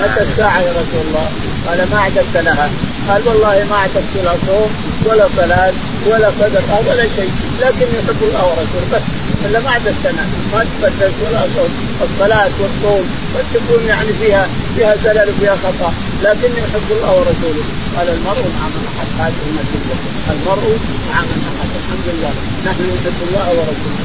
متى 0.00 0.22
الساعة؟ 0.22 0.60
يا 0.60 0.72
رسول 0.72 1.00
الله؟ 1.06 1.28
قال 1.66 1.90
ما 1.90 1.96
اعددت 1.96 2.36
لها. 2.36 2.70
قال 3.08 3.28
والله 3.28 3.66
ما 3.70 3.76
اعددت 3.76 4.14
لا 4.24 4.34
صوم 4.46 4.70
ولا 5.06 5.28
صلاة 5.36 5.72
ولا 6.06 6.30
صدقه 6.30 6.80
ولا 6.88 7.06
شيء. 7.16 7.32
لكن 7.62 7.86
يحب 7.98 8.22
الله 8.22 8.44
ورسوله 8.48 8.86
بس. 8.92 9.02
الا 9.44 9.60
ما 9.60 9.68
اعددت 9.68 10.06
أنا. 10.06 10.24
ما 10.52 10.64
تبدلت 10.64 11.14
ولا 11.24 11.42
صوم 11.56 11.70
الصلاة 12.02 12.50
والصوم 12.60 13.04
قد 13.34 13.44
تكون 13.54 13.86
يعني 13.86 14.12
فيها 14.20 14.48
فيها 14.76 14.96
زلل 15.04 15.28
وفيها 15.30 15.56
خطأ. 15.56 15.92
لكني 16.22 16.60
احب 16.66 16.88
الله 16.90 17.12
ورسوله. 17.18 17.64
قال 17.96 18.08
المرء 18.08 18.44
مع 18.56 18.66
من 18.74 18.84
أحب 18.98 19.12
هذه 19.18 19.44
النتيجه 19.50 19.96
المرء 20.30 20.78
مع 21.10 21.20
من 21.20 21.38
أحب. 21.50 21.70
الحمد 21.80 22.06
لله. 22.14 22.32
نحن 22.66 22.82
نحب 22.82 23.18
الله 23.28 23.48
ورسوله. 23.48 24.04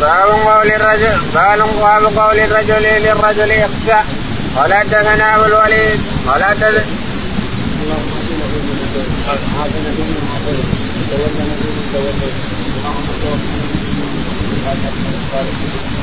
باب 0.00 0.28
قول 0.28 0.66
الرجل 0.66 1.18
باب 1.34 1.60
قول 2.18 2.38
الرجل 2.38 2.82
للرجل 2.82 3.52
اخشى. 3.52 4.08
قال 4.56 4.74
حدثنا 4.74 5.36
أبو 5.36 5.44
الوليد. 5.44 6.00
قال 6.26 6.44
حدثنا 6.44 6.84
اللهم 15.42 15.97